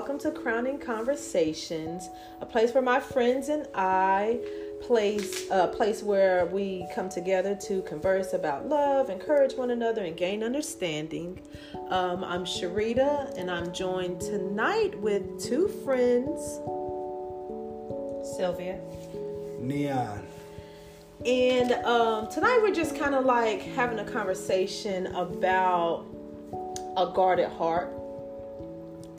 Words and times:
Welcome 0.00 0.18
to 0.20 0.30
Crowning 0.30 0.78
Conversations, 0.78 2.08
a 2.40 2.46
place 2.46 2.72
where 2.72 2.82
my 2.82 2.98
friends 3.00 3.50
and 3.50 3.68
I 3.74 4.40
place 4.80 5.50
a 5.50 5.68
place 5.68 6.02
where 6.02 6.46
we 6.46 6.86
come 6.94 7.10
together 7.10 7.54
to 7.66 7.82
converse 7.82 8.32
about 8.32 8.66
love, 8.66 9.10
encourage 9.10 9.52
one 9.56 9.72
another, 9.72 10.02
and 10.02 10.16
gain 10.16 10.42
understanding. 10.42 11.38
Um, 11.90 12.24
I'm 12.24 12.46
Sharita, 12.46 13.36
and 13.36 13.50
I'm 13.50 13.74
joined 13.74 14.22
tonight 14.22 14.98
with 14.98 15.38
two 15.38 15.68
friends, 15.84 16.40
Sylvia, 18.38 18.80
Neon. 19.58 20.26
and 21.26 21.72
um, 21.84 22.26
tonight 22.30 22.58
we're 22.62 22.74
just 22.74 22.96
kind 22.96 23.14
of 23.14 23.26
like 23.26 23.60
having 23.60 23.98
a 23.98 24.10
conversation 24.10 25.08
about 25.08 26.06
a 26.96 27.12
guarded 27.14 27.50
heart. 27.50 27.92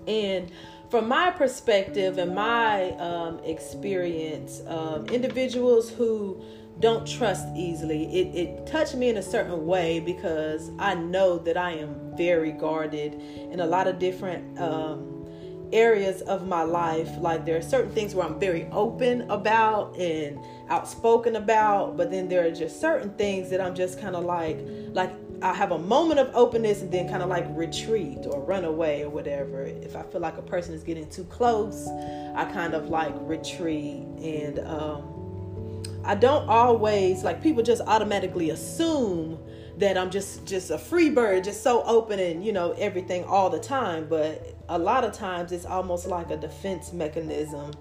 And 0.08 0.52
from 0.92 1.08
my 1.08 1.32
perspective 1.32 2.18
and 2.18 2.36
my 2.36 2.92
um, 2.98 3.40
experience, 3.46 4.62
um, 4.68 5.06
individuals 5.06 5.90
who 5.90 6.44
don't 6.82 7.08
trust 7.08 7.48
easily, 7.56 8.04
it, 8.14 8.36
it 8.36 8.68
touched 8.68 8.96
me 8.96 9.08
in 9.08 9.16
a 9.16 9.22
certain 9.22 9.66
way 9.66 10.02
because 10.02 10.70
I 10.78 10.96
know 10.96 11.38
that 11.40 11.56
I 11.56 11.72
am 11.72 11.96
very 12.18 12.52
guarded 12.52 13.14
in 13.14 13.62
a 13.62 13.66
lot 13.66 13.88
of 13.88 14.00
different 14.00 14.60
um, 14.60 15.26
areas 15.72 16.24
of 16.24 16.46
my 16.46 16.64
life. 16.64 17.10
Like 17.20 17.46
there 17.46 17.56
are 17.56 17.62
certain 17.62 17.92
things 17.92 18.14
where 18.14 18.26
I'm 18.26 18.38
very 18.38 18.68
open 18.74 19.22
about 19.32 19.96
and 19.98 20.40
outspoken 20.70 21.38
about, 21.38 21.96
but 21.96 22.12
then 22.12 22.28
there 22.28 22.46
are 22.46 22.52
just 22.52 22.82
certain 22.82 23.14
things 23.14 23.50
that 23.52 23.62
I'm 23.62 23.76
just 23.76 24.02
kind 24.02 24.16
of 24.16 24.26
like, 24.26 24.60
like 24.92 25.21
I 25.42 25.54
have 25.54 25.72
a 25.72 25.80
moment 25.80 26.20
of 26.20 26.30
openness 26.36 26.82
and 26.82 26.92
then 26.92 27.10
kind 27.10 27.24
of 27.24 27.30
like 27.30 27.46
retreat 27.50 28.20
or 28.26 28.42
run 28.42 28.64
away 28.64 29.04
or 29.04 29.10
whatever. 29.10 29.64
If 29.64 29.96
I 29.96 30.04
feel 30.04 30.22
like 30.22 30.38
a 30.38 30.42
person 30.42 30.74
is 30.74 30.84
getting 30.84 31.10
too 31.10 31.24
close, 31.26 31.88
I 32.36 32.46
kind 32.52 32.74
of 32.74 32.90
like 32.90 33.14
retreat 33.22 34.04
and 34.22 34.60
um, 34.60 35.82
I 36.04 36.16
don't 36.16 36.48
always 36.48 37.24
like 37.24 37.42
people 37.42 37.64
just 37.64 37.82
automatically 37.82 38.52
assume 38.52 39.40
that 39.78 39.98
I'm 39.98 40.12
just 40.12 40.46
just 40.46 40.70
a 40.70 40.78
free 40.78 41.10
bird, 41.10 41.44
just 41.44 41.64
so 41.64 41.84
open 41.84 42.20
and 42.20 42.46
you 42.46 42.52
know 42.52 42.74
everything 42.74 43.24
all 43.24 43.50
the 43.50 43.60
time. 43.60 44.08
But 44.08 44.56
a 44.70 44.78
lot 44.78 45.04
of 45.04 45.12
times 45.12 45.52
it's 45.52 45.66
almost 45.66 46.08
like 46.08 46.30
a 46.30 46.38
defense 46.38 46.94
mechanism 46.94 47.72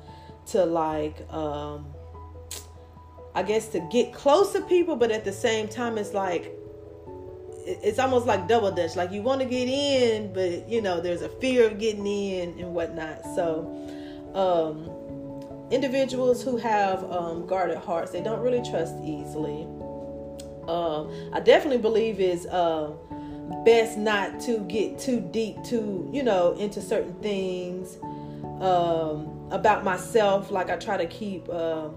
to 0.46 0.64
like 0.64 1.30
um, 1.30 1.86
I 3.34 3.42
guess 3.42 3.68
to 3.68 3.80
get 3.90 4.14
close 4.14 4.52
to 4.54 4.62
people, 4.62 4.96
but 4.96 5.10
at 5.10 5.24
the 5.24 5.32
same 5.32 5.68
time 5.68 5.98
it's 5.98 6.14
like 6.14 6.56
it's 7.82 7.98
almost 7.98 8.26
like 8.26 8.48
double 8.48 8.70
dutch. 8.70 8.96
Like 8.96 9.12
you 9.12 9.22
want 9.22 9.40
to 9.40 9.46
get 9.46 9.68
in, 9.68 10.32
but 10.32 10.68
you 10.68 10.80
know 10.80 11.00
there's 11.00 11.22
a 11.22 11.28
fear 11.28 11.66
of 11.66 11.78
getting 11.78 12.06
in 12.06 12.58
and 12.58 12.74
whatnot. 12.74 13.22
So, 13.34 13.66
um, 14.34 15.70
individuals 15.70 16.42
who 16.42 16.56
have 16.56 17.10
um, 17.10 17.46
guarded 17.46 17.78
hearts, 17.78 18.12
they 18.12 18.22
don't 18.22 18.40
really 18.40 18.62
trust 18.68 18.94
easily. 19.04 19.66
Um, 20.68 21.30
I 21.32 21.40
definitely 21.40 21.78
believe 21.78 22.20
is 22.20 22.46
uh, 22.46 22.92
best 23.64 23.98
not 23.98 24.40
to 24.40 24.60
get 24.60 24.98
too 24.98 25.20
deep 25.20 25.62
to 25.64 26.08
you 26.12 26.22
know 26.22 26.52
into 26.52 26.80
certain 26.80 27.14
things 27.20 27.96
um, 28.60 29.48
about 29.50 29.84
myself. 29.84 30.50
Like 30.50 30.70
I 30.70 30.76
try 30.76 30.96
to 30.96 31.06
keep. 31.06 31.48
Uh, 31.48 31.88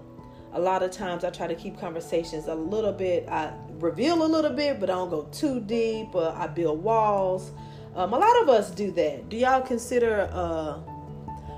a 0.54 0.60
lot 0.60 0.84
of 0.84 0.92
times 0.92 1.24
I 1.24 1.30
try 1.30 1.48
to 1.48 1.54
keep 1.54 1.78
conversations 1.78 2.46
a 2.46 2.54
little 2.54 2.92
bit. 2.92 3.28
I 3.28 3.52
reveal 3.80 4.24
a 4.24 4.26
little 4.26 4.52
bit, 4.52 4.80
but 4.80 4.90
I 4.90 4.94
don't 4.94 5.10
go 5.10 5.24
too 5.32 5.60
deep. 5.60 6.14
Uh, 6.14 6.32
I 6.32 6.46
build 6.46 6.82
walls. 6.82 7.50
Um, 7.94 8.12
a 8.12 8.18
lot 8.18 8.42
of 8.42 8.48
us 8.48 8.70
do 8.70 8.90
that. 8.92 9.28
Do 9.28 9.36
y'all 9.36 9.62
consider 9.62 10.28
uh, 10.32 10.78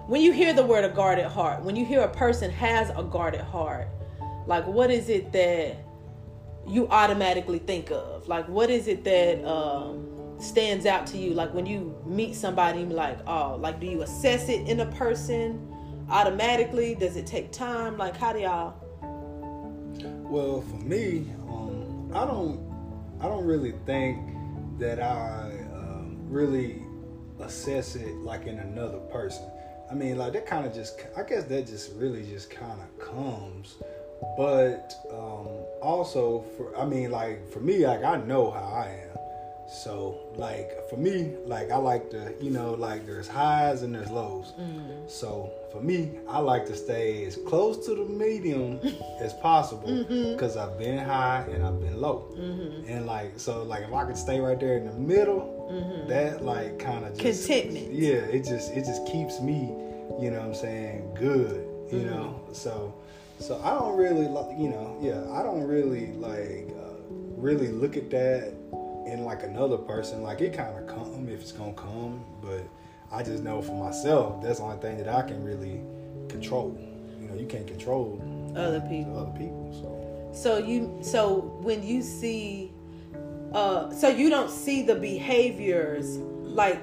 when 0.06 0.20
you 0.20 0.32
hear 0.32 0.52
the 0.52 0.64
word 0.64 0.84
a 0.84 0.88
guarded 0.88 1.26
heart, 1.26 1.62
when 1.62 1.74
you 1.74 1.84
hear 1.84 2.02
a 2.02 2.08
person 2.08 2.50
has 2.50 2.90
a 2.90 3.02
guarded 3.02 3.40
heart, 3.40 3.88
like 4.46 4.66
what 4.66 4.90
is 4.90 5.08
it 5.08 5.32
that 5.32 5.76
you 6.66 6.86
automatically 6.88 7.58
think 7.58 7.90
of? 7.90 8.28
Like 8.28 8.46
what 8.48 8.70
is 8.70 8.86
it 8.86 9.02
that 9.04 9.44
um, 9.44 10.06
stands 10.38 10.86
out 10.86 11.06
to 11.08 11.18
you? 11.18 11.34
Like 11.34 11.52
when 11.54 11.66
you 11.66 11.96
meet 12.06 12.34
somebody, 12.34 12.84
like, 12.84 13.18
oh, 13.26 13.56
like 13.56 13.80
do 13.80 13.86
you 13.86 14.02
assess 14.02 14.48
it 14.48 14.68
in 14.68 14.80
a 14.80 14.86
person 14.92 15.74
automatically? 16.08 16.94
Does 16.94 17.16
it 17.16 17.26
take 17.26 17.50
time? 17.50 17.96
Like 17.96 18.16
how 18.16 18.32
do 18.32 18.40
y'all? 18.40 18.74
Well, 20.28 20.60
for 20.60 20.84
me, 20.84 21.32
um, 21.48 21.65
I 22.16 22.24
don't, 22.24 22.58
I 23.20 23.24
don't 23.28 23.44
really 23.44 23.74
think 23.84 24.18
that 24.78 25.00
I 25.00 25.50
um, 25.74 26.16
really 26.22 26.82
assess 27.40 27.94
it 27.94 28.14
like 28.16 28.46
in 28.46 28.58
another 28.58 28.98
person. 29.12 29.44
I 29.90 29.94
mean, 29.94 30.16
like 30.16 30.32
that 30.32 30.46
kind 30.46 30.66
of 30.66 30.74
just, 30.74 30.98
I 31.14 31.22
guess 31.24 31.44
that 31.44 31.66
just 31.66 31.92
really 31.96 32.24
just 32.24 32.48
kind 32.48 32.80
of 32.80 32.98
comes. 32.98 33.76
But 34.38 34.94
um, 35.10 35.48
also, 35.82 36.42
for 36.56 36.74
I 36.76 36.86
mean, 36.86 37.10
like 37.10 37.50
for 37.52 37.60
me, 37.60 37.86
like 37.86 38.02
I 38.02 38.16
know 38.16 38.50
how 38.50 38.64
I 38.64 38.86
am. 39.10 39.18
So, 39.68 40.20
like 40.36 40.88
for 40.88 40.96
me, 40.96 41.34
like 41.44 41.70
I 41.70 41.76
like 41.76 42.10
to, 42.10 42.32
you 42.40 42.50
know, 42.50 42.74
like 42.74 43.04
there's 43.04 43.26
highs 43.26 43.82
and 43.82 43.94
there's 43.94 44.10
lows. 44.10 44.52
Mm. 44.60 45.10
So 45.10 45.50
for 45.72 45.80
me, 45.80 46.18
I 46.28 46.38
like 46.38 46.66
to 46.66 46.76
stay 46.76 47.24
as 47.24 47.36
close 47.36 47.84
to 47.86 47.94
the 47.96 48.04
medium 48.04 48.78
as 49.20 49.34
possible 49.34 50.04
because 50.08 50.56
I've 50.56 50.78
been 50.78 50.98
high 50.98 51.44
and 51.52 51.64
I've 51.64 51.80
been 51.80 52.00
low. 52.00 52.28
Mm-hmm. 52.38 52.88
And 52.88 53.06
like 53.06 53.32
so, 53.38 53.64
like 53.64 53.82
if 53.84 53.92
I 53.92 54.04
could 54.04 54.16
stay 54.16 54.38
right 54.40 54.58
there 54.58 54.76
in 54.76 54.86
the 54.86 54.92
middle, 54.94 55.54
Mm-hmm. 55.66 56.08
that 56.08 56.44
like 56.44 56.78
kind 56.78 57.04
of 57.04 57.18
Contentment. 57.18 57.92
Yeah, 57.92 58.12
it 58.30 58.44
just 58.44 58.70
it 58.70 58.84
just 58.84 59.04
keeps 59.04 59.40
me, 59.40 59.62
you 60.20 60.30
know, 60.30 60.38
what 60.38 60.46
I'm 60.46 60.54
saying 60.54 61.12
good. 61.18 61.66
You 61.90 61.98
Mm-hmm. 61.98 62.06
know, 62.10 62.40
so 62.52 62.94
so 63.40 63.60
I 63.64 63.70
don't 63.76 63.96
really 63.96 64.28
like, 64.28 64.56
you 64.56 64.68
know, 64.68 64.96
yeah, 65.02 65.28
I 65.32 65.42
don't 65.42 65.66
really 65.66 66.12
like 66.12 66.68
uh, 66.78 66.94
really 67.36 67.68
look 67.72 67.96
at 67.96 68.10
that 68.10 68.52
in 69.06 69.24
like 69.24 69.42
another 69.42 69.76
person. 69.78 70.22
Like 70.22 70.40
it 70.40 70.52
kind 70.52 70.76
of 70.78 70.86
come 70.86 71.28
if 71.28 71.40
it's 71.40 71.52
gonna 71.52 71.72
come, 71.72 72.24
but 72.42 72.62
I 73.12 73.22
just 73.22 73.42
know 73.42 73.62
for 73.62 73.72
myself 73.72 74.42
that's 74.42 74.58
the 74.58 74.64
only 74.64 74.78
thing 74.78 74.98
that 74.98 75.08
I 75.08 75.22
can 75.22 75.42
really 75.44 75.80
control. 76.28 76.76
You 77.20 77.28
know, 77.28 77.34
you 77.34 77.46
can't 77.46 77.66
control 77.66 78.20
Other 78.56 78.80
people. 78.80 79.16
other 79.18 79.38
people. 79.38 79.70
So 79.72 80.32
So 80.42 80.58
you 80.58 80.98
so 81.02 81.58
when 81.62 81.82
you 81.86 82.02
see 82.02 82.72
uh 83.52 83.90
so 83.90 84.08
you 84.08 84.28
don't 84.28 84.50
see 84.50 84.82
the 84.82 84.94
behaviors 84.96 86.18
like 86.42 86.80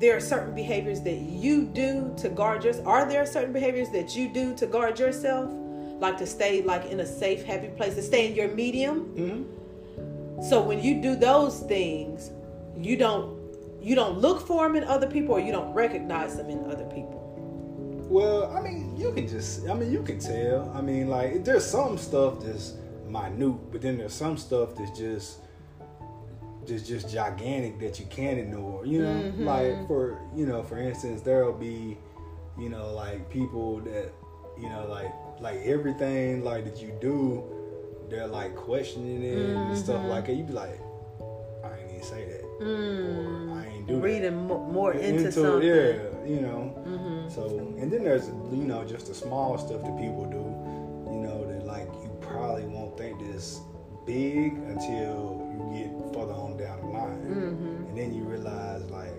there 0.00 0.16
are 0.16 0.20
certain 0.20 0.54
behaviors 0.54 1.00
that 1.02 1.18
you 1.20 1.62
do 1.62 2.12
to 2.16 2.28
guard 2.28 2.64
yourself. 2.64 2.86
Are 2.88 3.04
there 3.08 3.24
certain 3.26 3.52
behaviors 3.52 3.88
that 3.90 4.16
you 4.16 4.28
do 4.28 4.52
to 4.56 4.66
guard 4.66 4.98
yourself? 4.98 5.48
Like 6.00 6.16
to 6.18 6.26
stay 6.26 6.62
like 6.62 6.86
in 6.86 6.98
a 7.00 7.06
safe, 7.06 7.44
happy 7.44 7.68
place, 7.68 7.94
to 7.94 8.02
stay 8.02 8.26
in 8.28 8.34
your 8.34 8.48
medium? 8.48 9.04
mm-hmm. 9.16 9.42
So 10.48 10.60
when 10.60 10.82
you 10.82 11.00
do 11.00 11.14
those 11.14 11.60
things, 11.60 12.30
you 12.76 12.96
don't 12.96 13.40
you 13.80 13.94
don't 13.94 14.18
look 14.18 14.46
for 14.46 14.66
them 14.66 14.76
in 14.76 14.84
other 14.84 15.08
people 15.08 15.34
or 15.34 15.40
you 15.40 15.50
don't 15.52 15.72
recognize 15.74 16.36
them 16.36 16.48
in 16.50 16.64
other 16.70 16.84
people. 16.84 17.18
Well, 18.08 18.54
I 18.56 18.60
mean, 18.60 18.96
you 18.96 19.12
can 19.12 19.26
just, 19.26 19.68
I 19.68 19.74
mean, 19.74 19.90
you 19.90 20.02
can 20.02 20.18
tell. 20.20 20.70
I 20.74 20.80
mean, 20.80 21.08
like, 21.08 21.44
there's 21.44 21.64
some 21.64 21.98
stuff 21.98 22.40
that's 22.40 22.74
minute, 23.08 23.72
but 23.72 23.80
then 23.82 23.98
there's 23.98 24.12
some 24.14 24.36
stuff 24.36 24.76
that's 24.76 24.96
just, 24.96 25.40
just, 26.66 26.86
just 26.86 27.10
gigantic 27.12 27.80
that 27.80 27.98
you 27.98 28.06
can't 28.06 28.38
ignore. 28.38 28.86
You 28.86 29.02
know, 29.02 29.32
Mhm. 29.32 29.44
like 29.44 29.86
for, 29.88 30.20
you 30.36 30.46
know, 30.46 30.62
for 30.62 30.78
instance, 30.78 31.22
there'll 31.22 31.52
be, 31.52 31.98
you 32.58 32.68
know, 32.68 32.92
like 32.92 33.28
people 33.30 33.80
that, 33.80 34.12
you 34.60 34.68
know, 34.68 34.86
like, 34.88 35.12
like 35.40 35.60
everything 35.64 36.44
like 36.44 36.64
that 36.66 36.80
you 36.80 36.92
do, 37.00 37.42
they're 38.12 38.26
like 38.26 38.54
questioning 38.54 39.22
it 39.22 39.38
and 39.38 39.76
stuff 39.78 40.02
Mhm. 40.02 40.08
like 40.10 40.26
that. 40.26 40.34
You'd 40.34 40.46
be 40.48 40.52
like, 40.52 40.78
I 41.64 41.68
ain't 41.80 41.90
even 41.90 42.02
say 42.02 42.24
that. 42.26 42.44
Mm. 42.60 43.56
I 43.56 43.66
ain't 43.66 43.86
do 43.86 43.94
that. 43.96 44.02
Reading 44.02 44.46
mo- 44.46 44.58
more 44.70 44.92
into, 44.92 45.32
something. 45.32 45.62
yeah, 45.66 45.94
you 46.26 46.40
know. 46.40 46.60
hmm 46.84 47.28
So, 47.28 47.46
and 47.80 47.90
then 47.90 48.04
there's, 48.04 48.28
you 48.52 48.64
know, 48.64 48.84
just 48.84 49.06
the 49.06 49.14
small 49.14 49.56
stuff 49.58 49.80
that 49.82 49.96
people 49.98 50.26
do, 50.26 50.44
you 51.14 51.20
know, 51.26 51.44
that 51.50 51.66
like 51.66 51.88
you 52.02 52.10
probably 52.20 52.64
won't 52.66 52.96
think 52.98 53.18
this 53.18 53.60
big 54.06 54.52
until 54.68 55.40
you 55.52 55.78
get 55.78 56.14
further 56.14 56.34
on 56.34 56.56
down 56.58 56.80
the 56.82 56.86
line. 56.86 57.18
hmm 57.32 57.88
And 57.88 57.96
then 57.96 58.14
you 58.14 58.24
realize, 58.24 58.82
like, 58.90 59.14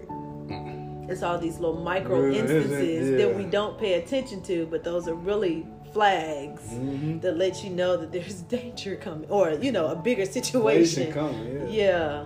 It's 1.09 1.23
all 1.23 1.37
these 1.39 1.59
little 1.59 1.81
micro 1.81 2.29
instances 2.31 3.09
yeah. 3.09 3.17
that 3.25 3.35
we 3.35 3.45
don't 3.45 3.77
pay 3.77 3.95
attention 3.95 4.41
to, 4.43 4.67
but 4.67 4.83
those 4.83 5.07
are 5.07 5.15
really 5.15 5.65
flags 5.93 6.61
mm-hmm. 6.63 7.19
that 7.19 7.37
let 7.37 7.63
you 7.63 7.69
know 7.69 7.97
that 7.97 8.11
there's 8.11 8.41
danger 8.57 8.95
coming, 8.95 9.29
or 9.29 9.51
you 9.51 9.71
know, 9.71 9.87
a 9.87 9.95
bigger 9.95 10.25
situation. 10.25 11.11
coming, 11.13 11.67
yeah. 11.69 11.69
Yeah, 11.69 12.25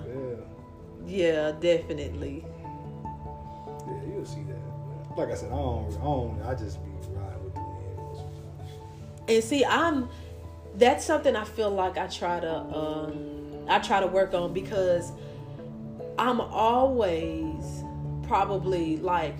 Yeah. 1.05 1.25
yeah, 1.27 1.51
definitely. 1.59 2.45
Yeah, 3.85 3.93
you'll 4.07 4.25
see 4.25 4.43
that. 4.43 5.17
Like 5.17 5.31
I 5.31 5.35
said, 5.35 5.51
I 5.51 5.55
don't, 5.55 5.97
I 5.99 6.03
don't, 6.03 6.41
I 6.43 6.55
just 6.55 6.83
be 6.83 6.91
riding 7.09 7.43
with 7.43 7.53
the 7.53 7.59
wind 7.61 7.97
most 7.97 8.21
of 8.21 8.29
the 8.35 8.41
time. 8.41 9.25
And 9.27 9.43
see, 9.43 9.65
I'm 9.65 10.09
that's 10.75 11.03
something 11.03 11.35
I 11.35 11.43
feel 11.43 11.71
like 11.71 11.97
I 11.97 12.07
try 12.07 12.39
to 12.39 12.55
um 12.55 13.65
I 13.67 13.79
try 13.79 13.99
to 13.99 14.07
work 14.07 14.33
on 14.33 14.53
because 14.53 15.11
I'm 16.19 16.39
always 16.39 17.83
probably 18.23 18.97
like 18.97 19.35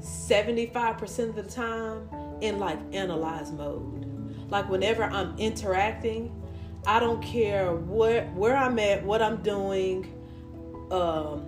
75% 0.00 1.28
of 1.28 1.36
the 1.36 1.42
time 1.42 2.08
in 2.42 2.58
like 2.58 2.78
analyze 2.92 3.50
mode. 3.52 4.46
Like 4.50 4.68
whenever 4.68 5.04
I'm 5.04 5.36
interacting, 5.38 6.30
I 6.86 7.00
don't 7.00 7.22
care 7.22 7.74
where 7.74 8.26
where 8.34 8.56
I'm 8.56 8.78
at, 8.78 9.04
what 9.04 9.22
I'm 9.22 9.42
doing, 9.42 10.12
um, 10.90 11.46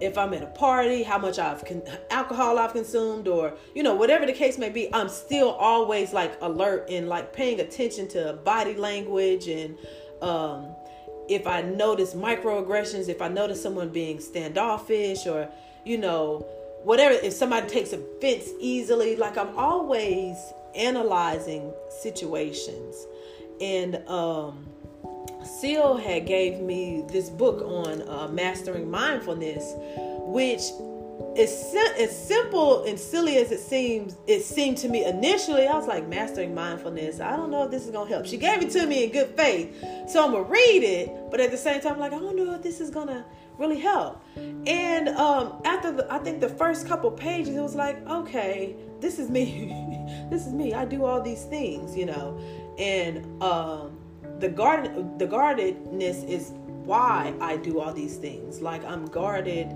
if 0.00 0.18
I'm 0.18 0.34
at 0.34 0.42
a 0.42 0.48
party, 0.48 1.02
how 1.02 1.18
much 1.18 1.38
I've 1.38 1.64
con- 1.64 1.84
alcohol 2.10 2.58
I've 2.58 2.72
consumed, 2.72 3.28
or 3.28 3.54
you 3.74 3.82
know 3.82 3.94
whatever 3.94 4.26
the 4.26 4.32
case 4.32 4.58
may 4.58 4.68
be. 4.68 4.92
I'm 4.92 5.08
still 5.08 5.50
always 5.50 6.12
like 6.12 6.36
alert 6.42 6.88
and 6.90 7.08
like 7.08 7.32
paying 7.32 7.60
attention 7.60 8.08
to 8.08 8.34
body 8.44 8.74
language 8.74 9.48
and 9.48 9.78
um, 10.20 10.74
if 11.28 11.46
I 11.46 11.62
notice 11.62 12.14
microaggressions, 12.14 13.08
if 13.08 13.22
I 13.22 13.28
notice 13.28 13.62
someone 13.62 13.90
being 13.90 14.20
standoffish 14.20 15.26
or 15.26 15.48
you 15.84 15.98
know 15.98 16.46
whatever, 16.84 17.14
if 17.14 17.32
somebody 17.32 17.68
takes 17.68 17.92
offense 17.92 18.48
easily, 18.58 19.16
like 19.16 19.36
I'm 19.36 19.56
always 19.56 20.36
analyzing 20.74 21.72
situations 22.00 23.06
and 23.60 23.96
um 24.08 24.66
Seal 25.44 25.96
had 25.96 26.26
gave 26.26 26.60
me 26.60 27.04
this 27.08 27.28
book 27.28 27.62
on 27.62 28.08
uh, 28.08 28.28
mastering 28.28 28.90
mindfulness, 28.90 29.74
which 30.20 30.62
is 31.36 31.74
as 31.98 32.26
simple 32.28 32.84
and 32.84 32.98
silly 32.98 33.36
as 33.38 33.50
it 33.50 33.58
seems. 33.58 34.16
It 34.26 34.42
seemed 34.42 34.78
to 34.78 34.88
me 34.88 35.04
initially. 35.04 35.66
I 35.66 35.76
was 35.76 35.86
like, 35.86 36.06
mastering 36.08 36.54
mindfulness. 36.54 37.20
I 37.20 37.36
don't 37.36 37.50
know 37.50 37.64
if 37.64 37.70
this 37.70 37.86
is 37.86 37.90
gonna 37.90 38.08
help. 38.08 38.26
She 38.26 38.36
gave 38.36 38.62
it 38.62 38.70
to 38.70 38.86
me 38.86 39.04
in 39.04 39.10
good 39.10 39.34
faith, 39.36 39.74
so 40.08 40.24
I'm 40.24 40.32
gonna 40.32 40.44
read 40.44 40.82
it. 40.82 41.10
But 41.30 41.40
at 41.40 41.50
the 41.50 41.56
same 41.56 41.80
time, 41.80 41.94
I'm 41.94 42.00
like, 42.00 42.12
I 42.12 42.18
don't 42.18 42.36
know 42.36 42.54
if 42.54 42.62
this 42.62 42.80
is 42.80 42.90
gonna 42.90 43.24
really 43.62 43.80
help. 43.80 44.22
And 44.66 45.08
um, 45.10 45.62
after 45.64 45.92
the, 45.92 46.12
I 46.12 46.18
think 46.18 46.40
the 46.40 46.48
first 46.48 46.86
couple 46.86 47.10
pages, 47.10 47.56
it 47.56 47.60
was 47.60 47.74
like, 47.74 48.06
okay, 48.08 48.74
this 49.00 49.18
is 49.18 49.30
me. 49.30 50.26
this 50.30 50.46
is 50.46 50.52
me. 50.52 50.74
I 50.74 50.84
do 50.84 51.04
all 51.04 51.22
these 51.22 51.44
things, 51.44 51.96
you 51.96 52.06
know, 52.06 52.38
and 52.78 53.42
um, 53.42 53.98
the 54.40 54.48
guard 54.48 55.18
the 55.18 55.26
guardedness 55.26 56.24
is 56.24 56.52
why 56.84 57.32
I 57.40 57.56
do 57.56 57.80
all 57.80 57.92
these 57.92 58.16
things. 58.16 58.60
Like 58.60 58.84
I'm 58.84 59.06
guarded 59.06 59.68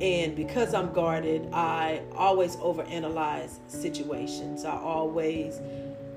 and 0.00 0.36
because 0.36 0.74
I'm 0.74 0.92
guarded, 0.92 1.48
I 1.52 2.02
always 2.14 2.56
overanalyze 2.56 3.58
situations. 3.66 4.64
I 4.64 4.76
always 4.76 5.58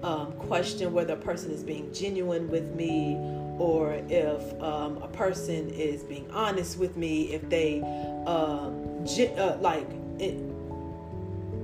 um, 0.03 0.33
question 0.33 0.93
whether 0.93 1.13
a 1.13 1.17
person 1.17 1.49
is 1.51 1.63
being 1.63 1.91
genuine 1.93 2.49
with 2.49 2.75
me 2.75 3.15
or 3.59 3.93
if 4.09 4.61
um, 4.61 4.97
a 5.03 5.07
person 5.07 5.69
is 5.69 6.03
being 6.03 6.29
honest 6.31 6.79
with 6.79 6.97
me, 6.97 7.33
if 7.33 7.47
they 7.49 7.81
um, 8.25 9.05
uh, 9.37 9.57
like 9.59 9.87
it, 10.17 10.39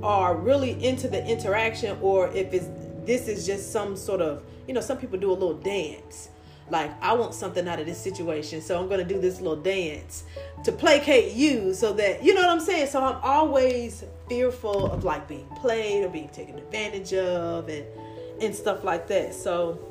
are 0.04 0.36
really 0.36 0.84
into 0.86 1.08
the 1.08 1.26
interaction 1.26 1.98
or 2.02 2.28
if 2.30 2.54
it's 2.54 2.68
this 3.06 3.28
is 3.28 3.46
just 3.46 3.72
some 3.72 3.96
sort 3.96 4.22
of 4.22 4.44
you 4.68 4.74
know, 4.74 4.82
some 4.82 4.98
people 4.98 5.20
do 5.20 5.32
a 5.32 5.34
little 5.34 5.54
dance. 5.54 6.30
Like, 6.70 6.92
I 7.02 7.14
want 7.14 7.36
something 7.36 7.68
out 7.68 7.80
of 7.80 7.86
this 7.86 8.00
situation, 8.00 8.60
so 8.60 8.80
I'm 8.80 8.90
to 8.90 9.04
do 9.04 9.22
this 9.22 9.40
little 9.40 9.62
dance 9.62 10.24
to 10.64 10.72
placate 10.72 11.34
you 11.34 11.76
so 11.76 11.94
that, 11.94 12.24
you 12.24 12.34
know 12.34 12.42
what 12.42 12.50
I'm 12.50 12.60
saying? 12.60 12.88
So 12.88 13.04
I'm 13.04 13.20
always 13.22 14.04
fearful 14.28 14.92
of 14.92 15.04
like 15.04 15.28
being 15.28 15.48
played 15.58 16.04
or 16.04 16.10
being 16.10 16.30
taken 16.30 16.58
advantage 16.58 17.14
of 17.14 17.70
and, 17.70 17.86
and 18.42 18.56
stuff 18.56 18.84
like 18.84 19.08
that. 19.10 19.36
So 19.36 19.85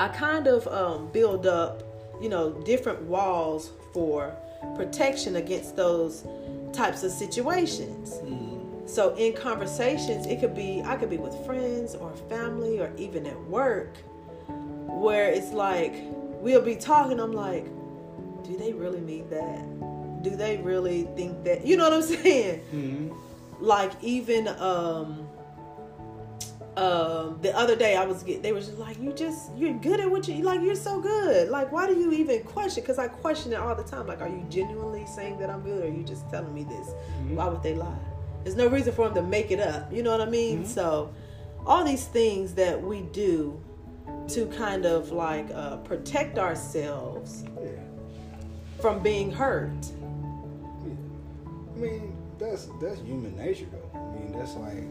I 0.00 0.08
kind 0.08 0.46
of 0.46 0.66
um, 0.68 1.08
build 1.12 1.46
up, 1.46 1.82
you 2.22 2.30
know, 2.30 2.52
different 2.64 3.02
walls 3.02 3.70
for 3.92 4.34
protection 4.74 5.36
against 5.36 5.76
those 5.76 6.26
types 6.72 7.02
of 7.02 7.12
situations. 7.12 8.14
Mm. 8.14 8.88
So 8.88 9.14
in 9.16 9.34
conversations, 9.34 10.24
it 10.24 10.40
could 10.40 10.54
be 10.54 10.80
I 10.86 10.96
could 10.96 11.10
be 11.10 11.18
with 11.18 11.34
friends 11.44 11.94
or 11.94 12.10
family 12.30 12.80
or 12.80 12.90
even 12.96 13.26
at 13.26 13.38
work 13.42 13.94
where 14.48 15.28
it's 15.28 15.52
like 15.52 15.92
we'll 16.40 16.62
be 16.62 16.76
talking 16.76 17.20
I'm 17.20 17.32
like, 17.32 17.66
do 18.42 18.56
they 18.56 18.72
really 18.72 19.00
mean 19.00 19.28
that? 19.28 20.22
Do 20.22 20.34
they 20.34 20.56
really 20.56 21.02
think 21.14 21.44
that? 21.44 21.66
You 21.66 21.76
know 21.76 21.90
what 21.90 21.92
I'm 21.92 22.02
saying? 22.22 22.60
Mm-hmm. 22.72 23.14
Like 23.62 23.92
even 24.02 24.48
um 24.48 25.28
um 26.76 27.38
the 27.42 27.54
other 27.56 27.74
day 27.74 27.96
I 27.96 28.06
was 28.06 28.22
get 28.22 28.42
they 28.42 28.52
were 28.52 28.60
just 28.60 28.78
like 28.78 29.00
you 29.00 29.12
just 29.12 29.50
you're 29.56 29.74
good 29.74 29.98
at 29.98 30.10
what 30.10 30.28
you 30.28 30.42
like 30.44 30.60
you're 30.60 30.76
so 30.76 31.00
good 31.00 31.48
like 31.48 31.72
why 31.72 31.86
do 31.86 31.98
you 31.98 32.12
even 32.12 32.44
question 32.44 32.82
because 32.82 32.98
I 32.98 33.08
question 33.08 33.52
it 33.52 33.56
all 33.56 33.74
the 33.74 33.82
time 33.82 34.06
like 34.06 34.20
are 34.20 34.28
you 34.28 34.46
genuinely 34.48 35.04
saying 35.06 35.38
that 35.40 35.50
I'm 35.50 35.62
good 35.62 35.84
or 35.84 35.88
are 35.88 35.90
you 35.90 36.04
just 36.04 36.30
telling 36.30 36.54
me 36.54 36.62
this 36.62 36.88
mm-hmm. 36.88 37.34
why 37.34 37.48
would 37.48 37.62
they 37.62 37.74
lie 37.74 37.98
there's 38.44 38.56
no 38.56 38.68
reason 38.68 38.92
for 38.92 39.06
them 39.06 39.14
to 39.14 39.22
make 39.22 39.50
it 39.50 39.60
up. 39.60 39.92
You 39.92 40.02
know 40.02 40.10
what 40.10 40.20
I 40.20 40.30
mean? 40.30 40.60
Mm-hmm. 40.60 40.72
So, 40.72 41.12
all 41.66 41.84
these 41.84 42.06
things 42.06 42.54
that 42.54 42.80
we 42.80 43.02
do 43.02 43.60
to 44.28 44.46
kind 44.46 44.86
of 44.86 45.12
like 45.12 45.50
uh, 45.52 45.76
protect 45.78 46.38
ourselves 46.38 47.44
yeah. 47.62 47.70
from 48.80 49.02
being 49.02 49.30
hurt. 49.30 49.70
Yeah. 50.84 50.92
I 51.74 51.78
mean, 51.78 52.16
that's 52.38 52.68
that's 52.80 53.00
human 53.00 53.36
nature, 53.36 53.66
though. 53.70 53.98
I 53.98 54.18
mean, 54.18 54.32
that's 54.32 54.54
like 54.54 54.84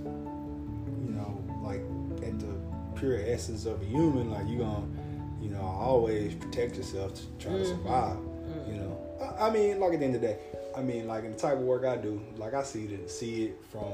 pure 3.00 3.20
essence 3.26 3.66
of 3.66 3.82
a 3.82 3.86
human, 3.86 4.32
like 4.32 4.48
you're 4.48 4.60
gonna, 4.60 4.86
you 5.42 5.50
know, 5.50 5.62
always 5.62 6.36
protect 6.36 6.76
yourself 6.76 7.16
to 7.16 7.22
try 7.40 7.54
mm-hmm. 7.54 7.64
to 7.64 7.70
survive. 7.70 8.18
Mm-hmm. 8.18 8.72
You 8.72 8.82
know, 8.82 9.36
I, 9.40 9.48
I 9.48 9.52
mean, 9.52 9.80
like 9.80 9.94
at 9.94 10.00
the 10.00 10.06
end 10.06 10.16
of 10.16 10.22
the 10.22 10.28
day, 10.28 10.38
I 10.76 10.82
mean, 10.82 11.08
like 11.08 11.24
in 11.24 11.32
the 11.32 11.38
type 11.38 11.54
of 11.54 11.62
work 11.62 11.86
I 11.86 11.98
do, 11.98 12.22
like 12.38 12.54
I 12.54 12.64
see 12.64 12.86
it, 12.86 13.10
see 13.10 13.46
it 13.46 13.56
from 13.72 13.92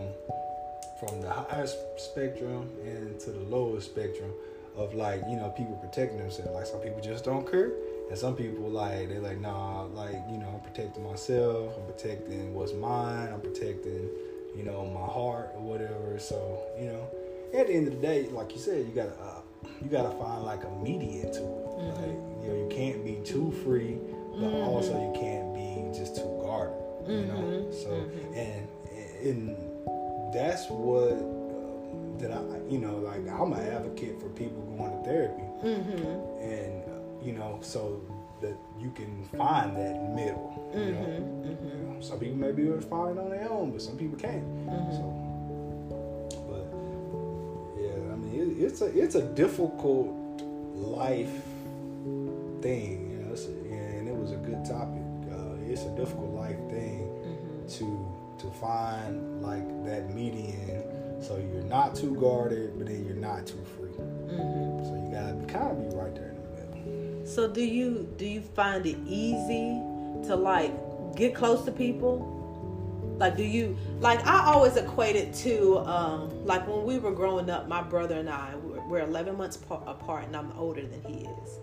from 1.00 1.22
the 1.22 1.30
highest 1.30 1.78
spectrum 1.98 2.70
and 2.86 3.20
to 3.20 3.32
the 3.32 3.40
lowest 3.42 3.92
spectrum 3.92 4.32
of 4.78 4.94
like 4.94 5.22
you 5.30 5.36
know 5.36 5.50
people 5.50 5.76
protecting 5.76 6.18
themselves. 6.18 6.52
Like 6.52 6.66
some 6.66 6.80
people 6.80 7.02
just 7.02 7.26
don't 7.26 7.50
care, 7.50 7.72
and 8.10 8.18
some 8.18 8.36
people 8.36 8.70
like 8.70 9.10
they're 9.10 9.20
like 9.20 9.40
nah, 9.40 9.84
like 9.84 10.16
you 10.32 10.38
know 10.38 10.50
I'm 10.54 10.72
protecting 10.72 11.04
myself, 11.04 11.76
I'm 11.78 11.86
protecting 11.86 12.54
what's 12.54 12.74
mine, 12.74 13.30
I'm 13.32 13.42
protecting 13.42 14.10
you 14.56 14.64
know 14.64 14.86
my 14.86 15.06
heart 15.06 15.52
or 15.56 15.62
whatever. 15.62 16.18
So 16.20 16.64
you 16.80 16.88
know, 16.88 17.08
at 17.54 17.68
the 17.68 17.74
end 17.74 17.88
of 17.88 17.96
the 17.96 18.02
day, 18.02 18.28
like 18.30 18.54
you 18.54 18.60
said, 18.60 18.86
you 18.86 18.94
gotta 18.94 19.16
uh, 19.22 19.42
you 19.82 19.90
gotta 19.90 20.16
find 20.18 20.44
like 20.44 20.64
a 20.64 20.70
median 20.82 21.32
to 21.32 21.40
it. 21.40 21.66
Mm-hmm. 21.76 22.02
Like 22.02 22.44
you 22.44 22.50
know, 22.50 22.56
you 22.56 22.68
can't 22.70 23.04
be 23.04 23.20
too 23.24 23.52
free, 23.64 23.98
but 24.32 24.50
mm-hmm. 24.50 24.70
also 24.70 24.94
you 24.94 25.20
can't 25.20 25.54
be 25.54 25.98
just 25.98 26.16
too 26.16 26.40
guarded. 26.42 26.76
You 27.08 27.14
mm-hmm. 27.14 27.28
know, 27.28 27.72
so 27.72 27.90
mm-hmm. 27.90 28.34
and 28.34 28.68
and 29.24 30.34
that's 30.34 30.70
what 30.70 31.14
uh, 31.14 32.20
that 32.20 32.32
I 32.32 32.42
you 32.70 32.80
know 32.80 32.98
like 32.98 33.28
I'm 33.30 33.54
an 33.54 33.68
advocate 33.68 34.20
for 34.20 34.30
people 34.30 34.62
going 34.78 34.92
to 34.92 35.10
therapy, 35.10 35.44
mm-hmm. 35.64 36.42
and 36.42 36.84
uh, 36.84 37.26
you 37.26 37.34
know 37.34 37.60
so 37.62 38.02
that 38.42 38.56
you 38.80 38.92
can 38.92 39.24
find 39.38 39.76
that 39.78 40.02
middle. 40.14 40.72
You 40.74 40.92
know? 40.92 41.00
Mm-hmm. 41.00 41.68
you 41.68 41.94
know, 41.94 42.02
some 42.02 42.20
people 42.20 42.36
may 42.36 42.52
be 42.52 42.68
able 42.68 42.82
to 42.82 42.88
find 42.88 43.18
it 43.18 43.22
on 43.22 43.30
their 43.30 43.50
own, 43.50 43.72
but 43.72 43.82
some 43.82 43.98
people 43.98 44.18
can't. 44.18 44.44
So, 44.92 45.25
it, 48.36 48.64
it's 48.64 48.82
a 48.82 48.86
it's 48.98 49.16
a 49.16 49.22
difficult 49.22 50.08
life 50.76 51.42
thing, 52.62 53.12
you 53.12 53.18
know, 53.26 53.34
a, 53.34 53.74
and 53.74 54.08
it 54.08 54.16
was 54.16 54.32
a 54.32 54.38
good 54.38 54.64
topic. 54.66 55.02
It's 55.68 55.84
a 55.84 55.96
difficult 55.98 56.34
life 56.34 56.56
thing 56.70 57.02
mm-hmm. 57.02 57.68
to 57.68 58.46
to 58.46 58.52
find 58.60 59.42
like 59.42 59.68
that 59.86 60.16
median. 60.16 61.22
So 61.22 61.38
you're 61.38 61.64
not 61.64 61.96
too 61.96 62.16
guarded 62.16 62.78
but 62.78 62.88
then 62.88 63.04
you're 63.06 63.16
not 63.16 63.46
too 63.46 63.62
free. 63.76 63.90
Mm-hmm. 63.90 64.86
so 64.86 64.94
you 64.96 65.12
gotta 65.12 65.34
kind 65.52 65.72
of 65.72 65.90
be 65.90 65.96
right 65.96 66.16
there 66.16 66.30
in 66.30 66.42
the 66.42 66.86
middle. 66.88 67.28
So 67.28 67.48
do 67.48 67.62
you 67.62 68.08
do 68.18 68.26
you 68.26 68.42
find 68.42 68.86
it 68.86 68.98
easy 69.06 69.82
to 70.28 70.36
like 70.38 70.72
get 71.18 71.36
close 71.36 71.66
to 71.66 71.72
people 71.72 72.35
like 73.18 73.38
do 73.38 73.44
you 73.44 73.78
like 74.00 74.26
i 74.26 74.46
always 74.46 74.76
equate 74.76 75.16
it 75.16 75.34
to 75.34 75.78
um 75.80 76.46
like 76.46 76.68
when 76.68 76.84
we 76.84 76.98
were 77.00 77.12
growing 77.12 77.50
up 77.50 77.68
my 77.68 77.82
brother 77.82 78.16
and 78.16 78.30
i 78.30 78.54
we're 78.88 79.02
11 79.02 79.38
months 79.38 79.58
apart 79.58 80.26
and 80.26 80.36
i'm 80.36 80.52
older 80.58 80.86
than 80.86 81.02
he 81.04 81.26
is. 81.44 81.60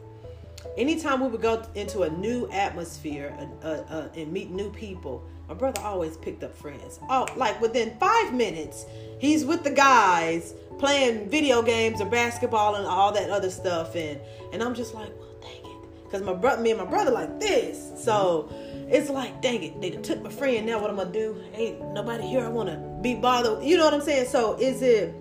Anytime 0.79 1.21
we 1.21 1.29
would 1.29 1.43
go 1.43 1.63
into 1.75 2.03
a 2.03 2.11
new 2.11 2.49
atmosphere 2.51 3.37
uh, 3.63 3.67
uh, 3.67 4.09
and 4.15 4.33
meet 4.33 4.51
new 4.51 4.71
people, 4.71 5.25
my 5.49 5.55
brother 5.55 5.81
always 5.83 6.17
picked 6.17 6.43
up 6.45 6.55
friends. 6.57 6.99
Oh, 7.11 7.27
like 7.37 7.61
within 7.61 7.97
five 7.99 8.33
minutes, 8.33 8.87
he's 9.19 9.45
with 9.45 9.65
the 9.65 9.71
guys 9.71 10.55
playing 10.79 11.29
video 11.29 11.63
games 11.63 12.01
or 12.01 12.07
basketball 12.07 12.77
and 12.77 12.87
all 12.87 13.13
that 13.13 13.29
other 13.29 13.51
stuff, 13.51 13.97
and 13.97 14.21
and 14.53 14.63
I'm 14.63 14.75
just 14.75 14.95
like, 14.95 15.11
well, 15.19 15.35
dang 15.43 15.73
it, 15.73 16.05
because 16.05 16.23
my 16.23 16.33
brother, 16.33 16.63
me 16.63 16.71
and 16.71 16.81
my 16.81 16.87
brother 16.87 17.11
like 17.11 17.41
this, 17.41 17.93
so 18.03 18.49
it's 18.93 19.09
like, 19.11 19.41
dang 19.41 19.63
it, 19.63 19.81
they 19.81 19.91
took 19.91 20.23
my 20.23 20.31
friend. 20.31 20.67
Now 20.67 20.81
what 20.81 20.91
I'm 20.91 20.97
gonna 20.97 21.11
do? 21.13 21.43
Ain't 21.55 21.81
nobody 21.93 22.27
here. 22.27 22.45
I 22.45 22.49
want 22.49 22.69
to 22.69 22.77
be 23.01 23.15
bothered. 23.15 23.65
You 23.65 23.77
know 23.77 23.85
what 23.85 23.95
I'm 23.95 24.03
saying? 24.03 24.27
So 24.29 24.55
is 24.59 24.83
it? 24.83 25.15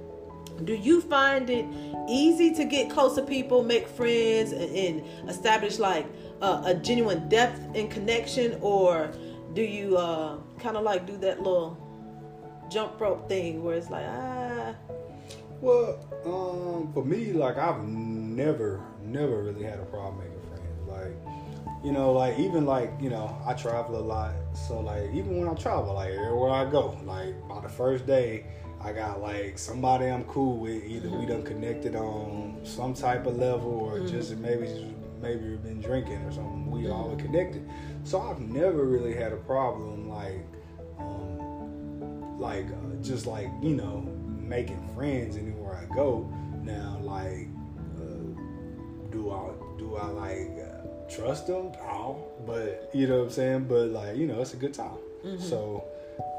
Do 0.66 0.76
you 0.76 1.02
find 1.02 1.50
it 1.50 1.66
easy 2.08 2.54
to 2.54 2.66
get 2.66 2.90
close 2.90 3.16
to 3.16 3.24
people, 3.24 3.64
make 3.64 3.88
friends, 3.88 4.52
and, 4.52 5.04
establish 5.30 5.80
like 5.80 6.06
a 6.42 6.76
genuine 6.76 7.30
depth 7.30 7.60
and 7.76 7.90
connection, 7.90 8.58
or 8.62 9.12
do 9.54 9.62
you 9.62 9.98
uh 9.98 10.38
kind 10.60 10.78
of 10.78 10.84
like 10.84 11.06
do 11.06 11.18
that 11.18 11.42
little 11.42 11.78
jump 12.70 13.00
rope 13.00 13.28
thing 13.28 13.64
where 13.64 13.76
it's 13.76 13.90
like 13.90 14.06
ah 14.08 14.74
Well, 15.62 16.00
um, 16.26 16.92
for 16.94 17.06
me, 17.06 17.34
like 17.34 17.58
I've 17.58 17.84
never, 17.84 18.82
never 19.04 19.44
really 19.44 19.64
had 19.64 19.80
a 19.80 19.86
problem 19.86 20.20
making 20.20 20.42
friends. 20.50 20.88
Like, 20.88 21.31
you 21.84 21.92
know, 21.92 22.12
like 22.12 22.38
even 22.38 22.66
like 22.66 22.92
you 23.00 23.10
know, 23.10 23.36
I 23.46 23.54
travel 23.54 23.98
a 23.98 24.00
lot, 24.00 24.34
so 24.54 24.80
like 24.80 25.12
even 25.14 25.40
when 25.40 25.48
I 25.48 25.54
travel, 25.56 25.94
like 25.94 26.12
everywhere 26.12 26.52
I 26.52 26.70
go, 26.70 26.98
like 27.06 27.48
by 27.48 27.60
the 27.62 27.70
first 27.70 28.06
day, 28.06 28.46
I 28.80 28.92
got 28.94 29.22
like 29.22 29.58
somebody 29.58 30.06
I'm 30.06 30.24
cool 30.26 30.58
with. 30.58 30.84
Either 30.84 31.10
we 31.10 31.26
done 31.26 31.44
connected 31.44 31.96
on 31.96 32.60
some 32.64 32.94
type 32.94 33.26
of 33.26 33.38
level, 33.38 33.72
or 33.72 34.00
just 34.08 34.36
maybe 34.38 34.94
maybe 35.22 35.50
we've 35.50 35.64
been 35.64 35.82
drinking 35.82 36.22
or 36.24 36.32
something. 36.32 36.70
We 36.70 36.90
all 36.90 37.12
are 37.12 37.18
connected. 37.18 37.68
So 38.04 38.22
I've 38.22 38.40
never 38.40 38.86
really 38.86 39.14
had 39.14 39.34
a 39.34 39.38
problem 39.38 40.10
like. 40.10 40.46
Um, 41.00 41.42
like 42.42 42.66
uh, 42.66 43.02
just 43.02 43.28
like 43.28 43.48
you 43.62 43.76
know 43.76 44.02
making 44.28 44.82
friends 44.96 45.38
anywhere 45.38 45.76
I 45.76 45.96
go. 45.96 46.30
Now 46.64 47.00
like 47.02 47.48
uh, 47.98 48.42
do 49.12 49.32
I 49.32 49.52
do 49.78 49.96
I 49.96 50.08
like 50.08 50.61
trust 51.16 51.48
them? 51.48 51.72
But 52.46 52.90
you 52.94 53.08
know 53.08 53.20
what 53.20 53.26
I'm 53.26 53.30
saying. 53.32 53.66
But 53.66 53.90
like 53.90 54.18
you 54.18 54.28
know 54.28 54.42
it's 54.42 54.54
a 54.54 54.58
good 54.58 54.74
time. 54.74 54.98
Mm-hmm. 55.26 55.44
So 55.44 55.84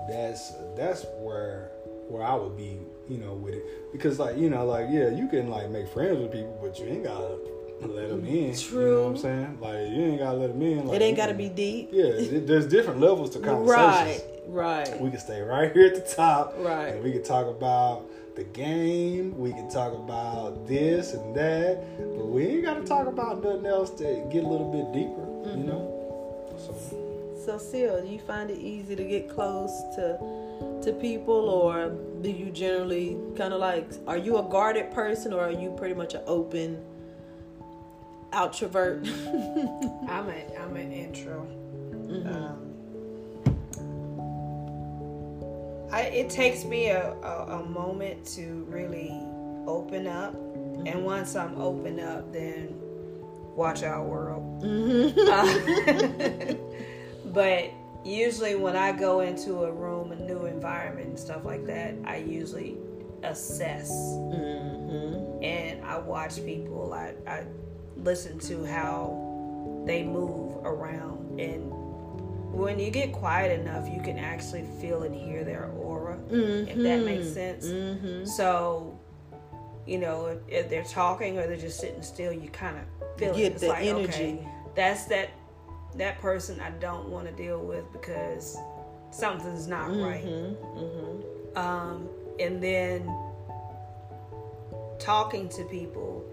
that's 0.09 0.53
that's 0.77 1.05
where 1.21 1.71
where 2.09 2.23
I 2.23 2.35
would 2.35 2.57
be 2.57 2.79
you 3.09 3.19
know 3.19 3.35
with 3.35 3.55
it 3.55 3.65
because 3.93 4.19
like 4.19 4.37
you 4.37 4.51
know 4.51 4.65
like 4.67 4.87
yeah 4.91 5.09
you 5.09 5.29
can 5.29 5.49
like 5.49 5.71
make 5.71 5.89
friends 5.89 6.19
with 6.19 6.33
people 6.33 6.59
but 6.61 6.79
you 6.79 6.87
ain't 6.87 7.05
gotta 7.05 7.39
let 7.81 8.09
them 8.09 8.25
in. 8.27 8.35
You 8.35 8.49
know 8.49 8.55
True. 8.55 9.03
what 9.05 9.11
I'm 9.11 9.17
saying? 9.19 9.59
Like 9.61 9.89
you 9.91 10.03
ain't 10.03 10.19
gotta 10.19 10.39
let 10.39 10.49
them 10.53 10.63
in. 10.63 10.87
Like, 10.87 10.97
it 11.01 11.03
ain't 11.03 11.17
got 11.17 11.27
to 11.27 11.33
can- 11.33 11.39
be 11.39 11.49
deep 11.49 11.91
Yeah, 11.93 12.05
it- 12.05 12.47
there's 12.47 12.67
different 12.67 13.01
levels 13.01 13.31
to 13.31 13.39
conversations 13.41 14.23
right 14.47 14.89
right 14.89 15.01
we 15.01 15.11
can 15.11 15.21
stay 15.21 15.41
right 15.41 15.73
here 15.73 15.87
at 15.87 15.95
the 15.95 16.15
top. 16.15 16.55
Right. 16.59 16.89
And 16.95 17.05
we 17.05 17.13
can 17.13 17.23
talk 17.23 17.47
about 17.47 18.05
the 18.37 18.45
game. 18.45 19.37
We 19.39 19.53
can 19.53 19.69
talk 19.69 19.93
about 19.93 20.67
this 20.67 21.15
and 21.15 21.35
that. 21.35 21.85
But 21.99 22.27
we 22.27 22.47
ain't 22.47 22.65
got 22.65 22.75
to 22.75 22.85
talk 22.85 23.07
about 23.07 23.43
nothing 23.43 23.67
else 23.67 23.91
to 23.91 24.05
get 24.33 24.45
a 24.45 24.49
little 24.49 24.71
bit 24.71 24.93
deeper, 24.93 25.21
Mm-hmm. 25.43 25.59
you 25.59 25.65
know? 25.67 26.55
So, 26.57 26.75
So, 27.45 27.59
Sil, 27.59 27.99
do 28.03 28.09
you 28.09 28.21
find 28.21 28.51
it 28.51 28.59
easy 28.59 28.95
to 28.95 29.05
get 29.05 29.29
close 29.29 29.73
to 29.97 30.19
to 30.85 30.93
people, 30.93 31.49
or 31.49 31.91
do 32.23 32.31
you 32.31 32.51
generally 32.51 33.17
kind 33.37 33.53
of 33.53 33.61
like? 33.61 33.89
Are 34.07 34.17
you 34.17 34.39
a 34.39 34.43
guarded 34.45 34.93
person, 34.93 35.33
or 35.33 35.41
are 35.41 35.51
you 35.51 35.71
pretty 35.77 35.95
much 35.95 36.15
an 36.15 36.23
open, 36.27 36.79
outrovert? 38.33 39.07
I'm 40.09 40.29
a 40.29 40.59
I'm 40.61 40.77
an 40.77 40.93
intro. 40.93 41.41
Um, 41.43 42.72
I 45.93 46.03
it 46.03 46.31
takes 46.31 46.65
me 46.65 46.89
a, 46.89 47.13
a, 47.13 47.61
a 47.61 47.65
moment 47.65 48.25
to 48.35 48.67
really 48.69 49.13
open 49.67 50.07
up, 50.07 50.35
and 50.35 51.05
once 51.05 51.37
I'm 51.37 51.61
open 51.61 52.01
up, 52.01 52.33
then 52.33 52.75
watch 53.55 53.83
our 53.83 54.03
world. 54.03 54.49
Uh, 55.33 56.55
but 57.27 57.71
usually 58.05 58.55
when 58.55 58.77
I 58.77 58.93
go 58.93 59.21
into 59.21 59.65
a 59.65 59.73
room, 59.73 60.13
a 60.13 60.17
new 60.17 60.47
environment, 60.47 61.09
and 61.09 61.19
stuff 61.19 61.45
like 61.45 61.67
that, 61.67 61.95
I 62.05 62.17
usually 62.17 62.77
assess 63.23 63.91
mm-hmm. 63.91 65.43
and 65.43 65.85
I 65.85 65.99
watch 65.99 66.37
people. 66.45 66.93
I, 66.93 67.15
I 67.27 67.45
listen 67.97 68.39
to 68.41 68.65
how 68.65 69.85
they 69.87 70.03
move 70.03 70.57
around. 70.65 71.41
And 71.41 71.73
when 72.53 72.79
you 72.79 72.91
get 72.91 73.13
quiet 73.13 73.59
enough, 73.61 73.89
you 73.89 74.01
can 74.03 74.19
actually 74.19 74.65
feel 74.81 75.03
and 75.03 75.15
hear 75.15 75.43
their 75.43 75.71
aura, 75.71 76.19
if 76.31 76.77
that 76.77 77.05
makes 77.05 77.33
sense. 77.33 77.67
Mm-hmm. 77.67 78.27
So, 78.27 78.99
you 79.87 79.99
know, 79.99 80.27
if, 80.27 80.39
if 80.49 80.71
they're 80.71 80.85
talking 80.85 81.39
or 81.39 81.47
they're 81.47 81.57
just 81.57 81.81
sitting 81.81 82.03
still, 82.03 82.33
you 82.33 82.49
kind 82.51 82.77
of 82.77 83.19
feel 83.19 83.35
it. 83.35 83.41
It's 83.41 83.63
the 83.63 83.69
like, 83.69 83.87
energy. 83.87 84.09
okay, 84.09 84.49
that's 84.75 85.07
that 85.07 85.31
that 85.97 86.21
person 86.21 86.61
I 86.61 86.71
don't 86.71 87.09
want 87.09 87.27
to 87.27 87.33
deal 87.33 87.61
with 87.61 87.91
because 87.93 88.57
something's 89.11 89.67
not 89.67 89.89
right. 89.89 90.25
Mm-hmm. 90.25 91.59
Um, 91.59 92.09
and 92.39 92.63
then 92.63 93.07
talking 94.99 95.49
to 95.51 95.65
people. 95.65 96.25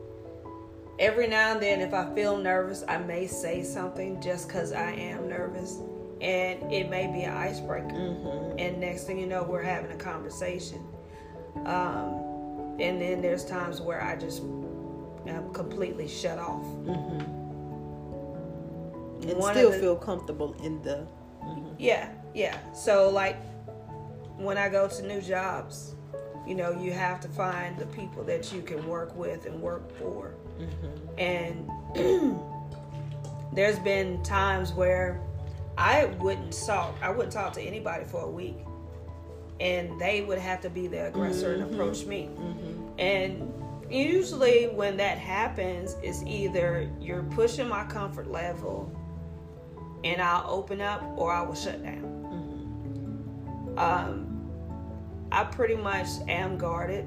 Every 0.99 1.27
now 1.27 1.53
and 1.53 1.61
then, 1.61 1.79
if 1.79 1.93
I 1.93 2.13
feel 2.13 2.37
nervous, 2.37 2.83
I 2.87 2.97
may 2.97 3.25
say 3.25 3.63
something 3.63 4.21
just 4.21 4.47
because 4.47 4.73
I 4.73 4.91
am 4.91 5.29
nervous, 5.29 5.79
and 6.21 6.71
it 6.71 6.89
may 6.89 7.07
be 7.07 7.23
an 7.23 7.35
icebreaker. 7.35 7.87
Mm-hmm. 7.87 8.59
And 8.59 8.79
next 8.79 9.03
thing 9.05 9.19
you 9.19 9.27
know, 9.27 9.43
we're 9.43 9.63
having 9.63 9.91
a 9.91 9.95
conversation. 9.95 10.85
Um, 11.65 12.75
and 12.79 13.01
then 13.01 13.21
there's 13.21 13.45
times 13.45 13.81
where 13.81 14.01
I 14.01 14.15
just 14.15 14.41
am 14.41 15.53
completely 15.53 16.07
shut 16.07 16.39
off. 16.39 16.65
And 19.21 19.37
One 19.37 19.53
still 19.53 19.71
the- 19.71 19.79
feel 19.79 19.95
comfortable 19.95 20.53
in 20.63 20.81
the. 20.81 21.07
Yeah, 21.77 22.09
yeah. 22.33 22.57
So 22.73 23.09
like 23.09 23.37
when 24.37 24.57
I 24.57 24.69
go 24.69 24.87
to 24.87 25.07
new 25.07 25.21
jobs, 25.21 25.95
you 26.45 26.55
know, 26.55 26.71
you 26.71 26.91
have 26.91 27.19
to 27.21 27.27
find 27.29 27.77
the 27.77 27.85
people 27.87 28.23
that 28.25 28.51
you 28.51 28.61
can 28.61 28.85
work 28.87 29.15
with 29.15 29.45
and 29.45 29.61
work 29.61 29.95
for. 29.97 30.33
And 31.17 31.69
there's 33.53 33.79
been 33.79 34.21
times 34.23 34.73
where 34.73 35.21
I 35.79 36.05
wouldn't 36.19 36.51
talk. 36.67 36.95
I 37.01 37.09
wouldn't 37.09 37.31
talk 37.31 37.53
to 37.53 37.61
anybody 37.61 38.03
for 38.03 38.21
a 38.21 38.29
week, 38.29 38.57
and 39.61 39.99
they 39.99 40.21
would 40.21 40.37
have 40.37 40.59
to 40.61 40.69
be 40.69 40.87
the 40.87 41.07
aggressor 41.07 41.53
and 41.53 41.63
approach 41.63 42.05
me. 42.05 42.29
And 42.97 43.53
usually, 43.89 44.67
when 44.67 44.97
that 44.97 45.17
happens, 45.17 45.95
it's 46.03 46.21
either 46.23 46.89
you're 46.99 47.23
pushing 47.23 47.69
my 47.69 47.85
comfort 47.85 48.29
level, 48.29 48.91
and 50.03 50.21
I'll 50.21 50.51
open 50.51 50.81
up, 50.81 51.01
or 51.15 51.31
I 51.31 51.41
will 51.43 51.55
shut 51.55 51.81
down. 51.81 52.03
Um, 53.77 55.29
I 55.31 55.45
pretty 55.45 55.75
much 55.75 56.07
am 56.27 56.57
guarded, 56.57 57.05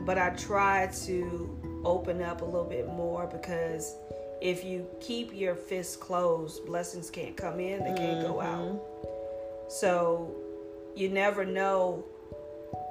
but 0.00 0.18
I 0.18 0.30
try 0.30 0.88
to 1.04 1.82
open 1.84 2.20
up 2.20 2.42
a 2.42 2.44
little 2.44 2.64
bit 2.64 2.88
more 2.88 3.28
because 3.28 3.94
if 4.40 4.64
you 4.64 4.86
keep 5.00 5.34
your 5.34 5.54
fists 5.54 5.96
closed, 5.96 6.64
blessings 6.66 7.10
can't 7.10 7.36
come 7.36 7.60
in, 7.60 7.80
they 7.84 7.98
can't 7.98 8.22
go 8.26 8.40
out. 8.40 8.80
So 9.68 10.34
you 10.94 11.08
never 11.08 11.44
know 11.44 12.04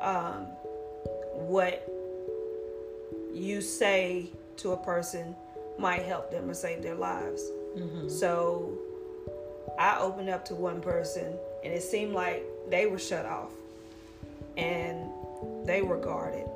um, 0.01 0.47
what 1.33 1.87
you 3.33 3.61
say 3.61 4.29
to 4.57 4.71
a 4.71 4.77
person 4.77 5.35
might 5.79 6.03
help 6.03 6.31
them 6.31 6.49
or 6.49 6.53
save 6.53 6.81
their 6.81 6.95
lives. 6.95 7.41
So 8.07 8.77
I 9.77 9.99
opened 9.99 10.29
up 10.29 10.43
to 10.45 10.55
one 10.55 10.81
person 10.81 11.37
and 11.63 11.71
it 11.73 11.83
seemed 11.83 12.13
like 12.13 12.43
they 12.69 12.87
were 12.87 12.97
shut 12.97 13.25
off 13.25 13.51
and 14.57 15.11
they 15.65 15.83
were 15.83 15.97
guarded. 15.97 16.47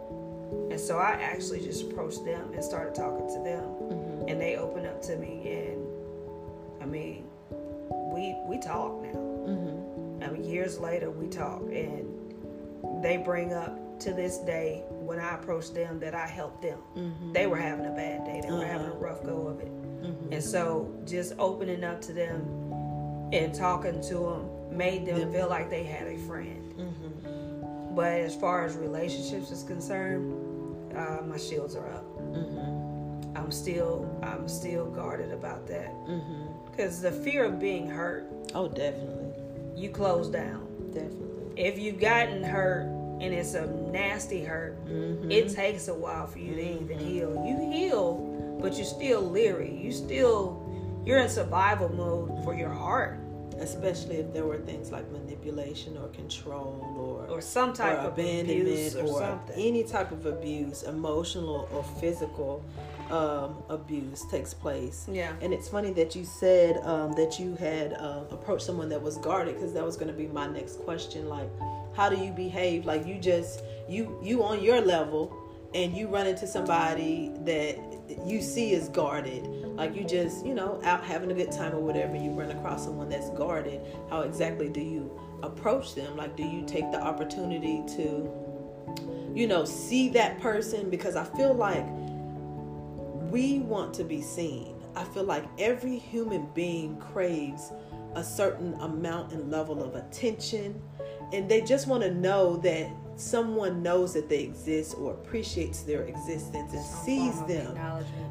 And 0.71 0.79
so 0.79 0.97
I 0.97 1.11
actually 1.11 1.61
just 1.61 1.83
approached 1.83 2.25
them 2.25 2.53
and 2.53 2.63
started 2.63 2.95
talking 2.95 3.27
to 3.27 3.43
them 3.43 3.80
and 4.31 4.39
they 4.39 4.55
opened 4.55 4.87
up 4.87 5.01
to 5.01 5.17
me 5.17 5.41
and 5.45 5.85
I 6.81 6.85
mean 6.85 7.25
we 7.49 8.35
we 8.47 8.57
talk 8.59 9.01
now. 9.03 9.19
Mm-hmm. 9.19 10.23
I 10.23 10.29
mean 10.29 10.43
years 10.45 10.79
later 10.79 11.11
we 11.11 11.27
talk 11.27 11.61
and 11.63 13.03
they 13.03 13.17
bring 13.17 13.53
up 13.53 13.99
to 13.99 14.13
this 14.13 14.37
day 14.39 14.83
when 14.89 15.19
I 15.19 15.35
approached 15.35 15.75
them 15.75 15.99
that 15.99 16.15
I 16.15 16.25
helped 16.25 16.61
them. 16.61 16.79
Mm-hmm. 16.95 17.33
They 17.33 17.45
were 17.45 17.57
having 17.57 17.85
a 17.85 17.91
bad 17.91 18.25
day. 18.25 18.41
They 18.41 18.51
were 18.51 18.65
having 18.65 18.87
a 18.87 18.91
uh-huh. 18.91 18.99
rough 18.99 19.23
go 19.23 19.47
of 19.47 19.59
it. 19.59 19.67
Mm-hmm. 19.67 20.33
And 20.33 20.43
so 20.43 20.91
just 21.05 21.33
opening 21.37 21.83
up 21.83 22.01
to 22.03 22.13
them 22.13 22.41
and 23.33 23.53
talking 23.53 24.01
to 24.01 24.13
them 24.13 24.77
made 24.77 25.05
them 25.05 25.31
feel 25.31 25.49
like 25.49 25.69
they 25.69 25.83
had 25.83 26.07
a 26.07 26.17
friend. 26.19 26.57
But 27.93 28.13
as 28.13 28.33
far 28.33 28.63
as 28.63 28.77
relationships 28.77 29.51
is 29.51 29.63
concerned, 29.63 30.95
uh, 30.95 31.17
my 31.27 31.37
shields 31.37 31.75
are 31.75 31.87
up. 31.89 32.05
I'm 33.35 33.51
still 33.51 34.09
I'm 34.23 34.47
still 34.47 34.85
guarded 34.85 35.31
about 35.31 35.67
that 35.67 35.93
because 36.69 37.01
the 37.01 37.11
fear 37.11 37.45
of 37.45 37.59
being 37.59 37.87
hurt, 37.89 38.25
Oh, 38.53 38.67
definitely, 38.67 39.31
you 39.75 39.89
close 39.89 40.27
down. 40.27 40.67
definitely. 40.93 41.27
If 41.55 41.77
you've 41.79 41.99
gotten 41.99 42.43
hurt 42.43 42.83
and 43.21 43.33
it's 43.33 43.53
a 43.53 43.67
nasty 43.91 44.43
hurt, 44.43 44.77
Mm-hmm. 44.87 45.31
it 45.31 45.49
takes 45.53 45.87
a 45.87 45.93
while 45.93 46.27
for 46.27 46.39
you 46.39 46.55
to 46.55 46.61
even 46.81 46.99
heal. 46.99 47.43
You 47.45 47.71
heal, 47.71 48.57
but 48.61 48.75
you're 48.75 48.85
still 48.85 49.21
leery. 49.21 49.73
You 49.81 49.91
still 49.91 50.61
you're 51.05 51.19
in 51.19 51.29
survival 51.29 51.89
mode 51.89 52.43
for 52.43 52.53
your 52.53 52.69
heart. 52.69 53.17
especially 53.59 54.15
if 54.17 54.33
there 54.33 54.45
were 54.45 54.57
things 54.57 54.91
like 54.91 55.05
manipulation 55.11 55.95
or 55.97 56.07
control 56.09 56.73
or 56.97 57.35
or 57.37 57.41
some 57.41 57.73
type 57.73 57.97
or 57.99 58.07
of 58.07 58.13
abandonment 58.13 58.61
abuse 58.61 58.95
or, 58.95 59.05
or 59.05 59.19
something. 59.19 59.55
any 59.69 59.83
type 59.83 60.11
of 60.11 60.25
abuse, 60.25 60.81
emotional 60.83 61.69
or 61.73 61.83
physical 62.01 62.63
um, 63.11 63.63
abuse 63.69 64.25
takes 64.31 64.53
place. 64.53 65.05
Yeah. 65.11 65.33
And 65.41 65.53
it's 65.53 65.67
funny 65.67 65.91
that 65.93 66.15
you 66.15 66.23
said 66.23 66.77
um, 66.85 67.13
that 67.13 67.39
you 67.39 67.55
had 67.55 67.93
uh, 67.93 68.23
approached 68.31 68.65
someone 68.65 68.89
that 68.89 69.01
was 69.01 69.17
guarded 69.17 69.55
because 69.55 69.73
that 69.73 69.83
was 69.83 69.97
going 69.97 70.07
to 70.07 70.17
be 70.17 70.27
my 70.27 70.47
next 70.47 70.79
question. 70.79 71.27
Like, 71.27 71.49
how 71.93 72.09
do 72.09 72.17
you 72.17 72.31
behave? 72.31 72.85
Like 72.85 73.05
you 73.05 73.19
just 73.19 73.63
you 73.89 74.17
you 74.23 74.43
on 74.43 74.63
your 74.63 74.81
level, 74.81 75.35
and 75.73 75.95
you 75.95 76.07
run 76.07 76.27
into 76.27 76.47
somebody 76.47 77.31
that 77.43 77.77
you 78.25 78.41
see 78.41 78.71
is 78.71 78.87
guarded. 78.89 79.45
Like 79.75 79.95
you 79.95 80.05
just 80.05 80.45
you 80.45 80.53
know 80.53 80.79
out 80.83 81.03
having 81.03 81.31
a 81.31 81.33
good 81.33 81.51
time 81.51 81.73
or 81.73 81.79
whatever. 81.79 82.15
You 82.15 82.31
run 82.31 82.51
across 82.51 82.85
someone 82.85 83.09
that's 83.09 83.29
guarded. 83.31 83.81
How 84.09 84.21
exactly 84.21 84.69
do 84.69 84.81
you 84.81 85.19
approach 85.43 85.95
them? 85.95 86.15
Like, 86.15 86.37
do 86.37 86.43
you 86.43 86.63
take 86.65 86.91
the 86.91 87.01
opportunity 87.01 87.83
to 87.95 88.29
you 89.35 89.47
know 89.47 89.65
see 89.65 90.07
that 90.09 90.39
person? 90.39 90.89
Because 90.89 91.17
I 91.17 91.25
feel 91.25 91.53
like 91.53 91.85
we 93.31 93.59
want 93.59 93.93
to 93.95 94.03
be 94.03 94.21
seen. 94.21 94.75
I 94.95 95.05
feel 95.05 95.23
like 95.23 95.45
every 95.57 95.97
human 95.97 96.47
being 96.53 96.97
craves 96.97 97.71
a 98.15 98.23
certain 98.23 98.73
amount 98.75 99.31
and 99.31 99.49
level 99.49 99.81
of 99.81 99.95
attention, 99.95 100.81
and 101.31 101.49
they 101.49 101.61
just 101.61 101.87
want 101.87 102.03
to 102.03 102.11
know 102.11 102.57
that 102.57 102.89
someone 103.15 103.81
knows 103.81 104.13
that 104.13 104.27
they 104.27 104.39
exist 104.39 104.95
or 104.97 105.13
appreciates 105.13 105.83
their 105.83 106.03
existence 106.03 106.73
and 106.73 106.83
Some 106.83 107.05
sees 107.05 107.41
them. 107.43 107.77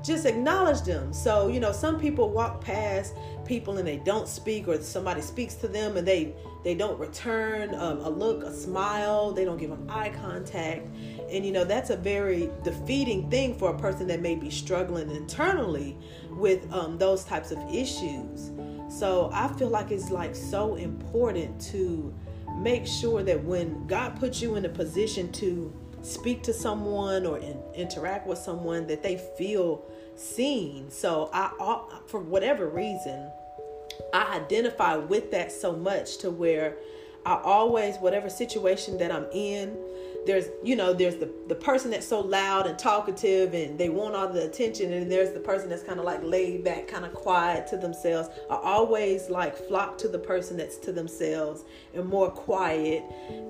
Just 0.03 0.27
acknowledge 0.27 0.83
them. 0.83 1.13
So, 1.13 1.49
you 1.49 1.61
know, 1.61 1.73
some 1.73 1.99
people 1.99 2.31
walk 2.31 2.61
past 2.61 3.15
people 3.45 3.79
and 3.79 3.87
they 3.87 3.99
don't 3.99 4.29
speak, 4.29 4.69
or 4.69 4.81
somebody 4.83 5.23
speaks 5.23 5.55
to 5.57 5.69
them 5.69 5.97
and 5.97 6.07
they 6.07 6.35
they 6.63 6.75
don't 6.75 6.99
return 6.99 7.75
um, 7.75 8.01
a 8.01 8.11
look, 8.11 8.43
a 8.43 8.53
smile. 8.53 9.33
They 9.33 9.47
don't 9.47 9.57
give 9.57 9.71
them 9.71 9.87
eye 9.89 10.11
contact, 10.11 10.89
and 11.31 11.45
you 11.45 11.53
know 11.53 11.65
that's 11.65 11.91
a 11.91 11.97
very 11.97 12.51
defeating 12.65 13.31
thing 13.31 13.57
for 13.59 13.71
a 13.71 13.79
person 13.79 14.07
that 14.09 14.21
may 14.21 14.35
be 14.35 14.51
struggling 14.51 15.11
internally 15.11 15.97
with 16.31 16.71
um, 16.73 16.99
those 16.99 17.25
types 17.25 17.51
of 17.51 17.59
issues. 17.73 18.51
So 18.89 19.31
I 19.33 19.49
feel 19.49 19.69
like 19.69 19.91
it's 19.91 20.11
like 20.11 20.35
so 20.35 20.75
important 20.75 21.61
to 21.73 22.13
make 22.57 22.87
sure 22.87 23.23
that 23.23 23.43
when 23.45 23.87
God 23.87 24.19
puts 24.19 24.43
you 24.43 24.57
in 24.57 24.65
a 24.65 24.69
position 24.69 25.31
to 25.33 25.73
speak 26.03 26.43
to 26.43 26.53
someone 26.53 27.27
or 27.27 27.39
in, 27.39 27.59
interact 27.75 28.27
with 28.27 28.39
someone 28.39 28.87
that 28.89 29.03
they 29.03 29.17
feel 29.39 29.85
seen. 30.17 30.91
So 30.91 31.31
I, 31.33 31.51
for 32.07 32.21
whatever 32.21 32.69
reason, 32.69 33.31
I 34.13 34.37
identify 34.37 34.97
with 34.97 35.31
that 35.31 35.53
so 35.53 35.73
much 35.73 36.19
to 36.19 36.31
where 36.31 36.77
I 37.25 37.35
always 37.43 37.97
whatever 37.97 38.31
situation 38.31 38.99
that 38.99 39.13
I'm 39.13 39.27
in, 39.33 39.77
there's 40.27 40.47
you 40.63 40.77
know 40.77 40.93
there's 40.93 41.17
the 41.17 41.31
the 41.49 41.55
person 41.55 41.91
that's 41.91 42.07
so 42.07 42.21
loud 42.21 42.67
and 42.67 42.79
talkative 42.79 43.55
and 43.55 43.79
they 43.79 43.89
want 43.89 44.15
all 44.15 44.29
the 44.29 44.45
attention 44.45 44.93
and 44.93 45.11
there's 45.11 45.33
the 45.33 45.41
person 45.41 45.69
that's 45.69 45.83
kind 45.83 45.99
of 45.99 46.05
like 46.05 46.23
laid 46.23 46.63
back 46.63 46.87
kind 46.87 47.05
of 47.05 47.13
quiet 47.15 47.67
to 47.67 47.77
themselves 47.77 48.29
i 48.51 48.55
always 48.55 49.31
like 49.31 49.57
flock 49.57 49.97
to 49.97 50.09
the 50.09 50.19
person 50.19 50.57
that's 50.57 50.77
to 50.77 50.93
themselves 50.93 51.65
and 51.95 52.07
more 52.07 52.31
quiet 52.31 53.03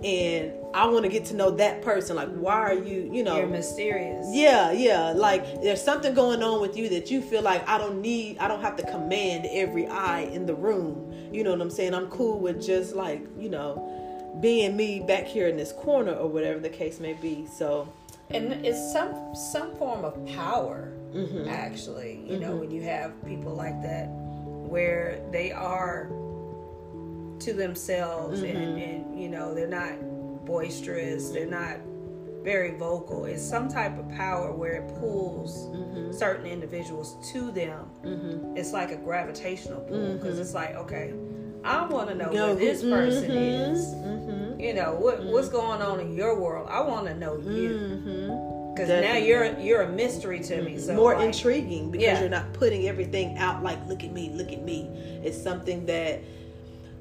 and 0.05 0.53
i 0.75 0.87
want 0.87 1.03
to 1.05 1.09
get 1.11 1.25
to 1.25 1.35
know 1.35 1.51
that 1.51 1.83
person 1.83 2.17
like 2.17 2.31
why 2.35 2.53
are 2.55 2.75
you 2.75 3.11
you 3.13 3.23
know 3.23 3.37
You're 3.37 3.47
mysterious. 3.47 4.27
yeah, 4.31 4.73
yeah. 4.73 5.13
Like 5.13 5.63
there's 5.63 5.83
something 5.83 6.15
going 6.15 6.43
on 6.43 6.61
with 6.61 6.77
you 6.77 6.89
that 6.91 7.11
you 7.11 7.21
feel 7.21 7.43
like 7.43 7.67
I 7.69 7.79
don't 7.79 8.01
need, 8.01 8.39
I 8.39 8.49
don't 8.49 8.61
have 8.61 8.77
to 8.77 8.83
command 8.85 9.47
every 9.51 9.87
eye 9.87 10.23
in 10.23 10.47
the 10.47 10.55
room. 10.55 11.13
You 11.33 11.45
know 11.45 11.51
what 11.51 11.61
I'm 11.61 11.71
saying? 11.71 11.95
I'm 11.95 12.07
cool 12.09 12.39
with 12.39 12.65
just 12.65 12.95
like, 12.95 13.27
you 13.39 13.49
know, 13.49 13.73
being 14.41 14.77
me 14.77 15.01
back 15.01 15.25
here 15.27 15.49
in 15.49 15.57
this 15.57 15.73
corner 15.73 16.13
or 16.13 16.29
whatever 16.29 16.61
the 16.61 16.69
case 16.69 17.01
may 17.01 17.15
be. 17.15 17.47
So, 17.47 17.93
and 18.31 18.53
it's 18.65 18.93
some 18.93 19.35
some 19.35 19.75
form 19.77 20.05
of 20.05 20.15
power 20.27 20.93
Mm-hmm. 21.11 21.49
actually 21.49 22.23
you 22.25 22.39
know 22.39 22.55
when 22.55 22.71
you 22.71 22.83
have 22.83 23.11
people 23.27 23.53
like 23.53 23.83
that 23.83 24.07
where 24.07 25.21
they 25.33 25.51
are 25.51 26.05
to 27.41 27.53
themselves 27.53 28.43
and, 28.43 28.57
Mm-hmm. 28.57 28.79
and 28.79 29.21
you 29.21 29.29
know 29.29 29.53
they're 29.53 29.67
not 29.67 29.95
boisterous 30.47 31.31
they're 31.31 31.47
not 31.47 31.79
very 32.45 32.77
vocal 32.79 33.25
it's 33.25 33.43
some 33.43 33.69
type 33.69 33.99
of 33.99 34.09
power 34.13 34.53
where 34.53 34.75
it 34.75 34.95
pulls 35.01 35.67
Mm-hmm. 35.71 36.13
certain 36.13 36.47
individuals 36.47 37.17
to 37.33 37.51
them 37.51 37.91
it's 38.57 38.73
like 38.73 38.93
a 38.93 38.97
gravitational 38.97 39.81
pull 39.81 40.15
because 40.15 40.39
it's 40.39 40.55
like 40.55 40.77
okay 40.77 41.13
i 41.65 41.85
want 41.87 42.09
to 42.09 42.15
know 42.15 42.27
Mm-hmm. 42.27 42.35
Where 42.35 42.55
who- 42.55 42.59
this 42.61 42.83
person 42.83 43.31
mhm, 43.31 43.73
is 43.73 43.87
mhm, 43.95 44.61
you 44.61 44.75
know 44.75 44.95
what 44.95 45.23
what's 45.25 45.49
going 45.49 45.83
on 45.83 46.01
in 46.01 46.15
your 46.15 46.39
world 46.39 46.69
i 46.71 46.81
want 46.81 47.07
to 47.07 47.15
know 47.15 47.37
you 47.37 48.73
because 48.75 48.89
now 48.89 49.17
you're 49.17 49.59
you're 49.59 49.83
a 49.83 49.89
mystery 49.89 50.41
to 50.41 50.63
me. 50.63 50.79
So 50.79 50.95
more 50.95 51.15
like, 51.17 51.27
intriguing 51.27 51.91
because 51.91 52.05
Yeah. 52.05 52.21
you're 52.21 52.29
not 52.31 52.53
putting 52.55 52.87
everything 52.89 53.37
out 53.37 53.63
like 53.63 53.79
look 53.89 54.05
at 54.05 54.13
me 54.13 54.31
look 54.33 54.53
at 54.53 54.63
me 54.63 54.89
it's 55.25 55.41
something 55.41 55.85
that 55.87 56.21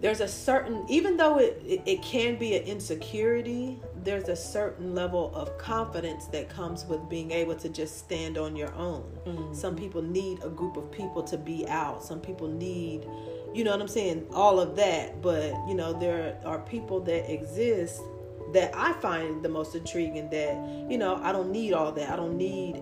there's 0.01 0.19
a 0.19 0.27
certain 0.27 0.83
even 0.89 1.15
though 1.17 1.37
it, 1.39 1.61
it, 1.65 1.81
it 1.85 2.01
can 2.01 2.37
be 2.37 2.55
an 2.55 2.63
insecurity 2.63 3.79
there's 4.03 4.29
a 4.29 4.35
certain 4.35 4.95
level 4.95 5.31
of 5.35 5.57
confidence 5.57 6.25
that 6.27 6.49
comes 6.49 6.85
with 6.85 7.07
being 7.09 7.31
able 7.31 7.55
to 7.55 7.69
just 7.69 7.97
stand 7.97 8.37
on 8.37 8.55
your 8.55 8.73
own. 8.73 9.03
Mm-hmm. 9.25 9.53
Some 9.53 9.75
people 9.75 10.01
need 10.01 10.43
a 10.43 10.49
group 10.49 10.77
of 10.77 10.91
people 10.91 11.23
to 11.23 11.37
be 11.37 11.67
out. 11.67 12.03
Some 12.03 12.19
people 12.19 12.47
need 12.47 13.07
you 13.51 13.63
know 13.63 13.71
what 13.71 13.81
i'm 13.81 13.87
saying 13.87 14.27
all 14.31 14.59
of 14.59 14.75
that. 14.75 15.21
But 15.21 15.53
you 15.67 15.73
know 15.73 15.93
there 15.93 16.39
are 16.45 16.59
people 16.59 16.99
that 17.01 17.31
exist 17.31 18.01
that 18.53 18.71
I 18.75 18.93
find 18.93 19.43
the 19.43 19.49
most 19.49 19.75
intriguing 19.75 20.29
that, 20.29 20.89
you 20.89 20.97
know, 20.97 21.19
I 21.21 21.31
don't 21.31 21.51
need 21.51 21.73
all 21.73 21.91
that. 21.91 22.09
I 22.09 22.15
don't 22.15 22.37
need 22.37 22.81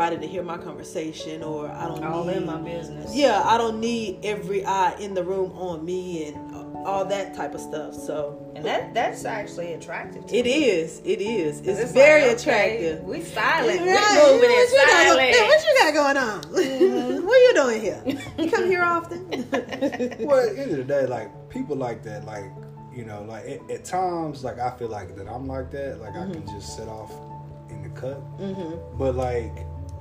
everybody 0.00 0.26
to 0.26 0.32
hear 0.32 0.42
my 0.42 0.56
conversation 0.58 1.42
or 1.42 1.68
I 1.70 1.86
don't 1.86 2.02
all 2.04 2.24
need 2.24 2.38
in 2.38 2.46
my 2.46 2.56
business. 2.58 3.14
Yeah, 3.14 3.42
I 3.44 3.58
don't 3.58 3.80
need 3.80 4.20
every 4.24 4.64
eye 4.64 4.94
in 4.98 5.14
the 5.14 5.22
room 5.22 5.52
on 5.52 5.84
me 5.84 6.28
and 6.28 6.54
all 6.86 7.04
that 7.04 7.34
type 7.34 7.54
of 7.54 7.60
stuff. 7.60 7.94
So 7.94 8.50
and 8.56 8.64
that 8.64 8.94
that's 8.94 9.24
actually 9.26 9.74
attractive. 9.74 10.26
To 10.26 10.34
it 10.36 10.44
me. 10.46 10.64
is. 10.64 11.00
It 11.04 11.20
is. 11.20 11.60
'Cause 11.60 11.78
It's, 11.78 11.92
very 11.92 12.22
like, 12.22 12.38
okay, 12.38 12.76
attractive. 12.86 13.04
We 13.04 13.22
silent. 13.22 13.80
Right. 13.80 14.26
We 14.26 14.32
moving 14.32 14.50
in 14.50 14.56
what, 14.56 14.70
you 14.70 14.76
got, 14.76 15.06
silent. 15.06 15.34
go- 15.34 15.46
what 15.46 15.66
you 15.66 15.74
got 15.78 15.94
going 15.94 16.16
on? 16.16 17.22
what 17.26 17.36
are 17.36 17.44
you 17.46 17.52
doing 17.54 17.80
here? 17.80 18.02
You 18.38 18.50
come 18.50 18.66
here 18.66 18.82
often? 18.82 19.28
well, 19.30 20.40
at 20.48 20.56
the 20.56 20.62
end 20.62 20.70
of 20.70 20.78
the 20.78 20.84
day, 20.84 21.06
like 21.06 21.50
people 21.50 21.76
like 21.76 22.02
that, 22.04 22.24
like 22.24 22.50
you 22.94 23.04
know, 23.04 23.22
like 23.28 23.44
at, 23.46 23.70
at 23.70 23.84
times, 23.84 24.42
like 24.42 24.58
I 24.58 24.70
feel 24.78 24.88
like 24.88 25.14
that 25.16 25.28
I'm 25.28 25.46
like 25.46 25.70
that, 25.72 26.00
like 26.00 26.16
I 26.16 26.24
can 26.30 26.46
just 26.46 26.74
set 26.76 26.88
off 26.88 27.12
in 27.68 27.82
the 27.82 27.90
cut. 27.90 28.18
mm-hmm. 28.38 28.96
But 28.98 29.14
like, 29.14 29.52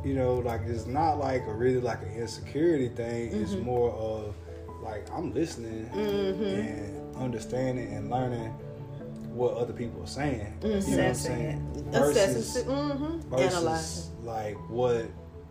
you 0.03 0.13
know, 0.13 0.35
like 0.35 0.61
it's 0.65 0.85
not 0.85 1.13
like 1.15 1.43
a 1.47 1.53
really 1.53 1.81
like 1.81 2.01
an 2.03 2.13
insecurity 2.13 2.89
thing. 2.89 3.31
It's 3.33 3.51
mm-hmm. 3.51 3.65
more 3.65 3.91
of 3.91 4.35
like 4.81 5.09
I'm 5.11 5.33
listening 5.33 5.89
mm-hmm. 5.89 6.43
and 6.43 7.15
understanding 7.17 7.93
and 7.93 8.09
learning 8.09 8.53
what 9.33 9.55
other 9.55 9.73
people 9.73 10.01
are 10.03 10.07
saying. 10.07 10.57
You 10.63 10.69
know 10.69 10.75
what 10.77 10.99
I'm 10.99 11.13
saying? 11.13 11.73
Versus, 11.91 12.63
Mm-hmm. 12.63 13.29
versus 13.29 13.55
Analyzing. 13.55 14.25
like 14.25 14.69
what 14.69 15.05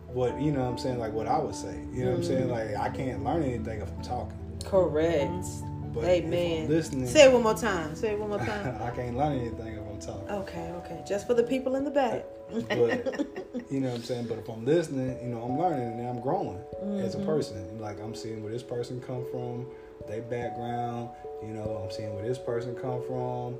what 0.07 0.39
you 0.41 0.51
know 0.51 0.61
what 0.61 0.71
I'm 0.71 0.77
saying, 0.77 0.99
like 0.99 1.13
what 1.13 1.27
I 1.27 1.37
would 1.37 1.55
say. 1.55 1.79
You 1.93 2.05
know 2.05 2.11
what 2.11 2.17
I'm 2.17 2.23
saying? 2.23 2.47
Mm-hmm. 2.47 2.75
Like 2.75 2.75
I 2.75 2.89
can't 2.89 3.23
learn 3.23 3.43
anything 3.43 3.81
if 3.81 3.89
I'm 3.89 4.01
talking. 4.01 4.37
Correct. 4.65 5.45
But 5.93 6.03
Amen. 6.03 6.69
listening, 6.69 7.07
Say 7.07 7.25
it 7.25 7.33
one 7.33 7.41
more 7.41 7.55
time. 7.55 7.95
Say 7.95 8.11
it 8.11 8.19
one 8.19 8.29
more 8.29 8.37
time. 8.45 8.79
I 8.81 8.91
can't 8.91 9.17
learn 9.17 9.39
anything 9.39 9.73
if 9.73 9.79
I'm 9.79 9.99
talking. 9.99 10.29
okay, 10.29 10.71
okay. 10.77 11.03
Just 11.07 11.25
for 11.25 11.33
the 11.33 11.43
people 11.43 11.75
in 11.75 11.83
the 11.83 11.91
back. 11.91 12.25
But 12.69 13.25
you 13.71 13.79
know 13.79 13.89
what 13.89 13.97
I'm 13.97 14.03
saying. 14.03 14.27
But 14.27 14.39
if 14.39 14.49
I'm 14.49 14.65
listening, 14.65 15.17
you 15.23 15.29
know, 15.29 15.41
I'm 15.43 15.57
learning 15.57 15.99
and 15.99 16.07
I'm 16.09 16.21
growing 16.21 16.59
as 16.99 17.15
Mm-hmm. 17.15 17.21
a 17.23 17.25
person. 17.25 17.79
Like 17.79 17.99
I'm 18.01 18.15
seeing 18.15 18.41
where 18.43 18.51
this 18.51 18.63
person 18.63 19.01
come 19.01 19.25
from, 19.31 19.67
their 20.07 20.21
background. 20.21 21.09
You 21.43 21.53
know, 21.53 21.81
I'm 21.83 21.91
seeing 21.91 22.13
where 22.15 22.25
this 22.27 22.37
person 22.39 22.75
come 22.75 23.01
from. 23.07 23.55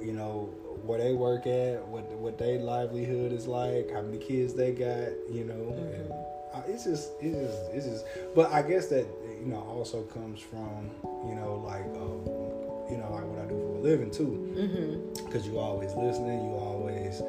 You 0.00 0.12
know, 0.12 0.50
where 0.84 0.98
they 0.98 1.12
work 1.12 1.46
at, 1.46 1.86
what 1.86 2.04
what 2.12 2.38
their 2.38 2.58
livelihood 2.58 3.32
is 3.32 3.46
like, 3.46 3.90
how 3.92 4.02
many 4.02 4.18
kids 4.18 4.54
they 4.54 4.72
got. 4.72 5.10
You 5.30 5.44
know, 5.44 5.74
and 5.94 6.12
I, 6.54 6.66
it's 6.68 6.84
just 6.84 7.12
it's 7.20 7.36
just 7.38 7.70
it's 7.72 7.86
just. 7.86 8.04
But 8.34 8.50
I 8.52 8.62
guess 8.62 8.88
that 8.88 9.06
you 9.40 9.46
know 9.46 9.60
also 9.60 10.02
comes 10.02 10.40
from 10.40 10.90
you 11.28 11.34
know 11.36 11.62
like 11.64 11.84
um, 11.96 12.24
you 12.90 12.98
know 12.98 13.10
like 13.12 13.24
what 13.24 13.38
I 13.40 13.46
do 13.46 13.58
for 13.58 13.76
a 13.78 13.80
living 13.80 14.10
too 14.10 14.48
Mm-hmm. 14.58 15.24
because 15.26 15.46
you 15.46 15.58
always 15.58 15.92
listening 15.94 16.44
you 16.44 16.54
always 16.56 17.22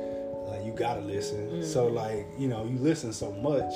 gotta 0.76 1.02
listen 1.02 1.48
Mm-hmm. 1.48 1.64
so 1.64 1.88
like 1.88 2.26
you 2.38 2.48
know 2.48 2.66
you 2.66 2.78
listen 2.80 3.12
so 3.14 3.32
much 3.32 3.74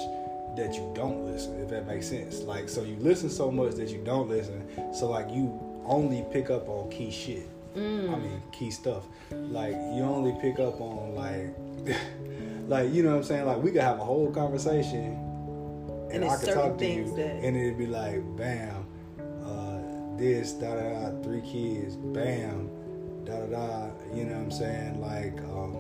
that 0.56 0.74
you 0.74 0.92
don't 0.96 1.26
listen 1.32 1.60
if 1.62 1.70
that 1.70 1.86
makes 1.88 2.08
sense 2.08 2.42
like 2.42 2.68
so 2.70 2.82
you 2.84 2.96
listen 3.00 3.30
so 3.30 3.52
much 3.52 3.76
that 3.76 3.90
you 3.90 4.00
don't 4.04 4.28
listen 4.30 4.66
so 4.94 5.10
like 5.10 5.30
you 5.30 5.60
only 5.86 6.26
pick 6.32 6.50
up 6.50 6.68
on 6.70 6.90
key 6.90 7.12
shit 7.12 7.48
Mm. 7.76 8.12
i 8.12 8.18
mean 8.18 8.42
key 8.52 8.72
stuff 8.72 9.04
like 9.30 9.74
you 9.74 10.02
only 10.02 10.36
pick 10.42 10.58
up 10.60 10.82
on 10.82 11.14
like 11.14 11.54
like 12.68 12.92
you 12.92 13.04
know 13.04 13.12
what 13.12 13.18
i'm 13.18 13.24
saying 13.24 13.46
like 13.46 13.62
we 13.62 13.72
could 13.72 13.82
have 13.82 14.00
a 14.00 14.04
whole 14.04 14.32
conversation 14.32 15.14
And 16.12 16.24
and, 16.24 16.26
i 16.26 16.36
could 16.38 16.54
talk 16.56 16.78
to 16.80 16.86
you 16.88 17.16
that- 17.18 17.36
and 17.44 17.56
it'd 17.56 17.78
be 17.78 17.86
like 17.86 18.22
bam 18.36 18.86
uh 19.46 19.78
this, 20.18 20.54
da 20.54 20.74
da 20.74 20.90
da, 21.12 21.22
three 21.22 21.42
kids, 21.42 21.96
bam, 21.96 22.72
da 23.24 23.38
da 23.42 23.46
da. 23.46 23.90
You 24.16 24.24
know 24.24 24.34
what 24.34 24.42
I'm 24.46 24.52
saying? 24.52 25.00
Like, 25.00 25.38
um, 25.54 25.76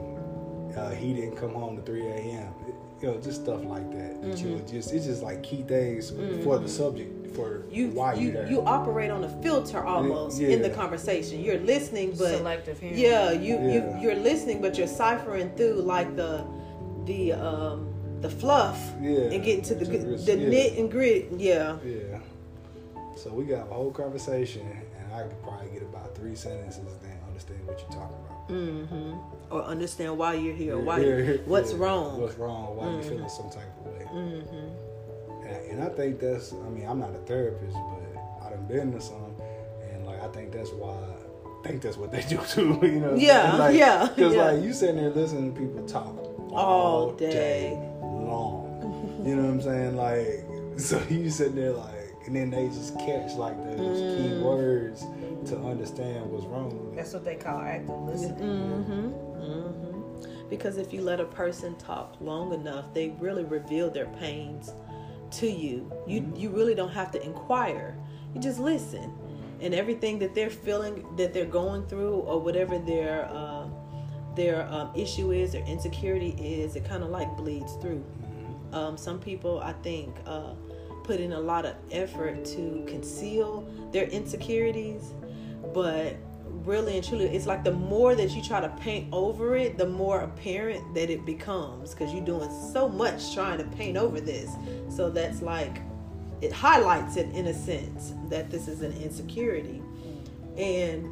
uh, 0.77 0.89
he 0.91 1.13
didn't 1.13 1.35
come 1.37 1.53
home 1.53 1.75
to 1.77 1.81
3 1.83 2.01
a.m. 2.07 2.53
You 3.01 3.07
know, 3.09 3.17
just 3.21 3.43
stuff 3.43 3.63
like 3.63 3.89
that. 3.91 4.21
that 4.21 4.37
you 4.39 4.45
Mm-hmm. 4.47 4.53
would 4.55 4.67
just 4.67 4.91
it's 4.93 5.05
just 5.05 5.21
like 5.23 5.43
key 5.43 5.61
things 5.63 6.11
for 6.43 6.57
the 6.59 6.67
subject 6.67 7.35
for 7.35 7.61
you 7.69 7.89
why 7.89 8.13
you 8.13 8.27
you 8.27 8.31
there. 8.31 8.49
you 8.49 8.61
operate 8.65 9.11
on 9.11 9.23
a 9.23 9.29
filter 9.43 9.83
almost 9.83 10.39
in 10.41 10.61
the 10.63 10.69
conversation. 10.71 11.39
You're 11.43 11.59
listening, 11.59 12.09
but 12.17 12.37
Selective 12.37 12.79
hearing. 12.79 12.97
yeah, 12.97 13.31
you 13.31 13.55
Yeah. 13.55 13.71
you 13.73 14.01
you're 14.01 14.15
listening, 14.15 14.61
but 14.61 14.77
you're 14.77 14.87
ciphering 14.87 15.51
through 15.55 15.81
like 15.95 16.15
the 16.15 16.43
the 17.05 17.33
um 17.33 17.93
the 18.21 18.29
fluff 18.31 18.79
Yeah. 18.99 19.29
and 19.33 19.43
getting 19.43 19.61
to 19.65 19.75
the 19.75 19.85
To 19.85 19.91
the, 19.91 19.97
the- 20.17 20.37
yeah. 20.37 20.49
knit 20.49 20.77
and 20.79 20.89
grit. 20.89 21.27
Yeah, 21.37 21.77
Yeah. 21.85 22.19
So 23.15 23.31
we 23.31 23.45
got 23.45 23.67
a 23.69 23.73
whole 23.73 23.91
conversation, 23.91 24.61
and 24.99 25.13
I 25.13 25.21
could 25.23 25.41
probably 25.43 25.69
get 25.69 25.83
about 25.83 26.15
three 26.15 26.35
sentences, 26.35 26.81
then 27.03 27.17
understand 27.27 27.59
what 27.67 27.79
you're 27.79 27.89
talking 27.89 28.17
about. 28.25 28.26
Mm-hmm. 28.49 29.13
or 29.53 29.63
understand 29.63 30.17
why 30.17 30.33
you're 30.36 30.55
here. 30.55 30.77
Yeah, 30.77 30.83
Why 30.83 30.99
yeah, 30.99 31.38
what's 31.45 31.71
yeah. 31.73 31.79
wrong? 31.79 32.21
What's 32.21 32.36
wrong? 32.36 32.75
Why 32.75 32.89
you 32.91 33.01
feeling 33.03 33.29
some 33.29 33.49
type 33.49 33.63
of 33.79 33.86
way? 33.86 34.05
mm-hmm. 34.13 35.45
And, 35.47 35.71
and 35.71 35.83
I 35.83 35.89
think 35.89 36.19
that's. 36.19 36.53
I 36.53 36.69
mean, 36.69 36.88
I'm 36.88 36.99
not 36.99 37.12
a 37.12 37.19
therapist, 37.19 37.73
but 37.73 38.45
I 38.45 38.49
done 38.51 38.65
been 38.67 38.91
to 38.93 39.01
some, 39.01 39.36
and 39.91 40.05
like 40.05 40.21
I 40.21 40.27
think 40.29 40.51
that's 40.51 40.71
why. 40.71 40.95
I 41.63 41.67
think 41.69 41.81
that's 41.81 41.97
what 41.97 42.12
they 42.12 42.21
do 42.29 42.39
too. 42.49 42.79
You 42.83 42.99
know? 42.99 43.15
Yeah, 43.15 43.55
like, 43.57 43.75
yeah, 43.75 44.07
Because 44.15 44.36
like 44.36 44.63
you 44.63 44.73
sitting 44.73 44.97
there 44.97 45.10
listening 45.10 45.53
to 45.53 45.60
people 45.60 45.86
talk 45.88 46.15
All 46.51 47.12
day, 47.13 47.31
day. 47.31 47.71
long. 48.01 49.23
you 49.25 49.36
know 49.36 49.43
what 49.43 49.51
I'm 49.51 49.62
saying? 49.62 49.95
Like 49.95 50.45
so 50.77 51.01
you 51.10 51.29
sitting 51.29 51.55
there 51.55 51.71
like, 51.71 51.96
and 52.27 52.35
then 52.35 52.49
they 52.49 52.67
just 52.67 52.97
catch 52.99 53.33
like 53.35 53.55
those 53.77 53.99
Mm. 54.01 54.17
key 54.17 54.43
words 54.43 55.05
to 55.49 55.57
understand 55.57 56.29
what's 56.31 56.45
wrong. 56.45 56.93
That's 56.95 57.13
what 57.13 57.23
they 57.25 57.35
call 57.35 57.59
active 57.61 57.99
listening. 58.01 58.37
Mm-hmm. 58.37 59.07
Mm-hmm. 59.41 60.49
Because 60.49 60.77
if 60.77 60.93
you 60.93 61.01
let 61.01 61.19
a 61.19 61.25
person 61.25 61.75
talk 61.77 62.15
long 62.21 62.53
enough, 62.53 62.93
they 62.93 63.09
really 63.19 63.43
reveal 63.43 63.89
their 63.89 64.05
pains 64.05 64.71
to 65.31 65.47
you. 65.49 65.91
You 66.05 66.31
you 66.35 66.49
really 66.49 66.75
don't 66.75 66.91
have 66.91 67.11
to 67.11 67.23
inquire. 67.25 67.97
You 68.33 68.41
just 68.41 68.59
listen, 68.59 69.11
and 69.61 69.73
everything 69.73 70.19
that 70.19 70.35
they're 70.35 70.49
feeling, 70.49 71.05
that 71.17 71.33
they're 71.33 71.45
going 71.45 71.85
through, 71.87 72.15
or 72.19 72.39
whatever 72.39 72.77
their 72.77 73.29
uh, 73.31 73.67
their 74.35 74.67
um, 74.71 74.91
issue 74.95 75.31
is, 75.31 75.51
their 75.53 75.65
insecurity 75.65 76.29
is, 76.39 76.75
it 76.75 76.85
kind 76.85 77.03
of 77.03 77.09
like 77.09 77.35
bleeds 77.37 77.73
through. 77.81 78.03
Um, 78.71 78.95
some 78.97 79.19
people, 79.19 79.59
I 79.61 79.73
think, 79.81 80.15
uh, 80.25 80.53
put 81.07 81.19
in 81.21 81.31
a 81.31 81.39
lot 81.39 81.65
of 81.65 81.73
effort 81.91 82.43
to 82.43 82.83
conceal 82.85 83.67
their 83.93 84.07
insecurities, 84.07 85.13
but 85.73 86.17
really 86.65 86.97
and 86.97 87.07
truly, 87.07 87.25
it's 87.25 87.45
like 87.45 87.63
the 87.63 87.71
more 87.71 88.13
that 88.13 88.31
you 88.31 88.43
try 88.43 88.59
to 88.59 88.69
paint 88.81 89.07
over 89.13 89.55
it, 89.55 89.77
the 89.77 89.87
more 89.87 90.19
apparent 90.19 90.93
that 90.93 91.09
it 91.09 91.25
becomes 91.25 91.91
because 91.93 92.13
you're 92.13 92.25
doing 92.25 92.49
so 92.73 92.89
much 92.89 93.33
trying 93.33 93.57
to 93.57 93.63
paint 93.77 93.97
over 93.97 94.19
this. 94.19 94.51
So 94.89 95.09
that's 95.09 95.41
like 95.41 95.79
it 96.41 96.51
highlights 96.51 97.15
it 97.15 97.33
in 97.33 97.47
a 97.47 97.53
sense 97.53 98.13
that 98.29 98.51
this 98.51 98.67
is 98.67 98.81
an 98.81 98.91
insecurity, 99.01 99.81
and 100.57 101.07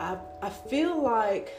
I 0.00 0.16
I 0.40 0.50
feel 0.50 1.02
like 1.02 1.52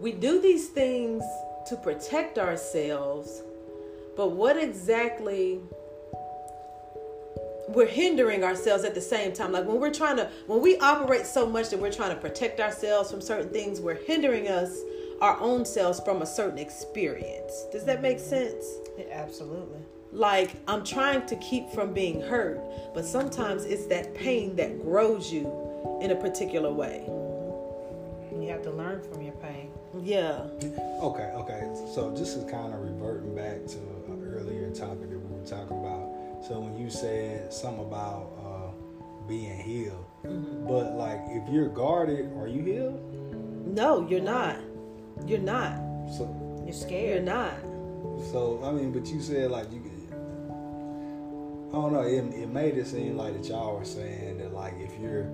we 0.00 0.12
do 0.12 0.42
these 0.42 0.68
things 0.68 1.22
to 1.68 1.76
protect 1.76 2.38
ourselves, 2.38 3.42
but 4.16 4.32
what 4.32 4.56
exactly 4.56 5.60
we're 7.68 7.86
hindering 7.86 8.44
ourselves 8.44 8.84
at 8.84 8.94
the 8.94 9.00
same 9.00 9.32
time. 9.32 9.52
Like 9.52 9.64
when 9.64 9.80
we're 9.80 9.92
trying 9.92 10.16
to, 10.16 10.30
when 10.46 10.62
we 10.62 10.78
operate 10.78 11.26
so 11.26 11.46
much 11.46 11.70
that 11.70 11.80
we're 11.80 11.92
trying 11.92 12.14
to 12.14 12.20
protect 12.20 12.60
ourselves 12.60 13.10
from 13.10 13.20
certain 13.20 13.48
things, 13.50 13.80
we're 13.80 14.02
hindering 14.04 14.48
us, 14.48 14.78
our 15.20 15.38
own 15.40 15.64
selves, 15.64 16.00
from 16.00 16.22
a 16.22 16.26
certain 16.26 16.58
experience. 16.58 17.66
Does 17.72 17.84
that 17.84 18.02
make 18.02 18.18
mm-hmm. 18.18 18.28
sense? 18.28 18.64
Yeah, 18.98 19.06
absolutely. 19.10 19.80
Like 20.12 20.52
I'm 20.68 20.84
trying 20.84 21.26
to 21.26 21.36
keep 21.36 21.70
from 21.70 21.92
being 21.92 22.20
hurt, 22.20 22.60
but 22.94 23.04
sometimes 23.04 23.64
it's 23.64 23.86
that 23.86 24.14
pain 24.14 24.56
that 24.56 24.80
grows 24.82 25.32
you 25.32 25.98
in 26.00 26.12
a 26.12 26.16
particular 26.16 26.72
way. 26.72 27.04
You 28.32 28.48
have 28.52 28.62
to 28.62 28.70
learn 28.70 29.02
from 29.02 29.22
your 29.22 29.34
pain. 29.34 29.70
Yeah. 30.02 30.46
Okay, 31.02 31.32
okay. 31.34 31.68
So 31.94 32.12
this 32.16 32.34
is 32.34 32.48
kind 32.50 32.72
of 32.72 32.80
reverting 32.80 33.34
back 33.34 33.66
to 33.66 33.78
an 33.78 33.95
earlier 33.95 33.95
topic 34.78 35.10
that 35.10 35.18
we 35.18 35.38
were 35.38 35.46
talking 35.46 35.78
about. 35.78 36.44
So 36.46 36.60
when 36.60 36.78
you 36.78 36.90
said 36.90 37.52
something 37.52 37.84
about 37.84 38.32
uh, 38.44 39.26
being 39.26 39.58
healed, 39.58 40.04
but 40.68 40.92
like 40.94 41.20
if 41.28 41.48
you're 41.48 41.68
guarded, 41.68 42.32
are 42.38 42.48
you 42.48 42.62
healed? 42.62 43.74
No, 43.74 44.06
you're 44.08 44.20
not. 44.20 44.58
You're 45.26 45.38
not. 45.38 45.76
So, 46.16 46.62
You're 46.64 46.74
scared. 46.74 47.24
You're 47.24 47.34
not. 47.34 47.54
so 48.30 48.60
I 48.64 48.70
mean, 48.70 48.92
but 48.92 49.06
you 49.06 49.20
said 49.20 49.50
like 49.50 49.72
you. 49.72 49.82
I 51.68 51.78
don't 51.78 51.92
know. 51.92 52.02
It, 52.02 52.24
it 52.34 52.48
made 52.48 52.78
it 52.78 52.86
seem 52.86 53.16
like 53.16 53.34
that 53.34 53.48
y'all 53.48 53.76
were 53.76 53.84
saying 53.84 54.38
that 54.38 54.54
like 54.54 54.74
if 54.78 54.98
you're, 55.00 55.24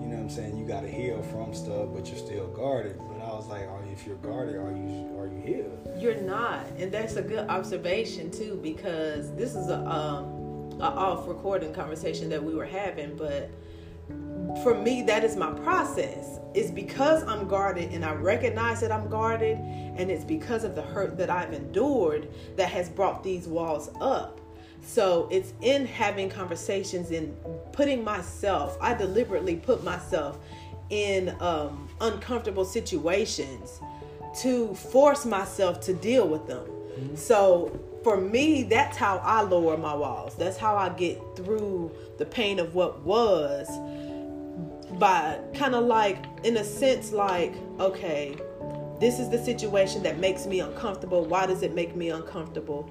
you 0.00 0.08
know, 0.08 0.16
what 0.16 0.22
I'm 0.22 0.30
saying 0.30 0.56
you 0.56 0.66
got 0.66 0.80
to 0.80 0.88
heal 0.88 1.22
from 1.22 1.54
stuff, 1.54 1.88
but 1.94 2.08
you're 2.08 2.18
still 2.18 2.48
guarded. 2.48 2.98
Was 3.42 3.50
like, 3.50 3.68
if 3.92 4.06
you're 4.06 4.14
guarded, 4.16 4.54
are 4.54 4.70
you 4.70 5.18
are 5.18 5.26
you 5.26 5.42
here?" 5.44 5.66
You're 5.98 6.20
not, 6.20 6.64
and 6.78 6.92
that's 6.92 7.16
a 7.16 7.22
good 7.22 7.48
observation 7.48 8.30
too, 8.30 8.60
because 8.62 9.34
this 9.34 9.56
is 9.56 9.68
a 9.68 9.80
um 9.80 10.78
a 10.78 10.84
off 10.84 11.26
recording 11.26 11.74
conversation 11.74 12.28
that 12.28 12.42
we 12.42 12.54
were 12.54 12.64
having, 12.64 13.16
but 13.16 13.50
for 14.62 14.74
me 14.74 15.02
that 15.02 15.24
is 15.24 15.34
my 15.34 15.50
process. 15.60 16.38
It's 16.54 16.70
because 16.70 17.24
I'm 17.24 17.48
guarded 17.48 17.90
and 17.90 18.04
I 18.04 18.12
recognize 18.12 18.80
that 18.80 18.92
I'm 18.92 19.08
guarded, 19.08 19.58
and 19.58 20.08
it's 20.08 20.24
because 20.24 20.62
of 20.62 20.76
the 20.76 20.82
hurt 20.82 21.18
that 21.18 21.28
I've 21.28 21.52
endured 21.52 22.28
that 22.56 22.68
has 22.68 22.88
brought 22.88 23.24
these 23.24 23.48
walls 23.48 23.90
up. 24.00 24.40
So 24.84 25.28
it's 25.30 25.52
in 25.62 25.86
having 25.86 26.28
conversations 26.28 27.10
and 27.10 27.36
putting 27.72 28.04
myself, 28.04 28.76
I 28.80 28.94
deliberately 28.94 29.56
put 29.56 29.82
myself 29.84 30.38
in 30.92 31.34
um, 31.40 31.88
uncomfortable 32.02 32.66
situations 32.66 33.80
to 34.42 34.74
force 34.74 35.24
myself 35.24 35.80
to 35.80 35.94
deal 35.94 36.28
with 36.28 36.46
them. 36.46 36.68
So 37.16 37.80
for 38.04 38.20
me, 38.20 38.62
that's 38.64 38.98
how 38.98 39.16
I 39.18 39.40
lower 39.40 39.78
my 39.78 39.94
walls. 39.94 40.34
That's 40.36 40.58
how 40.58 40.76
I 40.76 40.90
get 40.90 41.18
through 41.34 41.90
the 42.18 42.26
pain 42.26 42.58
of 42.58 42.74
what 42.74 43.00
was 43.00 43.68
by 44.98 45.38
kind 45.54 45.74
of 45.74 45.86
like, 45.86 46.26
in 46.44 46.58
a 46.58 46.64
sense, 46.64 47.10
like, 47.12 47.54
okay, 47.80 48.36
this 49.00 49.18
is 49.18 49.30
the 49.30 49.42
situation 49.42 50.02
that 50.02 50.18
makes 50.18 50.44
me 50.44 50.60
uncomfortable. 50.60 51.24
Why 51.24 51.46
does 51.46 51.62
it 51.62 51.74
make 51.74 51.96
me 51.96 52.10
uncomfortable? 52.10 52.90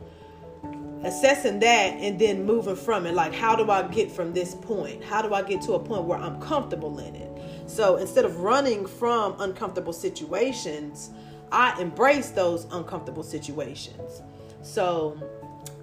Assessing 1.04 1.60
that 1.60 1.94
and 2.00 2.20
then 2.20 2.46
moving 2.46 2.76
from 2.76 3.06
it. 3.06 3.14
Like 3.14 3.34
how 3.34 3.56
do 3.56 3.70
i 3.72 3.88
get 3.88 4.12
from 4.12 4.34
this 4.34 4.56
point? 4.56 5.04
How 5.04 5.22
do 5.22 5.34
i 5.34 5.42
get 5.42 5.62
to 5.64 5.74
a 5.74 5.80
point 5.80 6.04
where 6.04 6.18
i'm 6.18 6.40
comfortable 6.42 7.00
in 7.00 7.16
it? 7.16 7.42
So 7.68 7.98
instead 7.98 8.26
of 8.26 8.40
running 8.40 8.86
from 8.86 9.36
uncomfortable 9.40 9.94
situations 9.94 11.12
i 11.52 11.80
embrace 11.82 12.30
those 12.30 12.66
uncomfortable 12.72 13.24
situations. 13.24 14.22
So 14.62 15.18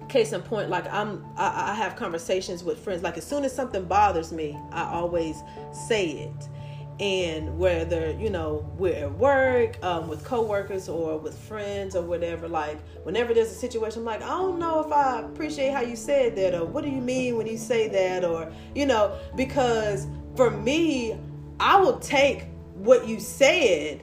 case 0.07 0.33
in 0.33 0.41
point 0.41 0.69
like 0.69 0.91
i'm 0.91 1.23
I, 1.37 1.71
I 1.71 1.73
have 1.75 1.95
conversations 1.95 2.63
with 2.63 2.79
friends. 2.79 3.03
Like 3.03 3.17
as 3.17 3.25
soon 3.25 3.43
as 3.43 3.55
something 3.55 3.85
bothers 3.85 4.31
me 4.31 4.57
i 4.71 4.83
always 4.83 5.41
say 5.71 6.07
it 6.11 6.49
and 6.99 7.57
whether 7.57 8.11
you 8.11 8.29
know 8.29 8.69
we're 8.77 8.93
at 8.93 9.11
work 9.17 9.81
um, 9.83 10.09
with 10.09 10.23
coworkers 10.25 10.89
or 10.89 11.17
with 11.17 11.37
friends 11.37 11.95
or 11.95 12.01
whatever 12.01 12.47
like 12.47 12.77
whenever 13.03 13.33
there's 13.33 13.51
a 13.51 13.55
situation 13.55 13.99
i'm 13.99 14.05
like 14.05 14.21
i 14.21 14.27
don't 14.27 14.59
know 14.59 14.81
if 14.81 14.91
i 14.91 15.21
appreciate 15.21 15.71
how 15.71 15.81
you 15.81 15.95
said 15.95 16.35
that 16.35 16.53
or 16.53 16.65
what 16.65 16.83
do 16.83 16.89
you 16.89 17.01
mean 17.01 17.37
when 17.37 17.47
you 17.47 17.57
say 17.57 17.87
that 17.87 18.25
or 18.25 18.51
you 18.75 18.85
know 18.85 19.17
because 19.37 20.07
for 20.35 20.51
me 20.51 21.17
i 21.59 21.79
will 21.79 21.99
take 21.99 22.43
what 22.75 23.07
you 23.07 23.19
said 23.19 24.01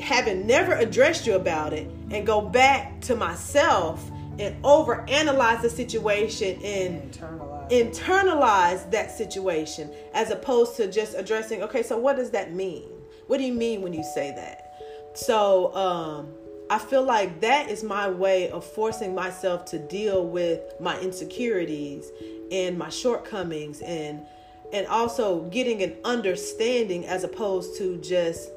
having 0.00 0.46
never 0.46 0.74
addressed 0.74 1.26
you 1.26 1.34
about 1.34 1.72
it 1.72 1.90
and 2.10 2.26
go 2.26 2.40
back 2.40 3.00
to 3.00 3.16
myself 3.16 4.08
and 4.38 4.56
over 4.64 5.04
analyze 5.08 5.62
the 5.62 5.70
situation 5.70 6.60
and 6.62 7.12
Internalize. 7.12 7.59
Internalize 7.70 8.90
that 8.90 9.10
situation 9.10 9.90
as 10.12 10.30
opposed 10.30 10.76
to 10.76 10.90
just 10.90 11.14
addressing 11.16 11.62
okay 11.62 11.82
so 11.82 11.96
what 11.96 12.16
does 12.16 12.30
that 12.30 12.52
mean? 12.52 12.88
What 13.26 13.38
do 13.38 13.44
you 13.44 13.52
mean 13.52 13.80
when 13.82 13.92
you 13.92 14.02
say 14.02 14.32
that? 14.34 14.74
So 15.14 15.74
um 15.74 16.28
i 16.68 16.78
feel 16.78 17.02
like 17.02 17.40
that 17.40 17.68
is 17.68 17.82
my 17.82 18.08
way 18.08 18.48
of 18.50 18.64
forcing 18.64 19.12
myself 19.14 19.64
to 19.64 19.78
deal 19.78 20.24
with 20.24 20.60
my 20.80 20.98
insecurities 21.00 22.12
and 22.52 22.78
my 22.78 22.88
shortcomings 22.88 23.80
and 23.80 24.20
and 24.72 24.86
also 24.86 25.42
getting 25.50 25.82
an 25.82 25.96
understanding 26.04 27.04
as 27.06 27.24
opposed 27.24 27.76
to 27.76 27.96
just 27.98 28.50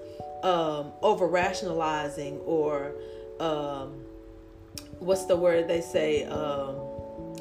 um 0.44 0.92
over 1.02 1.28
rationalizing 1.28 2.38
or 2.40 2.94
um 3.40 3.94
what's 5.00 5.26
the 5.26 5.36
word 5.36 5.68
they 5.68 5.82
say? 5.82 6.24
Um 6.26 6.76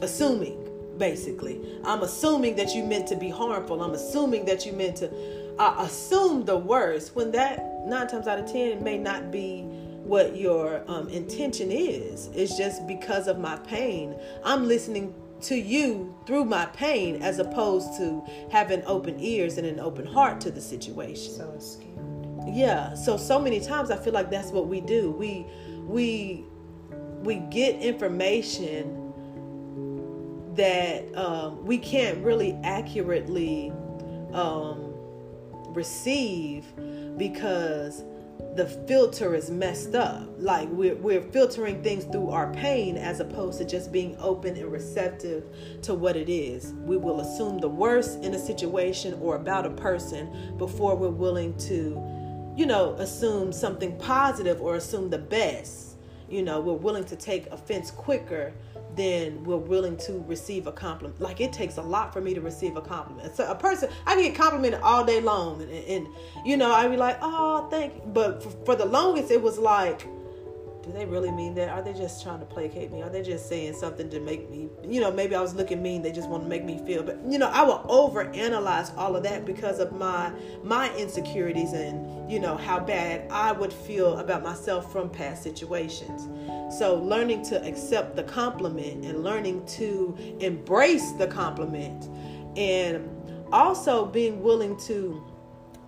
assuming 0.01 0.62
basically. 1.03 1.61
I'm 1.85 2.05
assuming 2.05 2.55
that 2.55 2.77
you 2.77 2.85
meant 2.85 3.09
to 3.09 3.17
be 3.17 3.29
harmful. 3.29 3.83
I'm 3.83 3.91
assuming 3.91 4.45
that 4.45 4.65
you 4.65 4.73
meant 4.73 4.99
to 4.99 5.11
uh, 5.59 5.75
assume 5.81 6.45
the 6.45 6.57
worst 6.57 7.17
when 7.17 7.33
that 7.33 7.88
nine 7.88 8.07
times 8.07 8.29
out 8.29 8.38
of 8.38 8.47
ten 8.47 8.85
may 8.85 8.99
not 8.99 9.33
be 9.33 9.62
what 10.05 10.37
your 10.37 10.85
um, 10.87 11.09
intention 11.09 11.73
is. 11.73 12.29
It's 12.35 12.57
just 12.57 12.87
because 12.87 13.27
of 13.27 13.41
my 13.41 13.57
pain. 13.57 14.15
I'm 14.45 14.69
listening 14.69 15.12
to 15.41 15.57
you 15.57 16.15
through 16.25 16.45
my 16.45 16.67
pain 16.67 17.21
as 17.21 17.41
opposed 17.41 17.97
to 17.97 18.23
having 18.53 18.85
open 18.85 19.19
ears 19.19 19.59
and 19.59 19.67
an 19.67 19.81
open 19.81 20.07
heart 20.07 20.41
to 20.43 20.53
the 20.53 20.61
situation. 20.61 21.33
So 21.33 21.53
it's 21.57 21.73
skewed. 21.73 22.45
Yeah. 22.47 22.95
So 22.95 23.17
so 23.17 23.41
many 23.41 23.59
times 23.59 23.91
I 23.91 23.97
feel 23.97 24.12
like 24.12 24.31
that's 24.31 24.53
what 24.53 24.69
we 24.69 24.81
do. 24.81 25.11
We 25.11 25.47
we 25.85 26.45
we 27.25 27.38
get 27.51 27.81
information 27.81 29.02
that 30.55 31.15
um, 31.17 31.65
we 31.65 31.79
can't 31.79 32.19
really 32.19 32.59
accurately 32.62 33.73
um, 34.33 34.93
receive 35.75 36.65
because 37.17 38.05
the 38.57 38.67
filter 38.87 39.35
is 39.35 39.51
messed 39.51 39.95
up. 39.95 40.29
Like 40.38 40.69
we're, 40.71 40.97
we're 40.97 41.23
filtering 41.23 41.83
things 41.83 42.05
through 42.05 42.31
our 42.31 42.53
pain 42.53 42.99
as 42.99 43.21
opposed 43.21 43.59
to 43.59 43.65
just 43.65 43.91
being 43.91 44.17
open 44.19 44.57
and 44.57 44.71
receptive 44.71 45.45
to 45.83 45.95
what 45.95 46.17
it 46.17 46.29
is. 46.29 46.75
We 46.85 46.97
will 46.99 47.21
assume 47.21 47.59
the 47.59 47.69
worst 47.69 48.23
in 48.23 48.35
a 48.35 48.38
situation 48.38 49.15
or 49.23 49.37
about 49.37 49.65
a 49.65 49.71
person 49.71 50.55
before 50.59 50.97
we're 50.97 51.09
willing 51.09 51.57
to, 51.59 52.55
you 52.57 52.67
know, 52.67 52.95
assume 52.99 53.53
something 53.53 53.97
positive 53.99 54.61
or 54.61 54.77
assume 54.77 55.09
the 55.09 55.19
best. 55.19 55.97
You 56.29 56.43
know, 56.43 56.61
we're 56.61 56.75
willing 56.75 57.05
to 57.05 57.17
take 57.17 57.47
offense 57.49 57.91
quicker 57.91 58.53
then 58.95 59.43
we're 59.45 59.57
willing 59.57 59.97
to 59.99 60.25
receive 60.27 60.67
a 60.67 60.73
compliment. 60.73 61.21
Like 61.21 61.41
it 61.41 61.53
takes 61.53 61.77
a 61.77 61.83
lot 61.83 62.13
for 62.13 62.21
me 62.21 62.35
to 62.35 62.41
receive 62.41 62.77
a 62.77 62.81
compliment. 62.81 63.35
So 63.37 63.51
a 63.51 63.55
person, 63.55 63.89
I 64.07 64.21
get 64.21 64.35
complimented 64.35 64.81
all 64.83 65.05
day 65.05 65.21
long, 65.21 65.63
and, 65.63 65.71
and 65.71 66.09
you 66.45 66.57
know, 66.57 66.73
I'd 66.73 66.91
be 66.91 66.97
like, 66.97 67.19
oh, 67.23 67.69
thank 67.71 67.95
you. 67.95 68.03
But 68.07 68.43
for, 68.43 68.51
for 68.65 68.77
the 68.77 68.87
longest, 68.87 69.31
it 69.31 69.41
was 69.41 69.59
like, 69.59 70.07
do 70.83 70.90
they 70.90 71.05
really 71.05 71.31
mean 71.31 71.55
that? 71.55 71.68
Are 71.68 71.81
they 71.81 71.92
just 71.92 72.23
trying 72.23 72.40
to 72.40 72.45
placate 72.45 72.90
me? 72.90 73.03
Are 73.03 73.09
they 73.09 73.23
just 73.23 73.49
saying 73.49 73.75
something 73.75 74.11
to 74.11 74.18
make 74.21 74.51
me, 74.51 74.68
you 74.83 75.01
know, 75.01 75.12
maybe 75.12 75.35
I 75.35 75.40
was 75.40 75.55
looking 75.55 75.83
mean. 75.83 76.03
They 76.03 76.11
just 76.11 76.29
want 76.29 76.42
to 76.42 76.49
make 76.49 76.64
me 76.64 76.83
feel. 76.85 77.03
But 77.03 77.21
you 77.25 77.38
know, 77.38 77.49
I 77.49 77.62
will 77.62 77.81
overanalyze 77.88 78.97
all 78.97 79.14
of 79.14 79.23
that 79.23 79.45
because 79.45 79.79
of 79.79 79.92
my 79.92 80.33
my 80.64 80.95
insecurities 80.97 81.73
and 81.73 82.31
you 82.31 82.40
know 82.40 82.57
how 82.57 82.81
bad 82.81 83.31
I 83.31 83.53
would 83.53 83.73
feel 83.73 84.18
about 84.18 84.42
myself 84.42 84.90
from 84.90 85.09
past 85.09 85.42
situations. 85.42 86.29
So 86.77 86.97
learning 86.97 87.45
to 87.47 87.64
accept 87.64 88.16
the 88.16 88.25
compliment 88.25 89.05
and 89.05 89.23
learning 89.23 89.64
to 89.66 90.16
embrace 90.40 91.12
the 91.12 91.27
compliment 91.27 92.09
and 92.57 93.09
also 93.53 94.07
being 94.07 94.42
willing 94.42 94.77
to 94.79 95.23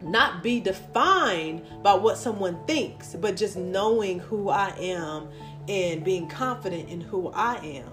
not 0.05 0.43
be 0.43 0.61
defined 0.61 1.63
by 1.83 1.95
what 1.95 2.19
someone 2.19 2.65
thinks, 2.67 3.15
but 3.15 3.37
just 3.37 3.57
knowing 3.57 4.19
who 4.21 4.49
I 4.49 4.75
am 4.79 5.29
and 5.69 6.05
being 6.05 6.29
confident 6.29 6.89
in 6.91 7.01
who 7.01 7.31
I 7.31 7.57
am. 7.57 7.91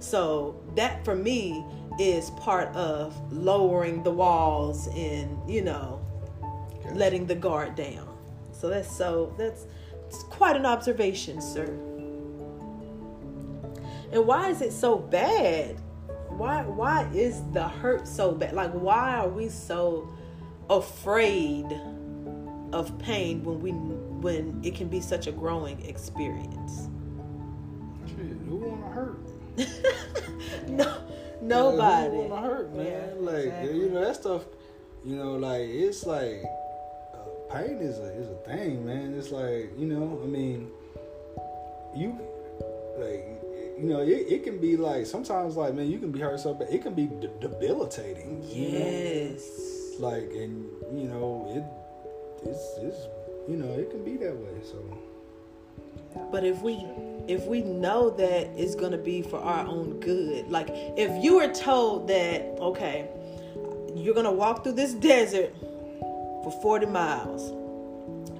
So 0.00 0.60
that 0.74 1.04
for 1.04 1.14
me 1.14 1.64
is 1.98 2.30
part 2.30 2.68
of 2.74 3.14
lowering 3.32 4.02
the 4.02 4.10
walls 4.10 4.88
and, 4.88 5.38
you 5.48 5.62
know, 5.62 6.00
letting 6.94 7.26
the 7.26 7.34
guard 7.34 7.76
down. 7.76 8.08
So 8.50 8.68
that's 8.68 8.94
so 8.94 9.34
that's 9.38 9.66
quite 10.24 10.56
an 10.56 10.66
observation, 10.66 11.40
sir. 11.40 11.66
And 14.12 14.26
why 14.26 14.50
is 14.50 14.60
it 14.60 14.72
so 14.72 14.98
bad? 14.98 15.80
Why 16.28 16.62
why 16.62 17.08
is 17.14 17.42
the 17.52 17.68
hurt 17.68 18.06
so 18.06 18.32
bad? 18.32 18.54
Like 18.54 18.72
why 18.72 19.16
are 19.16 19.28
we 19.28 19.48
so 19.48 20.08
afraid 20.78 21.66
of 22.72 22.98
pain 22.98 23.44
when 23.44 23.60
we 23.60 23.70
when 23.70 24.60
it 24.64 24.74
can 24.74 24.88
be 24.88 25.00
such 25.00 25.26
a 25.26 25.32
growing 25.32 25.84
experience. 25.84 26.88
Shit, 28.06 28.36
who 28.48 28.56
wanna 28.56 28.88
hurt? 28.88 29.20
no, 30.68 30.96
nobody. 31.42 32.16
Yeah, 32.16 32.22
who 32.22 32.28
wanna 32.28 32.46
hurt, 32.46 32.74
man? 32.74 32.86
Yeah, 32.86 33.14
like 33.18 33.44
exactly. 33.44 33.78
you 33.78 33.90
know 33.90 34.00
that 34.00 34.16
stuff. 34.16 34.42
You 35.04 35.16
know, 35.16 35.32
like 35.36 35.68
it's 35.68 36.06
like 36.06 36.42
uh, 37.12 37.52
pain 37.52 37.78
is 37.78 37.98
a 37.98 38.14
is 38.14 38.30
a 38.30 38.36
thing, 38.46 38.86
man. 38.86 39.14
It's 39.18 39.30
like 39.30 39.70
you 39.76 39.86
know, 39.86 40.20
I 40.22 40.26
mean, 40.26 40.70
you 41.94 42.18
like 42.98 43.42
you 43.78 43.88
know, 43.88 44.00
it, 44.00 44.26
it 44.30 44.44
can 44.44 44.58
be 44.58 44.76
like 44.76 45.04
sometimes 45.04 45.56
like 45.56 45.74
man, 45.74 45.90
you 45.90 45.98
can 45.98 46.12
be 46.12 46.20
hurt 46.20 46.40
so 46.40 46.54
bad, 46.54 46.68
it 46.70 46.82
can 46.82 46.94
be 46.94 47.06
de- 47.06 47.28
debilitating. 47.40 48.42
you 48.48 48.78
know? 48.78 49.38
Like 49.98 50.30
and 50.34 50.66
you 50.92 51.08
know 51.08 51.46
it 51.54 52.48
it's, 52.48 52.78
it's 52.78 53.06
you 53.48 53.56
know 53.56 53.72
it 53.72 53.90
can 53.90 54.04
be 54.04 54.16
that 54.16 54.34
way 54.34 54.54
so 54.64 54.78
But 56.30 56.44
if 56.44 56.60
we 56.62 56.84
if 57.28 57.44
we 57.44 57.62
know 57.62 58.10
that 58.10 58.48
it's 58.56 58.74
gonna 58.74 58.98
be 58.98 59.22
for 59.22 59.38
our 59.38 59.66
own 59.66 60.00
good, 60.00 60.48
like 60.48 60.68
if 60.70 61.22
you 61.22 61.36
were 61.36 61.52
told 61.52 62.08
that, 62.08 62.42
okay, 62.58 63.08
you're 63.94 64.14
gonna 64.14 64.32
walk 64.32 64.64
through 64.64 64.72
this 64.72 64.94
desert 64.94 65.54
for 66.00 66.50
40 66.62 66.86
miles. 66.86 67.52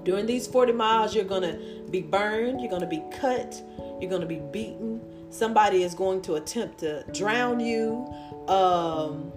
During 0.05 0.27
these 0.27 0.47
40 0.49 0.73
miles, 0.73 1.15
you're 1.15 1.25
gonna 1.25 1.59
be 1.91 2.01
burned, 2.01 2.61
you're 2.61 2.71
gonna 2.71 2.87
be 2.87 3.03
cut, 3.21 3.63
you're 4.01 4.11
gonna 4.11 4.27
be 4.27 4.41
beaten. 4.53 5.01
Somebody 5.31 5.83
is 5.85 5.95
going 5.95 6.23
to 6.23 6.35
attempt 6.35 6.79
to 6.81 7.05
drown 7.13 7.61
you 7.61 8.13
um, 8.49 9.33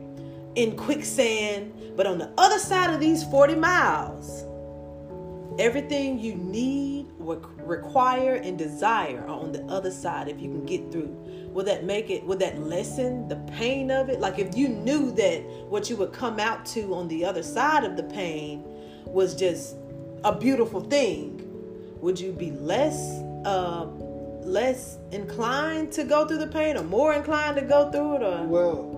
in 0.55 0.75
quicksand. 0.75 1.71
But 1.95 2.07
on 2.07 2.17
the 2.17 2.31
other 2.37 2.59
side 2.59 2.93
of 2.93 2.99
these 2.99 3.23
40 3.23 3.55
miles, 3.55 4.43
everything 5.59 6.19
you 6.19 6.35
need, 6.35 7.07
re- 7.17 7.37
require, 7.59 8.35
and 8.35 8.57
desire 8.57 9.23
are 9.27 9.29
on 9.29 9.51
the 9.51 9.63
other 9.65 9.91
side 9.91 10.27
if 10.27 10.39
you 10.39 10.49
can 10.49 10.65
get 10.65 10.91
through. 10.91 11.15
Will 11.53 11.63
that 11.65 11.85
make 11.85 12.09
it, 12.09 12.25
will 12.25 12.37
that 12.37 12.59
lessen 12.59 13.27
the 13.29 13.37
pain 13.53 13.91
of 13.91 14.09
it? 14.09 14.19
Like 14.19 14.39
if 14.39 14.57
you 14.57 14.67
knew 14.67 15.11
that 15.13 15.41
what 15.69 15.89
you 15.89 15.95
would 15.97 16.11
come 16.11 16.39
out 16.39 16.65
to 16.67 16.93
on 16.93 17.07
the 17.07 17.23
other 17.23 17.43
side 17.43 17.83
of 17.85 17.95
the 17.95 18.03
pain 18.03 18.63
was 19.05 19.35
just 19.35 19.77
a 20.25 20.37
beautiful 20.37 20.81
thing, 20.81 21.41
would 22.01 22.19
you 22.19 22.33
be 22.33 22.51
less, 22.51 23.21
uh, 23.45 23.85
less 24.41 24.97
inclined 25.11 25.93
to 25.93 26.03
go 26.03 26.27
through 26.27 26.39
the 26.39 26.47
pain 26.47 26.75
or 26.75 26.83
more 26.83 27.13
inclined 27.13 27.55
to 27.55 27.61
go 27.61 27.89
through 27.89 28.17
it 28.17 28.21
or? 28.21 28.43
well 28.43 28.91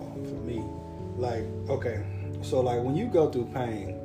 uh, 0.00 0.28
for 0.28 0.40
me 0.40 0.62
like 1.16 1.44
okay 1.68 2.04
so 2.42 2.60
like 2.60 2.82
when 2.82 2.94
you 2.96 3.06
go 3.06 3.30
through 3.30 3.46
pain 3.54 3.98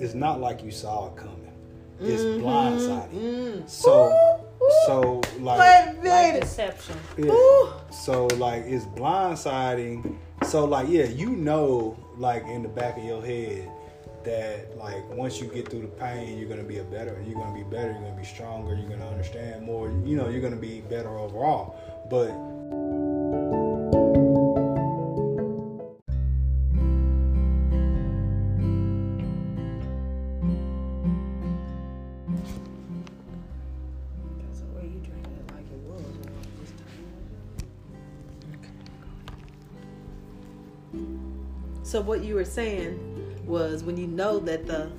it's 0.00 0.14
not 0.14 0.40
like 0.40 0.62
you 0.62 0.70
saw 0.70 1.06
it 1.08 1.16
coming 1.16 1.52
it's 2.00 2.22
blindsided 2.22 3.68
so 3.68 4.42
so 4.86 5.20
like 5.40 5.58
Wait 5.58 5.82
a 5.82 5.86
Like 5.86 6.02
minute. 6.02 6.40
deception. 6.42 6.96
Yeah. 7.16 7.72
So 7.90 8.26
like 8.36 8.64
it's 8.66 8.84
blindsiding. 8.86 10.16
So 10.44 10.64
like 10.64 10.88
yeah, 10.88 11.04
you 11.04 11.30
know 11.30 11.96
like 12.18 12.44
in 12.46 12.62
the 12.62 12.68
back 12.68 12.96
of 12.98 13.04
your 13.04 13.24
head 13.24 13.70
that 14.24 14.76
like 14.76 15.08
once 15.10 15.40
you 15.40 15.46
get 15.48 15.68
through 15.68 15.82
the 15.82 15.86
pain, 15.88 16.38
you're 16.38 16.48
gonna 16.48 16.62
be 16.62 16.78
a 16.78 16.84
better. 16.84 17.22
You're 17.26 17.38
gonna 17.40 17.54
be 17.54 17.64
better. 17.64 17.92
You're 17.92 18.00
gonna 18.02 18.16
be 18.20 18.24
stronger. 18.24 18.74
You're 18.74 18.88
gonna 18.88 19.08
understand 19.08 19.64
more. 19.64 19.88
You 20.04 20.16
know, 20.16 20.28
you're 20.28 20.40
gonna 20.42 20.56
be 20.56 20.80
better 20.82 21.16
overall. 21.18 21.76
But 22.10 22.30
So 41.96 42.02
what 42.02 42.22
you 42.22 42.34
were 42.34 42.44
saying 42.44 43.46
was 43.46 43.82
when 43.82 43.96
you 43.96 44.06
know 44.06 44.38
that 44.40 44.66
the 44.66 44.90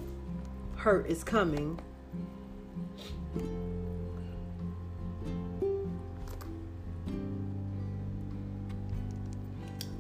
hurt 0.77 1.05
is 1.05 1.23
coming, 1.23 1.79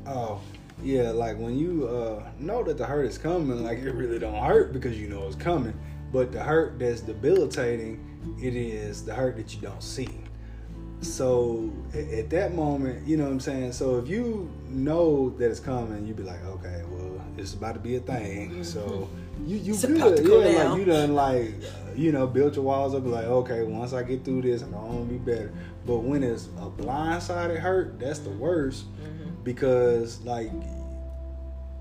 oh 0.07 0.41
yeah, 0.81 1.11
like 1.11 1.37
when 1.37 1.55
you 1.55 1.87
uh, 1.87 2.31
know 2.39 2.63
that 2.63 2.79
the 2.79 2.85
hurt 2.87 3.05
is 3.05 3.19
coming, 3.19 3.63
like 3.63 3.77
it 3.77 3.91
really 3.91 4.17
don't 4.17 4.43
hurt 4.43 4.73
because 4.73 4.99
you 4.99 5.07
know 5.07 5.27
it's 5.27 5.35
coming. 5.35 5.79
But 6.11 6.31
the 6.31 6.41
hurt 6.41 6.79
that's 6.79 7.01
debilitating, 7.01 8.35
it 8.41 8.55
is 8.55 9.05
the 9.05 9.13
hurt 9.13 9.37
that 9.37 9.53
you 9.53 9.61
don't 9.61 9.83
see. 9.83 10.09
So 11.01 11.71
at 11.93 12.29
that 12.31 12.55
moment, 12.55 13.07
you 13.07 13.17
know 13.17 13.25
what 13.25 13.31
I'm 13.31 13.39
saying. 13.39 13.73
So 13.73 13.99
if 13.99 14.07
you 14.07 14.51
know 14.67 15.29
that 15.37 15.49
it's 15.49 15.59
coming, 15.59 16.07
you 16.07 16.13
be 16.13 16.23
like, 16.23 16.43
okay, 16.43 16.83
well, 16.89 17.21
it's 17.37 17.53
about 17.53 17.73
to 17.73 17.79
be 17.79 17.95
a 17.97 17.99
thing. 17.99 18.63
So 18.63 19.07
you 19.45 19.57
you 19.57 19.75
good, 19.77 20.25
yeah, 20.25 20.63
down. 20.63 20.71
like 20.71 20.79
you 20.79 20.85
done 20.85 21.13
like 21.13 21.53
uh, 21.63 21.93
you 21.95 22.11
know 22.11 22.25
built 22.25 22.55
your 22.55 22.65
walls 22.65 22.95
up. 22.95 23.05
Like 23.05 23.25
okay, 23.25 23.63
once 23.63 23.93
I 23.93 24.03
get 24.03 24.25
through 24.25 24.41
this, 24.41 24.63
I'm 24.63 24.71
gonna 24.71 25.01
be 25.01 25.17
better. 25.17 25.53
But 25.85 25.99
when 25.99 26.23
it's 26.23 26.47
a 26.57 26.69
blindsided 26.69 27.59
hurt, 27.59 27.99
that's 27.99 28.19
the 28.19 28.31
worst 28.31 28.85
because 29.43 30.19
like 30.21 30.51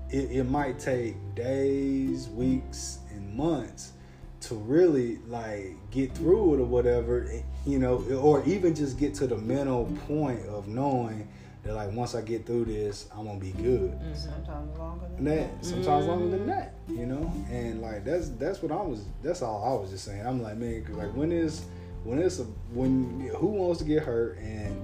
it, 0.09 0.31
it 0.31 0.43
might 0.43 0.79
take 0.79 1.15
days, 1.35 2.29
weeks, 2.29 2.99
and 3.09 3.33
months 3.33 3.93
to 4.41 4.55
really 4.55 5.17
like 5.27 5.75
get 5.91 6.13
through 6.15 6.55
it 6.55 6.59
or 6.59 6.65
whatever, 6.65 7.29
you 7.65 7.79
know, 7.79 8.03
or 8.21 8.43
even 8.45 8.75
just 8.75 8.97
get 8.99 9.13
to 9.15 9.27
the 9.27 9.37
mental 9.37 9.85
point 10.07 10.45
of 10.45 10.67
knowing 10.67 11.27
that 11.63 11.73
like 11.73 11.91
once 11.91 12.15
I 12.15 12.21
get 12.21 12.45
through 12.45 12.65
this, 12.65 13.09
I'm 13.15 13.25
gonna 13.25 13.39
be 13.39 13.51
good. 13.51 13.91
Mm-hmm. 13.91 14.13
Sometimes 14.13 14.77
longer 14.77 15.07
than 15.15 15.23
That 15.25 15.65
sometimes 15.65 16.05
longer 16.05 16.29
than 16.37 16.47
that, 16.47 16.75
you 16.87 17.05
know, 17.05 17.31
and 17.49 17.81
like 17.81 18.05
that's 18.05 18.29
that's 18.29 18.61
what 18.61 18.71
I 18.71 18.81
was. 18.81 19.05
That's 19.23 19.41
all 19.41 19.63
I 19.63 19.81
was 19.81 19.89
just 19.89 20.05
saying. 20.05 20.25
I'm 20.25 20.41
like, 20.41 20.57
man, 20.57 20.83
'cause, 20.85 20.95
like 20.95 21.13
when 21.15 21.31
is 21.31 21.63
when 22.03 22.19
it's 22.19 22.39
a 22.39 22.43
when 22.73 23.29
who 23.35 23.47
wants 23.47 23.79
to 23.79 23.85
get 23.85 24.03
hurt 24.03 24.37
and 24.37 24.75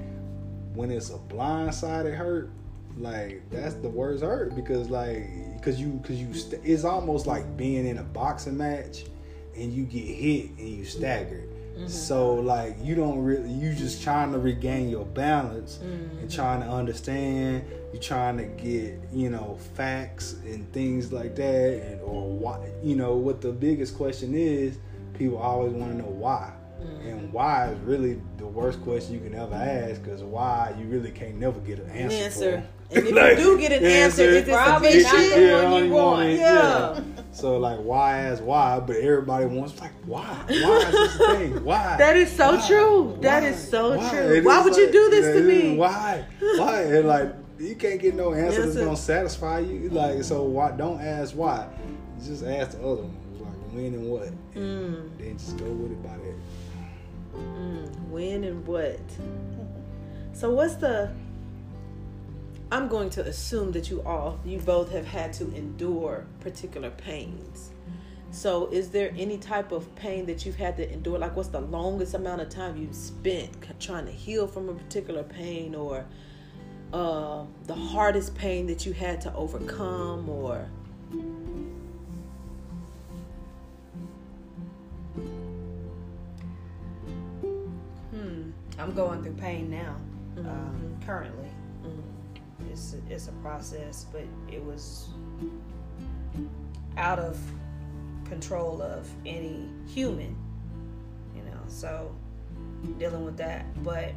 when 0.76 0.90
it's 0.92 1.10
a 1.12 1.18
blindsided 1.18 2.16
hurt, 2.18 2.50
like 2.98 3.42
that's 3.50 3.76
the 3.76 3.90
worst 3.90 4.24
hurt 4.24 4.56
because 4.56 4.90
like 4.90 5.28
because 5.58 5.80
you 5.80 5.90
because 6.02 6.20
you 6.20 6.34
st- 6.34 6.62
it's 6.66 6.84
almost 6.84 7.28
like 7.28 7.56
being 7.56 7.86
in 7.88 8.00
a 8.00 8.04
boxing 8.04 8.58
match 8.58 9.06
and 9.56 9.74
you 9.74 9.84
get 9.84 10.06
hit 10.06 10.50
and 10.58 10.68
you 10.68 10.86
stagger. 10.86 11.44
Mm-hmm. 11.76 11.88
So 11.88 12.36
like 12.36 12.78
you 12.82 12.94
don't 12.94 13.20
really 13.20 13.50
you 13.50 13.74
just 13.74 14.04
trying 14.04 14.32
to 14.32 14.38
regain 14.38 14.90
your 14.90 15.06
balance 15.06 15.80
and 15.82 16.12
mm-hmm. 16.12 16.28
trying 16.28 16.62
to 16.62 16.68
understand. 16.68 17.66
You're 17.92 18.02
trying 18.02 18.38
to 18.38 18.46
get 18.46 19.00
you 19.12 19.30
know 19.30 19.58
facts 19.76 20.34
and 20.46 20.72
things 20.72 21.12
like 21.12 21.36
that, 21.36 21.84
and 21.84 22.02
or 22.02 22.30
why 22.32 22.70
you 22.84 22.96
know 22.96 23.16
what 23.16 23.42
the 23.42 23.52
biggest 23.52 23.96
question 23.96 24.36
is. 24.36 24.78
People 25.18 25.38
always 25.38 25.74
want 25.74 25.92
to 25.92 25.98
know 25.98 26.10
why, 26.10 26.52
and 27.04 27.32
why 27.34 27.70
is 27.70 27.80
really 27.80 28.22
the 28.38 28.46
worst 28.48 28.82
question 28.84 29.14
you 29.16 29.20
can 29.20 29.36
ever 29.38 29.56
ask 29.56 30.02
because 30.04 30.24
why 30.24 30.74
you 30.80 30.86
really 30.86 31.12
can't 31.12 31.36
never 31.36 31.60
get 31.60 31.80
an 31.80 31.90
answer. 31.92 32.16
Answer. 32.16 32.64
And 32.92 33.08
if 33.08 33.14
Like, 33.16 33.38
you 33.38 33.44
do 33.44 33.58
get 33.60 33.72
an 33.72 33.84
answer, 33.86 34.24
it's 34.30 34.48
probably 34.50 35.02
not 35.02 35.12
the 35.14 35.52
one 35.64 35.66
I 35.74 35.80
you 35.86 35.92
want. 35.92 36.24
it. 36.30 36.40
Yeah. 36.40 37.00
So 37.32 37.58
like, 37.58 37.80
why 37.80 38.20
ask 38.20 38.44
why? 38.44 38.80
But 38.80 38.98
everybody 38.98 39.46
wants 39.48 39.80
like, 39.82 39.92
why? 40.06 40.24
Why 40.48 40.78
is 40.80 40.92
this 40.92 41.18
thing? 41.18 41.64
Why? 41.66 41.96
That 41.98 42.16
is 42.16 42.32
so 42.32 42.56
Why? 42.56 42.68
true. 42.68 43.18
That 43.22 43.42
Why? 43.44 43.50
is 43.50 43.70
so 43.70 43.98
Why? 43.98 44.10
true. 44.10 44.34
It 44.36 44.44
Why 44.44 44.62
would 44.64 44.76
you 44.76 44.92
do 44.92 45.10
this 45.10 45.26
yeah, 45.26 45.34
to 45.34 45.42
me? 45.70 45.78
Why? 45.78 46.26
Why? 46.58 46.82
And 46.84 47.08
like, 47.08 47.34
you 47.60 47.76
can't 47.76 48.00
get 48.00 48.14
no 48.16 48.34
answer 48.34 48.64
that's 48.66 48.76
gonna 48.76 48.96
satisfy 48.98 49.60
you. 49.60 49.90
Like, 49.90 50.24
so 50.24 50.44
why? 50.44 50.72
Don't 50.72 51.00
ask 51.02 51.34
why. 51.36 51.68
Just 52.24 52.44
ask 52.44 52.72
the 52.72 52.80
other 52.80 53.02
one. 53.04 53.18
Like, 53.40 53.74
when 53.74 53.86
and 53.96 54.08
what. 54.12 54.28
And 54.28 54.38
Mm. 54.56 55.18
then 55.18 55.38
just 55.38 55.58
go 55.58 55.66
with 55.66 55.92
it 55.94 56.04
by 56.04 56.10
that. 56.10 56.23
When 58.14 58.44
and 58.44 58.64
what? 58.68 59.00
So 60.34 60.52
what's 60.52 60.76
the? 60.76 61.12
I'm 62.72 62.88
going 62.88 63.10
to 63.12 63.26
assume 63.26 63.72
that 63.72 63.90
you 63.90 64.04
all, 64.04 64.40
you 64.46 64.60
both 64.60 64.92
have 64.92 65.08
had 65.08 65.34
to 65.34 65.46
endure 65.56 66.28
particular 66.40 66.92
pains. 66.92 67.72
So 68.30 68.68
is 68.68 68.92
there 68.92 69.12
any 69.18 69.40
type 69.40 69.72
of 69.72 69.94
pain 69.96 70.28
that 70.28 70.46
you've 70.46 70.56
had 70.56 70.78
to 70.78 70.94
endure? 70.94 71.18
Like, 71.18 71.36
what's 71.36 71.50
the 71.50 71.62
longest 71.62 72.14
amount 72.14 72.42
of 72.42 72.50
time 72.50 72.78
you've 72.78 72.96
spent 72.96 73.50
trying 73.80 74.06
to 74.06 74.12
heal 74.12 74.46
from 74.46 74.70
a 74.70 74.76
particular 74.76 75.24
pain, 75.24 75.74
or 75.74 76.06
uh, 76.94 77.46
the 77.66 77.74
hardest 77.74 78.36
pain 78.36 78.68
that 78.68 78.86
you 78.86 78.94
had 78.94 79.22
to 79.22 79.34
overcome, 79.34 80.30
or 80.30 80.68
I'm 88.84 88.94
going 88.94 89.24
through 89.24 89.36
pain 89.36 89.70
now, 89.70 89.96
mm-hmm. 90.36 90.50
um, 90.50 90.98
currently. 91.06 91.48
Mm-hmm. 91.86 92.70
It's 92.70 92.96
a, 92.96 93.14
it's 93.14 93.30
a 93.30 93.32
process, 93.34 94.08
but 94.12 94.26
it 94.52 94.62
was 94.62 95.08
out 96.98 97.18
of 97.18 97.40
control 98.26 98.82
of 98.82 99.10
any 99.26 99.70
human, 99.88 100.36
you 101.34 101.44
know. 101.44 101.62
So 101.70 102.14
dealing 103.00 103.24
with 103.24 103.38
that, 103.38 103.66
but 103.86 104.12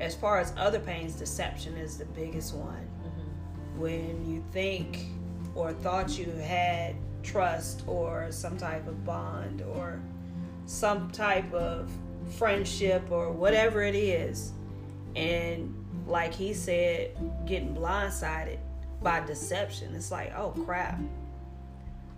as 0.00 0.16
far 0.16 0.40
as 0.40 0.52
other 0.56 0.80
pains, 0.80 1.14
deception 1.14 1.76
is 1.76 1.96
the 1.96 2.06
biggest 2.06 2.56
one. 2.56 2.88
Mm-hmm. 3.04 3.80
When 3.80 4.26
you 4.28 4.42
think 4.50 5.06
or 5.54 5.72
thought 5.72 6.18
you 6.18 6.28
had 6.32 6.96
trust 7.22 7.84
or 7.86 8.32
some 8.32 8.58
type 8.58 8.88
of 8.88 9.04
bond 9.04 9.62
or 9.62 10.00
some 10.66 11.08
type 11.12 11.52
of 11.52 11.88
friendship 12.30 13.10
or 13.10 13.30
whatever 13.30 13.82
it 13.82 13.94
is. 13.94 14.52
And 15.16 15.74
like 16.06 16.34
he 16.34 16.54
said, 16.54 17.10
getting 17.46 17.74
blindsided 17.74 18.58
by 19.02 19.20
deception. 19.20 19.94
It's 19.94 20.10
like, 20.10 20.32
oh 20.36 20.50
crap. 20.64 20.98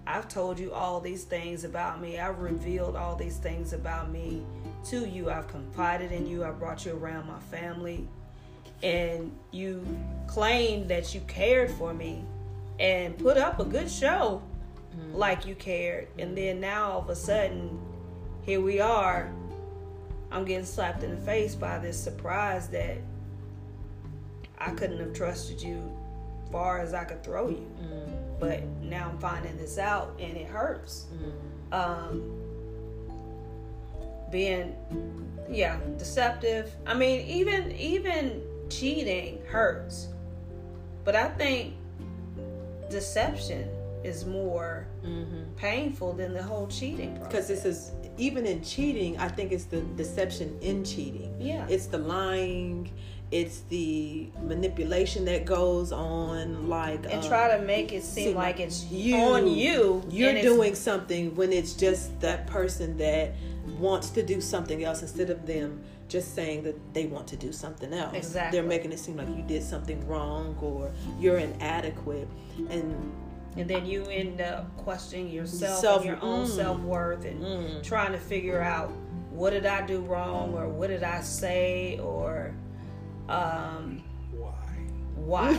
I've 0.07 0.29
told 0.29 0.59
you 0.59 0.73
all 0.73 1.01
these 1.01 1.25
things 1.25 1.65
about 1.65 2.01
me. 2.01 2.19
I've 2.19 2.41
revealed 2.41 2.97
all 2.97 3.15
these 3.15 3.37
things 3.37 3.73
about 3.73 4.11
me 4.11 4.43
to 4.87 5.09
you. 5.09 5.31
I've 5.31 5.47
confided 5.47 6.11
in 6.11 6.27
you. 6.27 6.45
I 6.45 6.51
brought 6.51 6.85
you 6.85 6.95
around 6.95 7.29
my 7.29 7.39
family. 7.39 8.09
And 8.83 9.31
you 9.53 9.87
claimed 10.27 10.89
that 10.89 11.15
you 11.15 11.21
cared 11.29 11.71
for 11.71 11.95
me 11.95 12.25
and 12.81 13.17
put 13.17 13.37
up 13.37 13.61
a 13.61 13.65
good 13.65 13.89
show 13.89 14.43
mm-hmm. 14.97 15.15
like 15.15 15.47
you 15.47 15.55
cared. 15.55 16.09
And 16.19 16.37
then 16.37 16.61
now 16.61 16.91
all 16.91 16.99
of 16.99 17.09
a 17.09 17.15
sudden, 17.15 17.79
here 18.43 18.61
we 18.61 18.81
are. 18.81 19.33
I'm 20.33 20.45
getting 20.45 20.65
slapped 20.65 21.03
in 21.03 21.11
the 21.11 21.21
face 21.21 21.55
by 21.55 21.79
this 21.79 22.03
surprise 22.03 22.69
that 22.69 22.97
I 24.59 24.71
couldn't 24.71 24.99
have 24.99 25.13
trusted 25.13 25.61
you 25.61 25.97
far 26.51 26.81
as 26.81 26.95
I 26.95 27.05
could 27.05 27.23
throw 27.23 27.49
you. 27.49 27.71
Mm-hmm. 27.81 28.39
But 28.41 28.65
now 28.83 29.11
I'm 29.11 29.19
finding 29.19 29.57
this 29.57 29.79
out 29.79 30.15
and 30.19 30.37
it 30.37 30.47
hurts. 30.47 31.07
Mm-hmm. 31.15 31.75
Um, 31.75 32.39
being, 34.31 34.75
yeah, 35.51 35.79
deceptive. 35.99 36.73
I 36.87 36.95
mean, 36.95 37.27
even 37.27 37.73
even 37.73 38.43
cheating 38.69 39.43
hurts. 39.47 40.09
But 41.05 41.17
I 41.17 41.29
think 41.29 41.75
deception 42.91 43.69
is 44.05 44.25
more 44.25 44.87
mm-hmm. 45.05 45.43
painful 45.57 46.15
than 46.15 46.33
the 46.33 46.43
whole 46.43 46.67
cheating 46.67 47.17
process. 47.17 47.29
because 47.29 47.49
this 47.49 47.65
is 47.65 47.93
even 48.19 48.47
in 48.47 48.63
cheating 48.63 49.17
i 49.19 49.29
think 49.29 49.53
it's 49.53 49.65
the 49.65 49.81
deception 49.97 50.57
in 50.61 50.85
cheating 50.85 51.35
Yeah. 51.41 51.67
it's 51.69 51.87
the 51.87 51.99
lying 51.99 52.91
it's 53.31 53.61
the 53.71 54.29
manipulation 54.43 55.25
that 55.25 55.47
goes 55.47 55.91
on 55.93 56.69
like 56.69 57.05
and 57.05 57.23
um, 57.23 57.29
try 57.29 57.57
to 57.57 57.63
make 57.65 57.93
it 57.93 58.03
seem 58.05 58.25
seem 58.27 58.37
like 58.37 58.59
like 58.59 58.61
it's 58.67 58.85
you- 58.91 59.17
on 59.17 59.47
you. 59.49 60.03
you're 60.11 60.41
doing 60.43 60.75
something 60.75 61.35
when 61.35 61.53
it's 61.53 61.73
just 61.73 62.19
that 62.21 62.47
person 62.47 62.97
that 62.99 63.33
wants 63.79 64.11
to 64.11 64.23
do 64.23 64.41
something 64.41 64.85
else 64.85 65.01
instead 65.03 65.31
of 65.31 65.47
them 65.47 65.81
just 66.09 66.35
saying 66.35 66.63
that 66.63 66.77
they 66.93 67.07
want 67.07 67.27
to 67.27 67.37
do 67.37 67.51
something 67.53 67.95
else 67.95 68.15
Exactly. 68.15 68.59
they're 68.59 68.69
making 68.69 68.93
it 68.93 68.99
seem 68.99 69.17
like 69.17 69.29
you 69.29 69.43
did 69.45 69.63
something 69.63 70.07
wrong 70.07 70.55
or 70.61 70.93
you're 71.19 71.39
inadequate 71.39 72.29
and 72.69 72.95
and 73.57 73.69
then 73.69 73.85
you 73.87 74.05
end 74.07 74.41
up 74.41 74.75
questioning 74.79 75.29
yourself 75.31 75.81
Self- 75.81 75.97
and 76.03 76.07
your 76.11 76.19
own 76.23 76.47
mm. 76.47 76.51
self 76.57 76.81
worth 76.81 77.25
and 77.25 77.43
Mm. 77.43 77.83
trying 77.83 78.13
to 78.13 78.19
figure 78.19 78.61
out 78.61 78.91
what 79.31 79.51
did 79.51 79.67
I 79.67 79.85
do 79.87 80.01
wrong 80.01 80.55
or 80.55 80.69
what 80.69 80.89
did 80.89 81.03
I 81.03 81.21
say 81.21 81.99
or 81.99 82.55
um, 83.29 84.03
Why? 84.33 84.53
why 85.15 85.59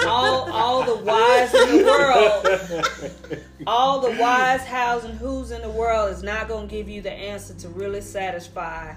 all 0.06 0.50
all 0.52 0.82
the 0.82 0.96
whys 1.04 1.54
in 1.54 1.78
the 1.78 1.84
world 1.84 3.38
all 3.66 4.00
the 4.00 4.12
whys 4.16 4.62
hows 4.66 5.04
and 5.04 5.16
who's 5.18 5.52
in 5.52 5.62
the 5.62 5.70
world 5.70 6.10
is 6.12 6.22
not 6.24 6.48
going 6.48 6.66
to 6.68 6.74
give 6.74 6.88
you 6.88 7.00
the 7.00 7.12
answer 7.12 7.54
to 7.54 7.68
really 7.68 8.00
satisfy 8.00 8.92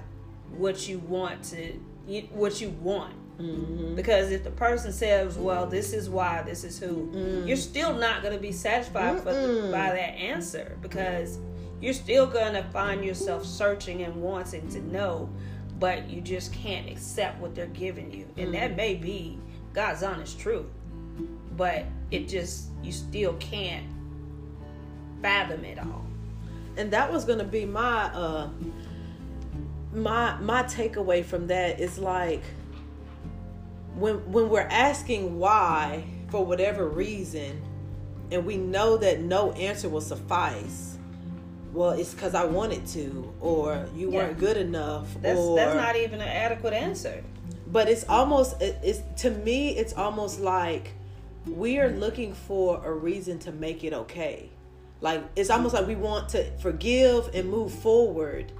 what 0.57 0.87
you 0.87 0.97
want 0.99 1.43
to 1.43 1.73
what 2.31 2.59
you 2.61 2.69
want 2.81 3.13
Mm-hmm. 3.37 3.95
because 3.95 4.31
if 4.31 4.45
the 4.45 4.51
person 4.51 4.93
says 4.93 5.37
well 5.37 5.67
this 5.67 5.91
is 5.91 6.09
why 6.09 6.41
this 6.43 6.63
is 6.63 6.79
who 6.79 7.11
mm. 7.13 7.45
you're 7.45 7.57
still 7.57 7.93
not 7.93 8.21
going 8.21 8.33
to 8.33 8.39
be 8.39 8.53
satisfied 8.53 9.25
the, 9.25 9.67
by 9.73 9.89
that 9.89 10.15
answer 10.15 10.77
because 10.81 11.37
you're 11.81 11.93
still 11.93 12.27
going 12.27 12.53
to 12.53 12.63
find 12.63 13.03
yourself 13.03 13.45
searching 13.45 14.03
and 14.03 14.15
wanting 14.15 14.65
to 14.69 14.79
know 14.83 15.29
but 15.79 16.09
you 16.09 16.21
just 16.21 16.53
can't 16.53 16.89
accept 16.89 17.37
what 17.41 17.53
they're 17.53 17.65
giving 17.67 18.09
you. 18.13 18.25
And 18.37 18.53
that 18.53 18.71
mm. 18.71 18.77
may 18.77 18.95
be 18.95 19.37
god's 19.73 20.01
honest 20.01 20.39
truth 20.39 20.67
but 21.57 21.85
it 22.11 22.27
just 22.27 22.69
you 22.83 22.91
still 22.91 23.33
can't 23.33 23.85
fathom 25.21 25.63
it 25.65 25.79
all. 25.79 26.05
And 26.77 26.91
that 26.91 27.11
was 27.11 27.25
gonna 27.25 27.43
be 27.43 27.65
my 27.65 28.05
uh 28.05 28.49
my 29.93 30.37
my 30.39 30.63
takeaway 30.63 31.23
from 31.23 31.47
that 31.47 31.79
is 31.79 31.97
like 31.97 32.43
when 33.95 34.15
when 34.31 34.49
we're 34.49 34.61
asking 34.61 35.39
why 35.39 36.03
for 36.29 36.45
whatever 36.45 36.87
reason 36.87 37.61
and 38.31 38.45
we 38.45 38.57
know 38.57 38.97
that 38.97 39.19
no 39.21 39.51
answer 39.53 39.87
will 39.89 40.01
suffice 40.01 40.91
well, 41.73 41.89
it's 41.91 42.13
because 42.13 42.33
I 42.35 42.45
wanted 42.45 42.87
to, 42.87 43.33
or 43.41 43.85
you 43.93 44.09
Yeah. 44.09 44.19
weren't 44.19 44.37
good 44.39 44.55
enough, 44.55 45.13
That's 45.21 45.37
or 45.37 45.57
that's 45.57 45.75
not 45.75 45.97
even 45.97 46.21
an 46.21 46.27
adequate 46.29 46.71
answer. 46.73 47.21
but 47.67 47.89
it's 47.89 48.05
almost 48.07 48.61
it- 48.61 48.77
it's 48.81 49.01
to 49.23 49.29
me 49.29 49.75
it's 49.75 49.91
almost 49.93 50.39
like 50.39 50.93
we 51.45 51.77
are 51.79 51.89
looking 51.89 52.33
for 52.33 52.81
a 52.85 52.93
reason 52.93 53.39
to 53.39 53.51
make 53.51 53.83
it 53.83 53.91
okay 53.93 54.49
like 55.01 55.21
it's 55.35 55.49
almost 55.49 55.73
like 55.73 55.85
we 55.85 55.95
want 55.95 56.29
to 56.29 56.45
forgive 56.59 57.29
and 57.35 57.49
move 57.49 57.71
forward 57.73 58.51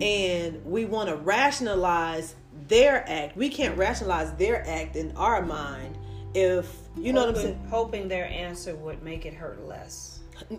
and 0.00 0.64
we 0.66 0.84
want 0.84 1.08
to 1.08 1.16
rationalize 1.16 2.34
their 2.68 3.08
act 3.08 3.36
we 3.36 3.48
can't 3.48 3.76
rationalize 3.76 4.32
their 4.34 4.66
act 4.68 4.96
in 4.96 5.14
our 5.16 5.42
mind 5.42 5.98
if 6.34 6.76
you 6.96 7.12
know 7.12 7.26
what 7.26 7.30
i'm 7.30 7.34
saying 7.36 7.66
hoping 7.68 8.08
their 8.08 8.26
answer 8.26 8.74
would 8.76 9.02
make 9.02 9.26
it 9.26 9.34
hurt 9.34 9.66
less. 9.66 10.14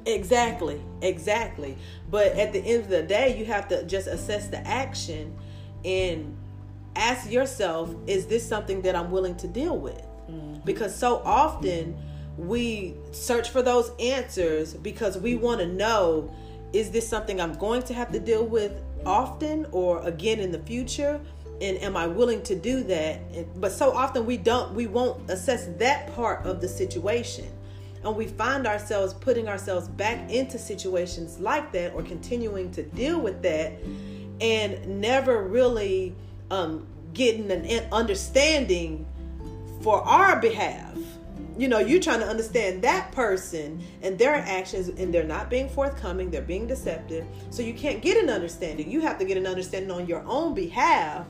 Exactly, 0.06 0.82
exactly. 1.02 1.78
But 2.10 2.28
at 2.34 2.54
the 2.54 2.60
end 2.60 2.84
of 2.84 2.90
the 2.90 3.04
day, 3.04 3.38
you 3.38 3.46
have 3.46 3.68
to 3.70 3.84
just 3.84 4.08
assess 4.08 4.48
the 4.48 4.66
action 4.66 5.36
and 5.84 6.36
ask 6.96 7.30
yourself, 7.30 7.94
is 8.08 8.26
this 8.28 8.48
something 8.48 8.82
that 8.84 8.96
I'm 8.96 9.12
willing 9.12 9.36
to 9.36 9.48
deal 9.48 9.78
with? 9.78 10.02
Mm-hmm. 10.30 10.60
Because 10.64 10.96
so 10.96 11.22
often 11.26 11.98
we 12.38 12.96
search 13.12 13.50
for 13.50 13.62
those 13.62 13.92
answers 14.00 14.74
because 14.74 15.18
we 15.18 15.36
want 15.36 15.60
to 15.60 15.68
know 15.68 16.34
is 16.74 16.92
this 16.92 17.08
something 17.08 17.40
I'm 17.40 17.54
going 17.54 17.84
to 17.84 17.94
have 17.94 18.12
to 18.12 18.20
deal 18.20 18.46
with 18.46 18.82
often 19.06 19.66
or 19.72 20.02
again 20.06 20.40
in 20.40 20.52
the 20.52 20.60
future? 20.60 21.22
And 21.62 21.78
am 21.78 21.96
I 21.96 22.08
willing 22.08 22.42
to 22.44 22.56
do 22.56 22.84
that? 22.84 23.60
But 23.60 23.72
so 23.72 23.92
often 23.92 24.26
we 24.26 24.38
don't, 24.38 24.74
we 24.74 24.88
won't 24.88 25.30
assess 25.30 25.68
that 25.78 26.14
part 26.14 26.46
of 26.46 26.60
the 26.60 26.68
situation. 26.68 27.48
And 28.04 28.16
we 28.16 28.28
find 28.28 28.68
ourselves 28.68 29.14
putting 29.14 29.48
ourselves 29.48 29.88
back 29.88 30.30
into 30.30 30.60
situations 30.60 31.40
like 31.40 31.72
that 31.72 31.94
or 31.94 32.04
continuing 32.04 32.72
to 32.72 32.84
deal 32.84 33.20
with 33.20 33.42
that 33.42 33.74
and 34.42 35.02
never 35.02 35.44
really 35.44 36.16
um, 36.52 36.86
getting 37.14 37.50
an 37.50 37.88
understanding 37.92 39.06
for 39.82 40.02
our 40.02 40.40
behalf. 40.40 40.98
You 41.58 41.70
know 41.70 41.80
you're 41.80 42.02
trying 42.02 42.20
to 42.20 42.28
understand 42.28 42.82
that 42.84 43.14
person 43.14 43.82
and 44.02 44.20
their 44.20 44.36
actions 44.36 44.90
and 44.90 45.14
they're 45.14 45.24
not 45.24 45.50
being 45.50 45.70
forthcoming 45.70 46.30
they're 46.30 46.42
being 46.42 46.68
deceptive. 46.68 47.26
So 47.50 47.62
you 47.62 47.74
can't 47.74 48.02
get 48.02 48.22
an 48.22 48.30
understanding. 48.30 48.92
You 48.92 49.02
have 49.02 49.18
to 49.20 49.26
get 49.26 49.38
an 49.38 49.48
understanding 49.48 49.90
on 49.90 50.06
your 50.06 50.22
own 50.28 50.54
behalf 50.54 51.26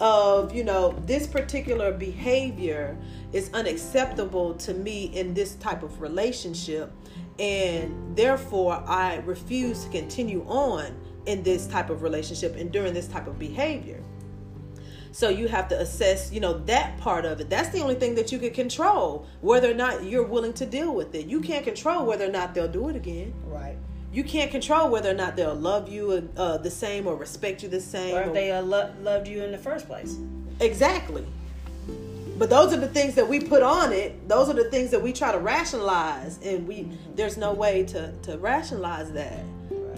of 0.00 0.54
you 0.54 0.64
know 0.64 0.92
this 1.06 1.26
particular 1.26 1.92
behavior 1.92 2.96
is 3.32 3.50
unacceptable 3.52 4.54
to 4.54 4.74
me 4.74 5.04
in 5.14 5.34
this 5.34 5.54
type 5.56 5.82
of 5.82 6.00
relationship 6.00 6.90
and 7.38 8.16
therefore 8.16 8.82
i 8.86 9.16
refuse 9.26 9.84
to 9.84 9.90
continue 9.90 10.42
on 10.48 10.96
in 11.26 11.42
this 11.42 11.66
type 11.66 11.90
of 11.90 12.02
relationship 12.02 12.56
and 12.56 12.72
during 12.72 12.94
this 12.94 13.06
type 13.06 13.26
of 13.26 13.38
behavior. 13.38 14.02
So 15.12 15.28
you 15.28 15.48
have 15.48 15.68
to 15.68 15.80
assess 15.80 16.32
you 16.32 16.40
know 16.40 16.58
that 16.64 16.96
part 16.98 17.24
of 17.24 17.40
it. 17.40 17.50
That's 17.50 17.70
the 17.70 17.80
only 17.80 17.96
thing 17.96 18.14
that 18.14 18.30
you 18.30 18.38
can 18.38 18.52
control 18.52 19.26
whether 19.40 19.70
or 19.70 19.74
not 19.74 20.04
you're 20.04 20.26
willing 20.26 20.52
to 20.54 20.66
deal 20.66 20.94
with 20.94 21.14
it. 21.14 21.26
You 21.26 21.40
can't 21.40 21.64
control 21.64 22.06
whether 22.06 22.26
or 22.26 22.30
not 22.30 22.54
they'll 22.54 22.68
do 22.68 22.88
it 22.88 22.96
again. 22.96 23.34
Right. 23.44 23.76
You 24.12 24.24
can't 24.24 24.50
control 24.50 24.88
whether 24.90 25.10
or 25.10 25.14
not 25.14 25.36
they'll 25.36 25.54
love 25.54 25.88
you 25.88 26.28
uh, 26.36 26.58
the 26.58 26.70
same 26.70 27.06
or 27.06 27.14
respect 27.16 27.62
you 27.62 27.68
the 27.68 27.80
same 27.80 28.14
Or 28.14 28.22
if 28.22 28.28
or- 28.28 28.32
they 28.32 28.50
uh, 28.52 28.62
lo- 28.62 28.92
loved 29.02 29.28
you 29.28 29.42
in 29.44 29.52
the 29.52 29.58
first 29.58 29.86
place. 29.86 30.16
Exactly. 30.60 31.24
But 32.38 32.48
those 32.48 32.72
are 32.72 32.78
the 32.78 32.88
things 32.88 33.14
that 33.16 33.28
we 33.28 33.38
put 33.40 33.62
on 33.62 33.92
it. 33.92 34.26
Those 34.28 34.48
are 34.48 34.54
the 34.54 34.70
things 34.70 34.90
that 34.92 35.02
we 35.02 35.12
try 35.12 35.30
to 35.30 35.38
rationalize, 35.38 36.38
and 36.42 36.66
we 36.66 36.88
there's 37.14 37.36
no 37.36 37.52
way 37.52 37.84
to 37.84 38.12
to 38.22 38.38
rationalize 38.38 39.12
that. 39.12 39.40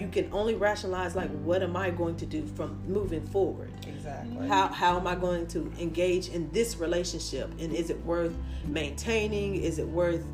You 0.00 0.08
can 0.08 0.28
only 0.32 0.56
rationalize 0.56 1.14
like 1.14 1.30
what 1.44 1.62
am 1.62 1.76
I 1.76 1.90
going 1.90 2.16
to 2.16 2.26
do 2.26 2.44
from 2.56 2.76
moving 2.88 3.24
forward? 3.28 3.70
Exactly. 3.86 4.48
How 4.48 4.66
how 4.66 4.98
am 4.98 5.06
I 5.06 5.14
going 5.14 5.46
to 5.48 5.70
engage 5.78 6.30
in 6.30 6.50
this 6.50 6.78
relationship, 6.78 7.48
and 7.60 7.72
is 7.72 7.90
it 7.90 8.04
worth 8.04 8.34
maintaining? 8.66 9.54
Is 9.62 9.78
it 9.78 9.86
worth 9.86 10.24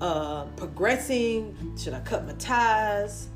uh, 0.00 0.44
progressing? 0.56 1.74
Should 1.76 1.94
I 1.94 2.00
cut 2.00 2.26
my 2.26 2.32
ties? 2.34 3.28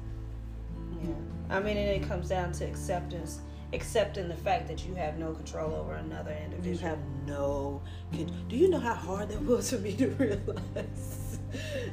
Yeah. 1.03 1.11
I 1.51 1.61
mean, 1.61 1.77
and 1.77 2.03
it 2.03 2.09
comes 2.09 2.29
down 2.29 2.53
to 2.53 2.65
acceptance, 2.65 3.41
accepting 3.73 4.29
the 4.29 4.37
fact 4.37 4.69
that 4.69 4.87
you 4.87 4.95
have 4.95 5.19
no 5.19 5.33
control 5.33 5.75
over 5.75 5.95
another 5.95 6.37
individual. 6.45 6.75
You 6.75 6.79
have 6.81 6.99
no. 7.27 7.83
Can, 8.13 8.33
do 8.49 8.57
you 8.57 8.69
know 8.69 8.79
how 8.79 8.95
hard 8.95 9.29
that 9.29 9.43
was 9.43 9.71
for 9.71 9.79
me 9.79 9.95
to 9.97 10.09
realize? 10.19 11.39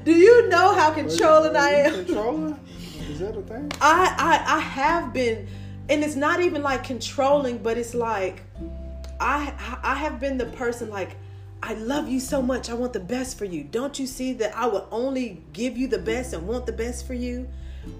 Do 0.05 0.13
you 0.13 0.47
know 0.47 0.73
how 0.73 0.91
controlling 0.91 1.55
I 1.55 1.69
am? 1.71 2.05
Controlling? 2.05 2.59
Is 3.09 3.19
that 3.19 3.35
a 3.35 3.41
thing? 3.41 3.71
I, 3.81 4.15
I 4.17 4.57
I 4.57 4.59
have 4.59 5.13
been, 5.13 5.47
and 5.89 6.03
it's 6.03 6.15
not 6.15 6.39
even 6.39 6.61
like 6.61 6.83
controlling, 6.83 7.57
but 7.57 7.77
it's 7.77 7.93
like 7.93 8.43
I 9.19 9.53
I 9.83 9.95
have 9.95 10.19
been 10.19 10.37
the 10.37 10.45
person 10.45 10.89
like 10.89 11.17
I 11.61 11.73
love 11.73 12.07
you 12.07 12.19
so 12.19 12.41
much. 12.41 12.69
I 12.69 12.73
want 12.73 12.93
the 12.93 12.99
best 12.99 13.37
for 13.37 13.45
you. 13.45 13.63
Don't 13.63 13.99
you 13.99 14.07
see 14.07 14.33
that 14.33 14.55
I 14.55 14.65
will 14.67 14.87
only 14.91 15.43
give 15.53 15.77
you 15.77 15.87
the 15.87 15.99
best 15.99 16.33
and 16.33 16.47
want 16.47 16.65
the 16.65 16.71
best 16.71 17.05
for 17.05 17.13
you? 17.13 17.47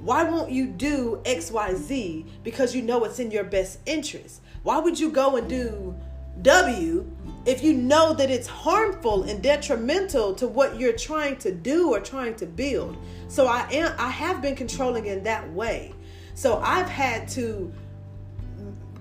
Why 0.01 0.24
won't 0.24 0.51
you 0.51 0.68
do 0.68 1.22
X 1.26 1.51
Y 1.51 1.74
Z 1.76 2.26
because 2.43 2.76
you 2.76 2.82
know 2.82 3.03
it's 3.03 3.20
in 3.20 3.32
your 3.32 3.43
best 3.43 3.80
interest? 3.86 4.41
Why 4.64 4.78
would 4.80 4.99
you 4.99 5.12
go 5.12 5.36
and 5.36 5.49
do 5.49 5.95
W 6.41 7.12
if 7.45 7.64
you 7.64 7.74
know 7.74 8.14
that 8.14 8.30
it's 8.30 8.47
harmful 8.47 9.24
and 9.24 9.41
detrimental 9.41 10.36
to 10.36 10.47
what 10.47 10.80
you're 10.80 10.93
trying 10.93 11.38
to 11.38 11.51
do 11.51 11.91
or 11.93 11.99
trying 11.99 12.36
to 12.36 12.45
build? 12.45 12.97
So 13.28 13.47
I 13.47 13.68
am 13.72 13.93
I 13.97 14.10
have 14.10 14.41
been 14.41 14.55
controlling 14.55 15.05
in 15.05 15.24
that 15.24 15.51
way. 15.51 15.93
So 16.34 16.60
I've 16.60 16.89
had 16.89 17.28
to 17.30 17.74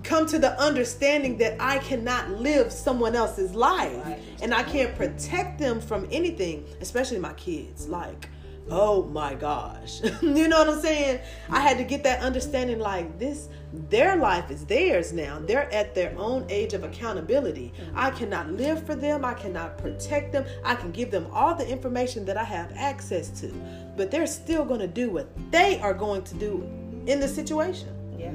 come 0.09 0.25
to 0.25 0.39
the 0.39 0.59
understanding 0.59 1.37
that 1.37 1.55
I 1.59 1.77
cannot 1.77 2.31
live 2.31 2.71
someone 2.71 3.15
else's 3.15 3.53
life 3.53 4.19
and 4.41 4.55
I 4.55 4.63
can't 4.63 4.95
protect 4.95 5.59
them 5.59 5.79
from 5.79 6.07
anything, 6.11 6.65
especially 6.81 7.19
my 7.19 7.33
kids. 7.33 7.87
Like, 7.87 8.27
oh 8.71 9.03
my 9.03 9.35
gosh. 9.35 10.01
you 10.23 10.47
know 10.47 10.57
what 10.57 10.69
I'm 10.69 10.81
saying? 10.81 11.19
I 11.51 11.59
had 11.59 11.77
to 11.77 11.83
get 11.83 12.01
that 12.03 12.21
understanding 12.21 12.79
like 12.79 13.19
this 13.19 13.49
their 13.91 14.15
life 14.15 14.49
is 14.49 14.65
theirs 14.65 15.13
now. 15.13 15.37
They're 15.45 15.71
at 15.71 15.93
their 15.93 16.17
own 16.17 16.43
age 16.49 16.73
of 16.73 16.83
accountability. 16.83 17.71
I 17.93 18.09
cannot 18.09 18.51
live 18.51 18.83
for 18.83 18.95
them. 18.95 19.23
I 19.23 19.35
cannot 19.35 19.77
protect 19.77 20.31
them. 20.31 20.43
I 20.65 20.73
can 20.73 20.89
give 20.91 21.11
them 21.11 21.27
all 21.31 21.53
the 21.53 21.69
information 21.69 22.25
that 22.25 22.35
I 22.35 22.43
have 22.43 22.71
access 22.75 23.29
to. 23.41 23.53
But 23.95 24.09
they're 24.09 24.25
still 24.25 24.65
going 24.65 24.79
to 24.79 24.87
do 24.87 25.11
what 25.11 25.29
they 25.51 25.79
are 25.81 25.93
going 25.93 26.23
to 26.23 26.33
do 26.33 26.67
in 27.05 27.19
the 27.19 27.27
situation. 27.27 27.89
Yeah. 28.17 28.31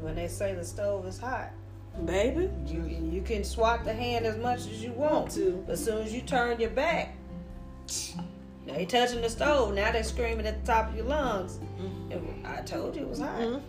When 0.00 0.14
they 0.14 0.28
say 0.28 0.54
the 0.54 0.64
stove 0.64 1.06
is 1.06 1.18
hot, 1.18 1.50
Baby, 2.06 2.48
you 2.66 2.82
you 2.84 3.20
can 3.20 3.42
swat 3.44 3.84
the 3.84 3.92
hand 3.92 4.24
as 4.24 4.38
much 4.38 4.60
as 4.60 4.82
you 4.82 4.92
want 4.92 5.12
Want 5.12 5.30
to. 5.32 5.64
As 5.68 5.84
soon 5.84 6.02
as 6.02 6.12
you 6.14 6.22
turn 6.22 6.58
your 6.60 6.70
back, 6.70 7.16
they 8.66 8.86
touching 8.86 9.20
the 9.22 9.28
stove. 9.28 9.74
Now 9.74 9.90
they 9.92 10.02
screaming 10.02 10.46
at 10.46 10.64
the 10.64 10.72
top 10.72 10.90
of 10.90 10.96
your 10.96 11.06
lungs. 11.06 11.58
It 12.10 12.20
wa- 12.22 12.50
I 12.50 12.62
told 12.62 12.94
you 12.96 13.02
it 13.02 13.08
was 13.08 13.18
hot. 13.18 13.40
Mhm. 13.40 13.60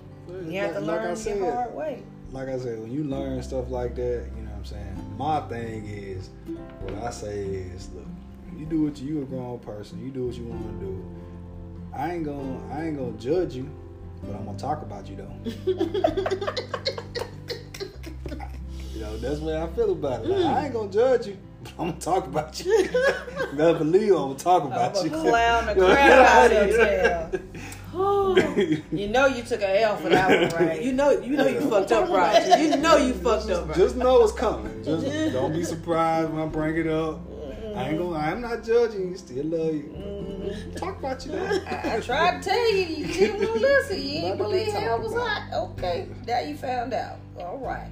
You 0.52 0.60
have 0.60 0.74
to 0.76 0.80
Like- 0.82 0.88
like 0.88 1.02
learn 1.08 1.16
said, 1.16 1.42
the 1.42 1.52
hard 1.52 1.76
way. 1.76 2.04
like 2.32 2.48
I 2.48 2.58
said, 2.60 2.80
when 2.80 2.92
you 2.92 3.04
learn 3.04 3.42
stuff 3.42 3.70
like 3.72 3.96
that, 3.96 4.26
you 4.38 4.44
know 4.44 4.52
what 4.52 4.58
I'm 4.60 4.66
saying? 4.66 5.16
My 5.18 5.42
thing 5.50 5.86
is, 5.88 6.30
what 6.84 6.94
I 7.04 7.10
say 7.10 7.44
is, 7.44 7.90
look, 7.94 8.06
you 8.58 8.66
do 8.68 8.84
what 8.84 9.02
you, 9.02 9.16
you 9.16 9.22
a 9.24 9.26
grown 9.26 9.60
person, 9.60 10.00
you 10.06 10.12
do 10.12 10.28
what 10.28 10.36
you 10.36 10.46
want 10.46 10.80
to 10.80 10.86
do. 10.86 11.04
I 11.94 12.14
ain't 12.14 12.24
gonna, 12.24 12.60
I 12.72 12.86
ain't 12.86 12.98
gonna 12.98 13.12
judge 13.14 13.56
you, 13.56 13.68
but 14.24 14.36
I'm 14.36 14.46
gonna 14.46 14.58
talk 14.58 14.82
about 14.82 15.08
you 15.08 15.16
though. 15.16 15.34
you 18.94 19.02
know, 19.02 19.18
that's 19.18 19.40
the 19.40 19.46
way 19.46 19.62
I 19.62 19.68
feel 19.68 19.92
about 19.92 20.26
it. 20.26 20.30
Like, 20.30 20.42
hmm. 20.42 20.48
I 20.48 20.66
ain't 20.66 20.74
gonna 20.74 20.92
judge 20.92 21.28
you, 21.28 21.38
but 21.64 21.74
I'm 21.80 21.90
gonna 21.90 22.00
talk 22.00 22.28
about 22.28 22.64
you. 22.64 22.90
better 23.54 23.78
believe 23.80 24.12
I'm 24.12 24.18
gonna 24.18 24.36
talk 24.36 24.64
about 24.64 24.98
I'm 24.98 25.06
you. 25.06 25.12
clown 25.12 25.66
the 25.66 25.76
crap 25.86 26.30
out 26.30 26.52
of 26.52 26.68
your 26.70 26.78
tail. 26.78 27.32
Oh, 27.94 28.38
You 28.92 29.10
know 29.10 29.26
you 29.26 29.44
took 29.44 29.62
an 29.62 29.76
L 29.76 29.98
for 29.98 30.10
that 30.10 30.54
one, 30.54 30.68
right? 30.68 30.82
you 30.82 30.94
know, 30.94 31.12
you 31.12 31.36
know, 31.36 31.48
you 31.48 31.60
fucked 31.70 31.92
up, 31.92 32.10
right? 32.10 32.60
You 32.60 32.78
know, 32.78 32.96
you 32.98 33.14
fucked 33.14 33.50
up, 33.50 33.68
right? 33.68 33.78
Just 33.78 33.98
know 33.98 34.24
it's 34.24 34.32
coming. 34.32 34.84
Just 34.84 35.06
don't 35.34 35.52
be 35.54 35.64
surprised 35.64 36.30
when 36.32 36.42
I 36.42 36.46
bring 36.46 36.78
it 36.78 36.88
up. 36.88 37.20
I 37.76 37.90
ain't 37.90 37.98
gonna. 38.00 38.18
I'm 38.18 38.42
not 38.42 38.64
judging 38.64 39.10
you. 39.10 39.18
Still 39.18 39.46
love 39.46 39.74
you. 39.74 40.74
Talk 40.76 41.00
about 41.00 41.26
you. 41.26 41.32
Though. 41.32 41.62
I 41.68 42.00
tried 42.02 42.42
to 42.42 42.50
tell 42.50 42.74
you, 42.74 42.84
you 42.84 43.08
didn't 43.08 43.42
want 43.42 43.54
to 43.54 43.60
listen. 43.60 44.02
You 44.02 44.22
didn't 44.22 44.38
believe 44.38 44.68
hell 44.74 45.00
was 45.00 45.14
about 45.14 45.28
hot. 45.28 45.70
Okay, 45.72 46.08
now 46.28 46.40
you 46.40 46.56
found 46.56 46.94
out. 46.94 47.18
All 47.40 47.58
right. 47.58 47.90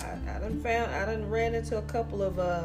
I, 0.00 0.36
I 0.36 0.38
done 0.40 0.60
found, 0.62 0.92
I 0.92 1.06
done 1.06 1.28
ran 1.28 1.54
into 1.54 1.78
a 1.78 1.82
couple 1.82 2.22
of 2.22 2.38
uh, 2.38 2.64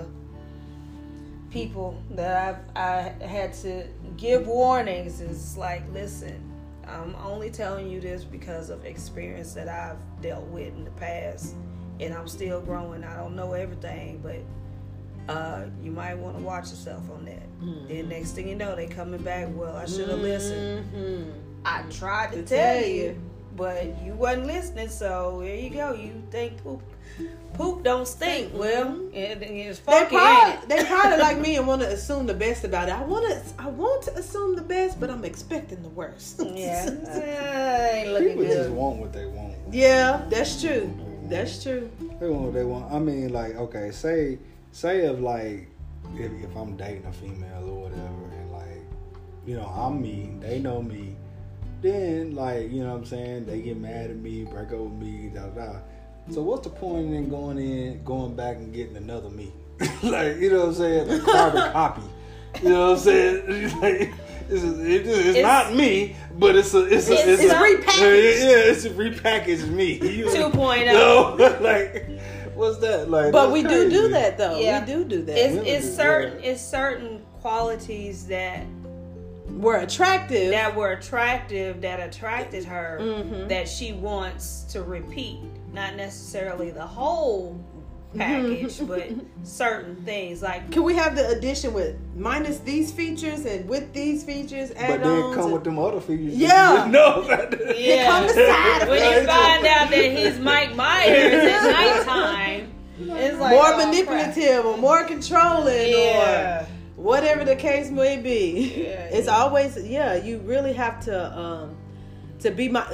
people 1.51 2.01
that 2.11 2.59
I've 2.75 2.75
I 3.21 3.25
had 3.25 3.53
to 3.55 3.85
give 4.17 4.47
warnings. 4.47 5.21
It's 5.21 5.57
like, 5.57 5.83
listen, 5.93 6.41
I'm 6.87 7.15
only 7.15 7.49
telling 7.49 7.89
you 7.89 7.99
this 7.99 8.23
because 8.23 8.69
of 8.69 8.85
experience 8.85 9.53
that 9.53 9.67
I've 9.67 9.97
dealt 10.21 10.45
with 10.45 10.69
in 10.69 10.83
the 10.83 10.91
past, 10.91 11.55
and 11.99 12.13
I'm 12.13 12.27
still 12.27 12.61
growing. 12.61 13.03
I 13.03 13.15
don't 13.17 13.35
know 13.35 13.53
everything, 13.53 14.19
but 14.23 15.33
uh, 15.33 15.65
you 15.83 15.91
might 15.91 16.15
want 16.15 16.37
to 16.37 16.43
watch 16.43 16.69
yourself 16.69 17.03
on 17.11 17.25
that. 17.25 17.43
Mm-hmm. 17.61 17.87
Then 17.87 18.09
next 18.09 18.31
thing 18.31 18.47
you 18.47 18.55
know, 18.55 18.75
they 18.75 18.87
coming 18.87 19.21
back. 19.21 19.47
Well, 19.51 19.75
I 19.75 19.85
should 19.85 20.09
have 20.09 20.19
listened. 20.19 20.85
Mhm. 20.93 21.31
I 21.65 21.81
tried 21.89 22.31
to 22.31 22.43
To 22.43 22.47
tell 22.47 22.75
tell 22.79 22.85
you, 22.89 23.03
you. 23.03 23.21
but 23.55 23.83
you 24.05 24.13
wasn't 24.13 24.47
listening. 24.47 24.89
So 24.89 25.41
here 25.41 25.55
you 25.55 25.69
go. 25.71 25.93
You 25.93 26.21
think 26.31 26.63
poop, 26.63 26.81
poop 27.55 27.83
don't 27.83 28.07
stink? 28.07 28.53
Well, 28.53 29.01
it, 29.11 29.41
it's 29.41 29.79
Mm-hmm. 29.81 29.91
They 29.91 29.99
funky. 29.99 30.15
ain't 30.15 30.59
probably, 30.61 30.75
they 30.75 30.85
probably 30.85 31.17
like 31.17 31.39
me 31.39 31.57
and 31.57 31.67
want 31.71 31.81
to 31.81 31.87
assume 31.89 32.25
the 32.25 32.33
best 32.33 32.63
about 32.63 32.87
it. 32.87 32.93
I 32.95 33.01
want 33.03 33.25
to, 33.27 33.41
I 33.61 33.67
want 33.67 34.03
to 34.03 34.15
assume 34.15 34.55
the 34.55 34.61
best, 34.61 34.97
but 34.99 35.09
I'm 35.09 35.25
expecting 35.25 35.81
the 35.83 35.89
worst. 35.89 36.39
Yeah, 36.53 36.85
Uh, 37.07 37.89
ain't 37.91 38.09
looking 38.13 38.27
People 38.29 38.45
just 38.45 38.69
want 38.69 38.97
what 38.99 39.11
they 39.11 39.25
want. 39.25 39.55
yeah, 39.71 40.25
that's 40.29 40.61
true. 40.61 40.93
That's 41.29 41.61
true. 41.61 41.89
They 42.19 42.29
want 42.29 42.43
what 42.43 42.53
they 42.53 42.63
want. 42.63 42.91
I 42.91 42.99
mean, 42.99 43.33
like, 43.33 43.55
okay, 43.55 43.91
say, 43.91 44.39
say 44.71 45.05
if 45.05 45.19
like, 45.19 45.67
if, 46.15 46.31
if 46.31 46.55
I'm 46.55 46.77
dating 46.77 47.05
a 47.05 47.11
female 47.11 47.69
or 47.69 47.83
whatever, 47.83 48.35
and 48.39 48.51
like, 48.51 48.85
you 49.45 49.55
know, 49.55 49.65
I'm 49.65 50.01
me, 50.01 50.31
they 50.39 50.59
know 50.59 50.81
me, 50.81 51.15
then 51.81 52.33
like, 52.33 52.71
you 52.71 52.83
know 52.83 52.91
what 52.91 52.99
I'm 52.99 53.05
saying, 53.05 53.45
they 53.45 53.61
get 53.61 53.77
mad 53.77 54.09
at 54.09 54.15
me, 54.15 54.45
break 54.45 54.71
up 54.71 54.79
with 54.79 54.93
me, 54.93 55.29
da 55.33 55.47
da. 55.47 55.73
da. 55.73 55.79
So 56.31 56.41
what's 56.43 56.67
the 56.67 56.73
point 56.73 57.13
in 57.13 57.29
going 57.29 57.57
in, 57.57 58.03
going 58.03 58.35
back 58.35 58.57
and 58.57 58.73
getting 58.73 58.97
another 58.97 59.29
me? 59.29 59.51
like, 60.03 60.37
you 60.37 60.49
know 60.51 60.59
what 60.59 60.69
I'm 60.69 60.73
saying, 60.75 61.09
a 61.09 61.19
carbon 61.19 61.71
copy. 61.71 62.01
You 62.63 62.69
know 62.69 62.91
what 62.91 62.97
I'm 62.97 63.03
saying? 63.03 63.79
like, 63.81 64.13
it's, 64.49 64.63
it's, 64.63 65.07
it's, 65.07 65.27
It's- 65.37 65.43
not 65.43 65.73
me, 65.75 66.15
but 66.37 66.55
it's 66.55 66.73
a 66.73 66.85
it's 66.85 67.09
a 67.09 67.13
It's- 67.13 67.27
it's, 67.27 67.41
it's 67.43 67.51
a 67.51 67.55
repackaged. 67.55 68.39
Yeah, 68.39 68.71
it's 68.71 68.85
a 68.85 68.89
repackaged 68.91 69.69
me. 69.69 69.93
You- 70.17 70.25
2.0. 70.27 70.85
no, 70.93 71.57
like 71.61 72.05
what's 72.55 72.77
that 72.79 73.09
like? 73.09 73.31
But 73.31 73.47
that's 73.49 73.53
we 73.53 73.63
do 73.63 73.89
do 73.89 74.07
that 74.09 74.37
though. 74.37 74.59
Yeah. 74.59 74.79
We 74.81 74.85
do 74.93 75.03
do 75.05 75.21
that. 75.23 75.37
It's, 75.37 75.53
Women 75.55 75.65
it's 75.67 75.85
do, 75.87 75.93
certain 75.95 76.39
yeah. 76.43 76.49
it's 76.51 76.61
certain 76.61 77.21
qualities 77.41 78.27
that 78.27 78.65
We're 79.49 79.77
attractive. 79.77 80.51
that 80.51 80.75
were 80.75 80.91
attractive 80.91 81.81
that 81.81 81.99
attracted 81.99 82.65
her 82.65 82.99
Mhm. 83.01 83.47
that 83.49 83.67
she 83.69 83.93
wants 83.93 84.63
to 84.73 84.81
repeat. 84.83 85.39
Not 85.73 85.95
necessarily 85.95 86.71
the 86.71 86.85
whole 86.85 87.59
package, 88.17 88.79
but 88.87 89.09
certain 89.43 89.95
things 90.03 90.41
like 90.41 90.71
Can 90.71 90.83
we 90.83 90.95
have 90.95 91.15
the 91.15 91.27
addition 91.29 91.73
with 91.73 91.95
minus 92.15 92.59
these 92.59 92.91
features 92.91 93.45
and 93.45 93.67
with 93.69 93.93
these 93.93 94.23
features 94.23 94.69
But 94.69 94.77
add 94.77 95.03
then 95.03 95.21
ons? 95.23 95.35
come 95.35 95.51
with 95.51 95.63
them 95.63 95.79
other 95.79 96.01
features. 96.01 96.35
Yeah. 96.35 96.87
no. 96.89 97.23
yeah. 97.75 98.07
come 98.09 98.27
the 98.27 98.33
side 98.33 98.89
when 98.89 99.01
you 99.01 99.27
find 99.27 99.65
out 99.65 99.89
that 99.89 100.17
he's 100.17 100.39
Mike 100.39 100.75
Myers 100.75 101.33
at 101.33 102.05
nighttime, 102.05 102.71
it's 102.99 103.37
like 103.39 103.51
more 103.53 103.65
oh, 103.67 103.75
crap. 103.75 103.87
manipulative 103.89 104.65
or 104.65 104.77
more 104.77 105.03
controlling 105.05 105.91
Yeah. 105.91 106.61
or 106.63 106.67
whatever 107.01 107.45
the 107.45 107.55
case 107.55 107.89
may 107.91 108.17
be. 108.17 108.73
Yeah. 108.87 109.09
It's 109.11 109.27
always 109.27 109.77
yeah. 109.87 110.15
You 110.15 110.39
really 110.39 110.73
have 110.73 111.03
to 111.05 111.37
um 111.39 111.75
to 112.39 112.51
be 112.51 112.69
my. 112.69 112.85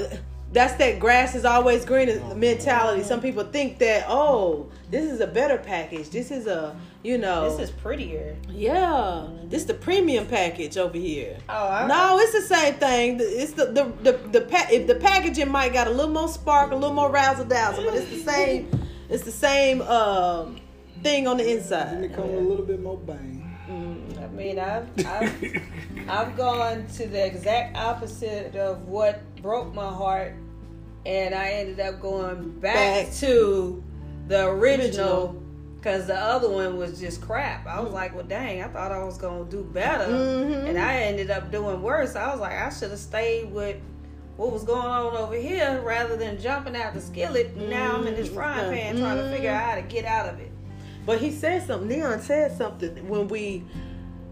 That's 0.54 0.76
that 0.76 1.00
grass 1.00 1.34
is 1.36 1.46
always 1.46 1.84
greener 1.84 2.20
mentality. 2.36 3.04
Some 3.04 3.20
people 3.22 3.44
think 3.44 3.80
that 3.80 4.06
oh, 4.08 4.70
this 4.92 5.12
is 5.12 5.20
a 5.20 5.28
better 5.28 5.58
package. 5.58 6.10
This 6.10 6.30
is 6.32 6.46
a 6.48 6.76
you 7.04 7.18
know 7.18 7.50
This 7.58 7.70
is 7.70 7.76
prettier. 7.76 8.36
yeah. 8.50 9.28
This 9.46 9.64
the 9.66 9.74
premium 9.74 10.26
package 10.28 10.78
over 10.78 10.98
here. 10.98 11.38
Oh, 11.50 11.68
I, 11.68 11.88
No, 11.88 12.18
it's 12.20 12.34
the 12.34 12.56
same 12.56 12.76
thing. 12.76 13.18
It's 13.20 13.54
the 13.54 13.66
the 13.66 14.12
the, 14.12 14.18
the 14.30 14.42
pa- 14.42 14.68
if 14.72 14.86
the 14.88 14.96
packaging 14.96 15.50
might 15.50 15.74
got 15.74 15.88
a 15.88 15.92
little 15.92 16.14
more 16.14 16.28
spark, 16.30 16.72
a 16.72 16.76
little 16.76 16.96
more 16.96 17.10
razzle 17.12 17.46
dazzle, 17.46 17.84
but 17.86 17.96
it's 17.96 18.10
the 18.10 18.32
same. 18.32 18.70
It's 19.10 19.24
the 19.24 19.32
same 19.32 19.82
um, 19.82 20.60
thing 21.02 21.28
on 21.28 21.38
the 21.38 21.44
And 21.44 21.60
inside. 21.60 22.04
it 22.04 22.14
come 22.14 22.30
with 22.32 22.44
a 22.46 22.48
little 22.48 22.66
bit 22.66 22.82
more 22.82 22.98
bang. 22.98 23.40
I 24.22 24.28
mean, 24.28 24.60
I've, 24.60 24.88
I've 25.06 25.62
I've 26.10 26.38
gone 26.38 26.86
to 26.98 27.08
the 27.08 27.26
exact 27.26 27.76
opposite 27.78 28.56
of 28.56 28.88
what 28.88 29.22
broke 29.42 29.74
my 29.74 29.88
heart, 29.90 30.34
and 31.06 31.34
I 31.36 31.50
ended 31.52 31.80
up 31.80 32.00
going 32.00 32.52
back, 32.60 33.06
Back. 33.08 33.14
to 33.16 33.84
the 34.28 34.48
original 34.48 35.40
because 35.76 36.08
the 36.08 36.16
other 36.18 36.50
one 36.50 36.78
was 36.78 36.98
just 37.00 37.20
crap. 37.22 37.68
I 37.68 37.82
was 37.82 37.92
like, 37.92 38.16
well, 38.16 38.24
dang, 38.24 38.64
I 38.64 38.68
thought 38.70 38.92
I 38.94 39.04
was 39.04 39.18
gonna 39.18 39.44
do 39.46 39.64
better, 39.64 40.06
Mhm. 40.12 40.70
and 40.70 40.80
I 40.80 41.02
ended 41.02 41.30
up 41.30 41.52
doing 41.52 41.82
worse. 41.82 42.16
I 42.16 42.32
was 42.32 42.40
like, 42.40 42.54
I 42.54 42.70
should 42.70 42.92
have 42.92 43.00
stayed 43.00 43.52
with. 43.52 43.78
What 44.36 44.52
was 44.52 44.64
going 44.64 44.82
on 44.88 45.16
over 45.16 45.36
here 45.36 45.80
rather 45.86 46.16
than 46.18 46.40
jumping 46.42 46.76
out 46.76 46.96
the 46.96 47.02
skillet? 47.02 47.52
and 47.56 47.70
Now 47.70 47.98
I'm 47.98 48.08
in 48.08 48.16
this 48.16 48.30
frying 48.30 48.74
pan 48.74 48.98
trying 48.98 49.18
to 49.18 49.30
figure 49.30 49.52
out 49.52 49.62
how 49.64 49.76
to 49.76 49.84
get 49.84 50.06
out 50.06 50.28
of 50.34 50.40
it. 50.40 50.50
But 51.06 51.20
he 51.20 51.30
said 51.32 51.68
something. 51.68 51.88
Neon 51.88 52.20
said 52.20 52.58
something 52.58 53.08
when 53.08 53.28
we 53.28 53.64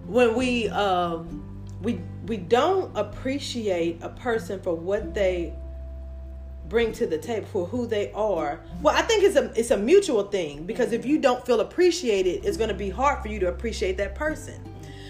when 0.07 0.33
we 0.33 0.69
um 0.69 1.43
we 1.83 2.01
we 2.25 2.37
don't 2.37 2.97
appreciate 2.97 3.99
a 4.01 4.09
person 4.09 4.59
for 4.61 4.73
what 4.73 5.13
they 5.13 5.53
bring 6.71 6.93
to 6.93 7.05
the 7.05 7.17
table 7.17 7.45
for 7.47 7.67
who 7.67 7.85
they 7.85 8.13
are. 8.13 8.61
Well, 8.81 8.95
I 8.95 9.01
think 9.01 9.25
it's 9.25 9.35
a 9.35 9.51
it's 9.59 9.71
a 9.71 9.77
mutual 9.77 10.23
thing 10.23 10.65
because 10.65 10.93
if 10.93 11.05
you 11.05 11.19
don't 11.19 11.45
feel 11.45 11.59
appreciated, 11.59 12.45
it's 12.45 12.55
going 12.55 12.69
to 12.69 12.75
be 12.75 12.89
hard 12.89 13.21
for 13.21 13.27
you 13.27 13.39
to 13.41 13.49
appreciate 13.49 13.97
that 13.97 14.15
person. 14.15 14.63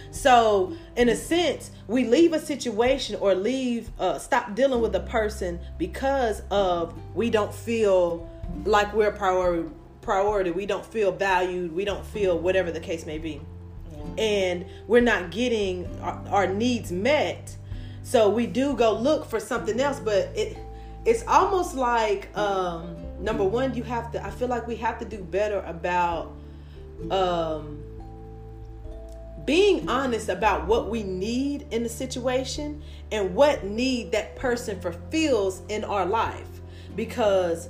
So, 0.10 0.76
in 0.98 1.08
a 1.10 1.16
sense, 1.16 1.72
we 1.88 2.04
leave 2.06 2.34
a 2.34 2.40
situation 2.40 3.16
or 3.22 3.36
leave 3.36 3.92
uh, 4.00 4.18
stop 4.18 4.56
dealing 4.56 4.82
with 4.82 4.96
a 4.96 5.02
person 5.02 5.60
because 5.78 6.42
of 6.50 7.00
we 7.16 7.30
don't 7.30 7.54
feel 7.54 8.28
like 8.66 8.92
we're 8.94 9.12
priority 9.12 9.70
priority. 10.02 10.50
We 10.50 10.66
don't 10.66 10.86
feel 10.86 11.12
valued. 11.12 11.72
We 11.72 11.86
don't 11.86 12.06
feel 12.06 12.40
whatever 12.40 12.72
the 12.72 12.80
case 12.80 13.06
may 13.06 13.20
be 13.20 13.40
and 14.18 14.66
we're 14.88 15.00
not 15.00 15.30
getting 15.30 15.88
our, 16.02 16.22
our 16.30 16.48
needs 16.48 16.92
met 16.92 17.56
so 18.04 18.30
we 18.30 18.48
do 18.48 18.74
go 18.74 18.98
look 18.98 19.30
for 19.30 19.40
something 19.40 19.80
else 19.80 20.00
but 20.00 20.32
it 20.36 20.58
it's 21.06 21.24
almost 21.28 21.76
like 21.76 22.36
um 22.38 22.96
number 23.20 23.44
one 23.44 23.74
you 23.74 23.84
have 23.84 24.12
to 24.12 24.24
i 24.26 24.30
feel 24.30 24.48
like 24.48 24.68
we 24.68 24.76
have 24.76 25.00
to 25.00 25.06
do 25.06 25.24
better 25.24 25.60
about 25.62 26.32
um 27.10 27.82
being 29.46 29.90
honest 29.90 30.30
about 30.30 30.68
what 30.68 30.90
we 30.90 31.04
need 31.04 31.66
in 31.72 31.84
the 31.84 31.90
situation 31.90 32.82
and 33.12 33.34
what 33.34 33.64
need 33.64 34.12
that 34.12 34.36
person 34.36 34.80
fulfills 34.80 35.64
in 35.68 35.84
our 35.84 36.06
life. 36.06 36.48
Because 36.96 37.70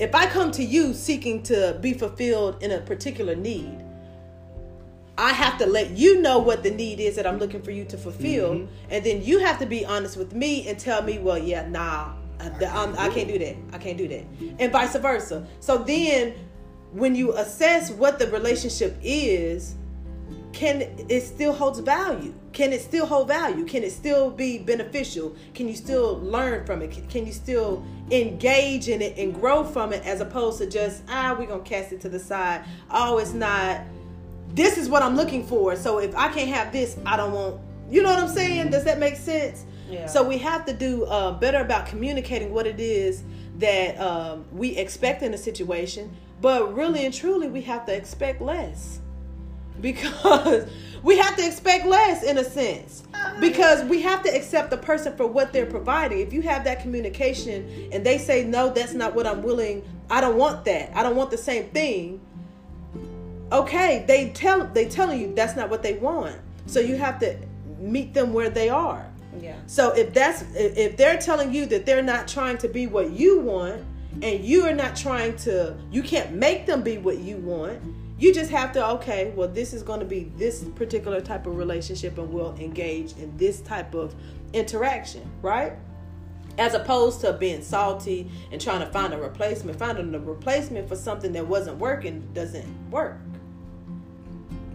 if 0.00 0.14
i 0.14 0.26
come 0.26 0.50
to 0.50 0.64
you 0.64 0.92
seeking 0.92 1.42
to 1.42 1.78
be 1.80 1.92
fulfilled 1.92 2.62
in 2.62 2.72
a 2.72 2.80
particular 2.80 3.36
need 3.36 3.84
I 5.16 5.32
have 5.32 5.58
to 5.58 5.66
let 5.66 5.90
you 5.90 6.20
know 6.20 6.38
what 6.40 6.64
the 6.64 6.72
need 6.72 6.98
is 6.98 7.14
that 7.14 7.24
I'm 7.24 7.38
looking 7.38 7.62
for 7.62 7.70
you 7.70 7.84
to 7.84 7.96
fulfill, 7.96 8.66
and 8.90 9.06
then 9.06 9.22
you 9.22 9.38
have 9.38 9.60
to 9.60 9.66
be 9.66 9.86
honest 9.86 10.16
with 10.16 10.34
me 10.34 10.66
and 10.66 10.76
tell 10.76 11.02
me, 11.02 11.20
well, 11.20 11.38
yeah, 11.38 11.68
nah, 11.68 12.14
I, 12.44 12.66
I'm, 12.66 12.98
I 12.98 13.08
can't 13.08 13.28
do 13.28 13.38
that. 13.38 13.56
I 13.72 13.78
can't 13.78 13.98
do 13.98 14.08
that, 14.08 14.24
and 14.58 14.72
vice 14.72 14.96
versa. 14.96 15.46
So 15.60 15.78
then, 15.78 16.34
when 16.92 17.14
you 17.14 17.34
assess 17.34 17.90
what 17.90 18.18
the 18.18 18.28
relationship 18.28 18.96
is, 19.02 19.74
can 20.52 20.82
it 21.08 21.22
still 21.22 21.52
holds 21.52 21.80
value? 21.80 22.32
Can 22.52 22.72
it 22.72 22.80
still 22.80 23.06
hold 23.06 23.26
value? 23.26 23.64
Can 23.64 23.82
it 23.82 23.90
still 23.90 24.30
be 24.30 24.58
beneficial? 24.58 25.34
Can 25.54 25.66
you 25.66 25.74
still 25.74 26.20
learn 26.20 26.64
from 26.64 26.82
it? 26.82 27.08
Can, 27.08 27.26
you 27.26 27.32
still 27.32 27.84
engage 28.12 28.88
in 28.88 29.02
it 29.02 29.18
and 29.18 29.34
grow 29.34 29.64
from 29.64 29.92
it 29.92 30.04
as 30.06 30.20
opposed 30.20 30.58
to 30.58 30.70
just 30.70 31.02
ah, 31.08 31.34
we're 31.36 31.46
gonna 31.46 31.62
cast 31.62 31.92
it 31.92 32.00
to 32.02 32.08
the 32.08 32.20
side. 32.20 32.64
Oh, 32.90 33.18
it's 33.18 33.32
not 33.32 33.80
this 34.54 34.78
is 34.78 34.88
what 34.88 35.02
I'm 35.02 35.16
looking 35.16 35.44
for. 35.44 35.74
So 35.76 35.98
if 35.98 36.14
I 36.14 36.28
can't 36.28 36.48
have 36.50 36.72
this, 36.72 36.96
I 37.04 37.16
don't 37.16 37.32
want. 37.32 37.60
You 37.90 38.02
know 38.02 38.10
what 38.10 38.20
I'm 38.20 38.28
saying? 38.28 38.70
Does 38.70 38.84
that 38.84 38.98
make 38.98 39.16
sense? 39.16 39.64
So 40.06 40.26
we 40.26 40.38
have 40.38 40.64
to 40.66 40.72
do 40.72 41.04
uh, 41.04 41.32
better 41.32 41.58
about 41.58 41.86
communicating 41.86 42.52
what 42.52 42.66
it 42.66 42.80
is 42.80 43.22
that 43.58 43.98
um, 44.00 44.44
we 44.52 44.76
expect 44.76 45.22
in 45.22 45.34
a 45.34 45.38
situation. 45.38 46.14
But 46.40 46.74
really 46.74 47.04
and 47.04 47.14
truly, 47.14 47.48
we 47.48 47.62
have 47.62 47.86
to 47.86 47.94
expect 47.94 48.40
less. 48.40 49.00
Because 49.80 50.68
we 51.02 51.18
have 51.18 51.36
to 51.36 51.46
expect 51.46 51.86
less 51.86 52.22
in 52.22 52.38
a 52.38 52.44
sense. 52.44 53.04
Because 53.40 53.84
we 53.84 54.02
have 54.02 54.22
to 54.24 54.34
accept 54.34 54.70
the 54.70 54.76
person 54.76 55.16
for 55.16 55.26
what 55.26 55.52
they're 55.52 55.66
providing. 55.66 56.20
If 56.20 56.32
you 56.32 56.42
have 56.42 56.64
that 56.64 56.80
communication 56.80 57.88
and 57.92 58.04
they 58.04 58.18
say 58.18 58.44
no 58.44 58.68
that's 58.70 58.92
not 58.92 59.14
what 59.14 59.26
i'm 59.26 59.42
willing. 59.42 59.82
I 60.10 60.20
don't 60.20 60.36
want 60.36 60.64
that. 60.66 60.94
I 60.94 61.02
don't 61.02 61.16
want 61.16 61.30
the 61.30 61.38
same 61.38 61.64
thing 61.70 62.20
okay 63.52 64.04
they 64.08 64.30
tell 64.30 64.66
they 64.66 64.88
telling 64.88 65.20
you 65.20 65.34
that's 65.34 65.56
not 65.56 65.70
what 65.70 65.82
they 65.82 65.94
want. 65.94 66.36
So 66.66 66.80
you 66.80 66.96
have 66.96 67.18
to 67.20 67.36
meet 67.78 68.14
them 68.14 68.32
where 68.32 68.50
they 68.50 68.68
are 68.68 69.06
Yeah. 69.40 69.56
so 69.66 69.92
if 69.92 70.12
that's 70.14 70.42
if 70.54 70.76
if 70.76 70.96
they're 70.96 71.18
telling 71.18 71.52
you 71.52 71.66
that 71.66 71.86
they're 71.86 72.02
not 72.02 72.28
trying 72.28 72.58
to 72.58 72.68
be 72.68 72.86
what 72.86 73.10
you 73.10 73.40
want 73.40 73.82
and 74.22 74.44
you 74.44 74.64
are 74.66 74.74
not 74.74 74.96
trying 74.96 75.36
to 75.38 75.76
you 75.90 76.02
can't 76.02 76.32
make 76.34 76.66
them 76.66 76.82
be 76.82 76.98
what 76.98 77.18
you 77.18 77.36
want 77.38 77.80
you 78.18 78.32
just 78.32 78.50
have 78.50 78.72
to 78.72 78.86
okay 78.86 79.32
well 79.36 79.48
this 79.48 79.72
is 79.72 79.82
going 79.82 80.00
to 80.00 80.06
be 80.06 80.32
this 80.36 80.64
particular 80.76 81.20
type 81.20 81.46
of 81.46 81.56
relationship 81.56 82.16
and 82.18 82.32
we'll 82.32 82.54
engage 82.56 83.12
in 83.18 83.36
this 83.36 83.60
type 83.60 83.94
of 83.94 84.14
interaction 84.52 85.28
right 85.42 85.72
as 86.58 86.74
opposed 86.74 87.20
to 87.20 87.32
being 87.32 87.60
salty 87.62 88.30
and 88.52 88.60
trying 88.60 88.80
to 88.80 88.86
find 88.86 89.12
a 89.12 89.18
replacement 89.18 89.76
finding 89.78 90.14
a 90.14 90.18
replacement 90.18 90.88
for 90.88 90.96
something 90.96 91.32
that 91.32 91.46
wasn't 91.46 91.76
working 91.78 92.26
doesn't 92.32 92.90
work 92.90 93.18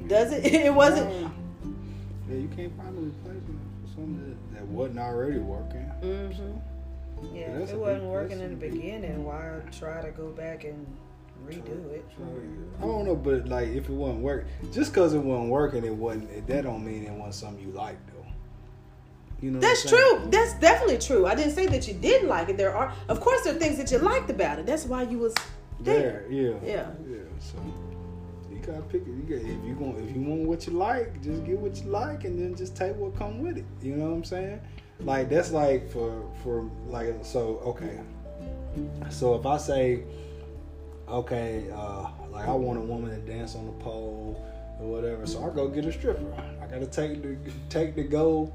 Does 0.08 0.34
it? 0.34 0.46
It 0.54 0.74
wasn't. 0.74 1.10
Yeah, 1.12 2.36
you 2.36 2.50
can't 2.56 2.76
find 2.78 2.98
a 2.98 3.02
replacement 3.02 3.20
for 3.22 3.26
something 3.30 3.39
that, 4.60 4.68
wasn't 4.68 5.00
already 5.00 5.40
working. 5.40 5.92
Mm-hmm. 6.02 7.36
Yeah, 7.36 7.58
if 7.60 7.72
it 7.72 7.78
wasn't 7.78 8.02
big 8.02 8.10
working 8.10 8.40
in 8.40 8.50
the 8.52 8.56
beginning, 8.56 9.26
why 9.26 9.60
try 9.78 10.02
to 10.02 10.12
go 10.12 10.30
back 10.30 10.64
and 10.64 10.86
redo 11.46 11.92
it? 11.92 12.06
I 12.80 12.82
don't 12.82 13.06
know, 13.06 13.16
but 13.16 13.48
like 13.48 13.70
if 13.70 13.90
it 13.90 13.94
wasn't 13.94 14.22
work, 14.22 14.46
just 14.72 14.94
because 14.94 15.14
it 15.14 15.20
wasn't 15.20 15.50
working, 15.50 15.84
it 15.84 15.94
wasn't. 15.94 16.48
That 16.48 16.64
don't 16.64 16.86
mean 16.86 17.04
it 17.04 17.12
wasn't 17.12 17.36
something 17.36 17.66
you 17.66 17.74
liked 17.74 18.08
though. 18.08 18.26
You 19.42 19.52
know. 19.52 19.60
That's 19.60 19.88
true. 19.88 20.28
That's 20.28 20.54
definitely 20.56 21.00
true. 21.00 21.26
I 21.26 21.36
didn't 21.36 21.54
say 21.54 21.66
that 21.68 21.88
you 21.88 21.94
didn't 21.94 22.30
like 22.30 22.50
it. 22.50 22.58
There 22.58 22.76
are, 22.76 22.94
of 23.08 23.20
course, 23.20 23.44
there 23.44 23.56
are 23.56 23.60
things 23.60 23.78
that 23.78 23.92
you 23.92 23.98
liked 24.00 24.30
about 24.30 24.60
it. 24.60 24.66
That's 24.66 24.86
why 24.86 25.04
you 25.04 25.18
was 25.18 25.34
there. 25.80 26.26
There, 26.30 26.32
yeah, 26.32 26.56
Yeah. 26.66 26.90
yeah. 27.08 27.18
So 27.40 27.58
gotta 28.70 28.84
pick 28.84 29.02
it. 29.02 29.08
You 29.08 29.24
got 29.24 29.40
if 29.40 29.66
you 29.66 29.76
going 29.76 30.08
if 30.08 30.16
you 30.16 30.22
want 30.22 30.42
what 30.42 30.68
you 30.68 30.74
like, 30.74 31.22
just 31.22 31.46
get 31.46 31.58
what 31.58 31.76
you 31.78 31.90
like, 31.90 32.24
and 32.26 32.40
then 32.40 32.56
just 32.56 32.76
take 32.76 32.96
what 32.96 33.16
come 33.18 33.42
with 33.42 33.58
it. 33.58 33.66
You 33.82 33.96
know 33.96 34.06
what 34.06 34.16
I'm 34.16 34.24
saying? 34.24 34.62
Like 35.02 35.30
that's 35.30 35.52
like 35.52 35.90
for 35.90 36.30
for 36.44 36.70
like 36.88 37.14
so 37.24 37.62
okay. 37.66 38.00
So 39.10 39.36
if 39.36 39.46
I 39.46 39.58
say, 39.58 40.04
okay, 41.08 41.70
uh, 41.74 42.08
like 42.32 42.48
I 42.48 42.54
want 42.54 42.78
a 42.78 42.82
woman 42.82 43.10
to 43.10 43.32
dance 43.32 43.56
on 43.56 43.66
the 43.66 43.84
pole 43.84 44.46
or 44.80 44.88
whatever, 44.88 45.26
so 45.26 45.44
I 45.44 45.54
go 45.54 45.68
get 45.68 45.86
a 45.86 45.92
stripper. 45.92 46.32
I 46.62 46.68
gotta 46.68 46.86
take 46.86 47.22
the 47.22 47.38
take 47.70 47.96
the 47.96 48.04
go 48.04 48.54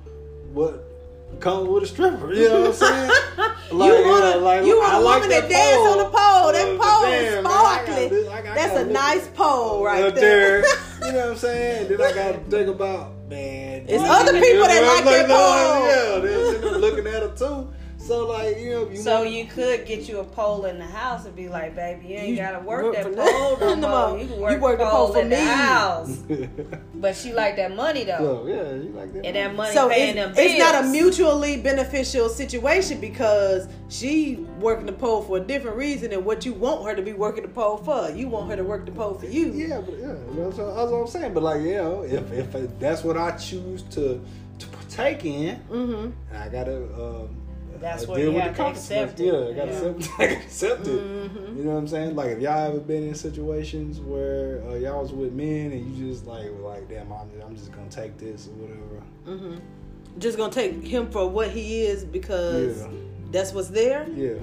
what 0.53 0.94
come 1.41 1.67
with 1.67 1.85
a 1.85 1.87
stripper. 1.87 2.33
You 2.33 2.49
know 2.49 2.61
what 2.63 2.69
I'm 2.69 2.75
saying? 2.75 3.11
you 3.71 3.79
want 3.79 4.25
yeah, 4.25 4.35
a, 4.35 4.37
like, 4.39 4.65
you 4.65 4.79
want 4.79 4.95
a 4.95 4.99
like 5.01 5.15
woman 5.23 5.29
that 5.31 5.49
that 5.49 5.51
dance 5.51 5.89
on 5.89 5.99
the 5.99 6.05
pole. 6.05 6.53
That 6.53 6.69
Uh, 6.69 6.83
pole 6.83 7.05
is 7.05 7.35
man, 7.35 7.43
gotta 7.43 7.49
sparkling. 7.85 8.11
look- 8.25 8.33
I 8.33 8.43
gotta 8.43 8.55
That's 8.61 8.77
a 8.81 8.85
nice 8.87 9.29
pole 9.29 9.85
right 9.85 10.05
up 10.05 10.15
there. 10.15 10.63
there. 10.63 10.71
you 11.07 11.13
know 11.13 11.19
what 11.21 11.29
I'm 11.31 11.37
saying? 11.37 11.89
Then 11.89 12.01
I 12.03 12.13
gotta 12.13 12.39
think 12.39 12.69
about 12.69 13.13
man. 13.29 13.85
It's 13.89 14.05
other 14.05 14.33
people 14.41 14.65
that 14.67 14.75
you 14.75 14.81
know, 14.81 14.95
like 14.95 15.05
that 15.05 15.29
pole. 15.29 15.87
Yeah, 15.89 16.61
they're 16.61 16.79
looking 16.79 17.07
at 17.07 17.23
her 17.23 17.33
too. 17.37 17.69
So 18.07 18.27
like 18.29 18.59
you 18.59 18.71
know, 18.71 18.89
you 18.91 18.97
So 18.99 19.21
want- 19.21 19.31
you 19.31 19.47
could 19.47 19.87
get 19.87 20.09
you 20.09 20.19
a 20.19 20.25
pole 20.25 20.67
in 20.67 20.79
the 20.79 20.85
house 20.85 21.25
and 21.25 21.35
be 21.35 21.49
like, 21.49 21.75
baby, 21.75 22.09
you 22.09 22.17
ain't 22.17 22.29
You 22.29 22.37
gotta 22.37 22.59
work 22.61 22.85
work 22.85 22.95
that 22.97 23.05
pole 23.17 23.59
no 23.61 23.77
more. 23.77 24.09
more. 24.11 24.19
You 24.19 24.27
can 24.27 24.37
You 24.37 24.43
work, 24.43 24.61
work 24.61 24.79
the 24.79 24.85
the 24.85 24.91
pole 24.91 25.05
pole 25.07 25.15
for 25.15 25.21
in 25.23 25.31
the 25.31 25.37
me. 25.37 25.43
house. 25.43 26.19
But 26.95 27.17
she 27.17 27.33
like 27.35 27.57
that 27.57 27.75
money 27.77 28.05
though. 28.05 28.19
so 28.19 28.47
yeah, 28.47 28.73
you 28.75 28.93
like 28.95 29.13
that. 29.13 29.27
And 29.27 29.37
that 29.37 29.47
one? 29.49 29.57
money 29.57 29.75
So 29.75 29.89
paying 29.89 30.09
it's, 30.11 30.17
them 30.17 30.35
bills. 30.35 30.51
it's 30.51 30.59
not 30.59 30.85
a 30.85 30.87
mutually 30.89 31.57
beneficial 31.59 32.29
situation 32.31 33.01
because 33.01 33.69
she 33.89 34.37
working 34.61 34.87
the 34.87 34.93
pole 34.93 35.21
for 35.23 35.37
a 35.39 35.41
different 35.41 35.77
reason 35.77 36.11
than 36.11 36.25
what 36.25 36.45
you 36.47 36.53
want 36.55 36.85
her 36.87 36.95
to 36.95 37.03
be 37.03 37.13
working 37.13 37.43
the 37.43 37.49
pole 37.51 37.77
for. 37.79 38.11
You 38.11 38.29
want 38.29 38.49
her 38.51 38.57
to 38.57 38.65
work 38.65 38.85
the 38.87 38.93
pole 38.93 39.15
for 39.15 39.27
you. 39.27 39.51
Yeah, 39.53 39.81
but 39.81 39.99
yeah, 39.99 40.15
that's 40.37 40.57
what, 40.57 40.75
that's 40.77 40.91
what 40.91 41.01
I'm 41.01 41.07
saying. 41.09 41.35
But 41.35 41.43
like, 41.43 41.61
you 41.63 41.75
know, 41.75 42.03
if 42.03 42.33
if 42.33 42.79
that's 42.79 43.03
what 43.05 43.17
I 43.19 43.33
choose 43.33 43.83
to 43.97 44.21
to 44.59 44.67
partake 44.69 45.25
in, 45.25 45.57
Mm-hmm. 45.71 46.11
I 46.37 46.49
gotta 46.49 46.77
um, 46.95 47.37
That's 47.85 48.07
where 48.07 48.17
deal 48.19 48.29
you 48.31 48.35
with 48.35 48.43
have 48.45 48.57
to 48.57 48.67
accept 48.67 49.21
it. 49.21 49.27
Yeah, 49.27 49.33
I 49.33 49.53
gotta 49.53 49.73
Yeah. 49.73 49.89
accept, 49.91 50.11
I 50.21 50.25
accept 50.25 50.87
it. 50.87 51.01
Mm-hmm. 51.01 51.59
You 51.59 51.65
know 51.65 51.73
what 51.73 51.79
I'm 51.79 51.89
saying? 51.89 52.17
Like 52.17 52.29
if 52.31 52.41
y'all 52.41 52.67
ever 52.69 52.81
been 52.81 53.03
in 53.09 53.15
situations 53.15 54.01
where 54.01 54.63
uh, 54.67 54.75
y'all 54.77 55.03
was 55.03 55.13
with 55.13 55.33
men 55.35 55.73
and 55.73 55.95
you 55.95 56.11
just 56.11 56.27
like 56.27 56.51
were 56.51 56.67
like, 56.69 56.89
damn, 56.89 57.13
I'm, 57.13 57.29
I'm 57.45 57.55
just 57.55 57.73
gonna 57.73 57.91
take 57.91 58.17
this 58.17 58.49
or 58.49 58.53
whatever. 58.53 59.03
Mm-hmm. 59.27 60.19
Just 60.19 60.39
gonna 60.39 60.51
take 60.53 60.83
him 60.83 61.11
for 61.11 61.29
what 61.29 61.51
he 61.51 61.83
is 61.83 62.05
because 62.07 62.81
Yeah. 62.81 62.89
that's 63.31 63.53
what's 63.53 63.69
there. 63.69 64.09
Yeah. 64.09 64.35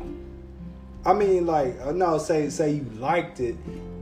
I 1.04 1.14
mean, 1.14 1.48
like, 1.48 1.76
uh, 1.82 1.94
no, 1.94 2.20
say 2.20 2.50
say 2.50 2.74
you 2.74 2.84
liked 3.00 3.40
it, 3.40 3.56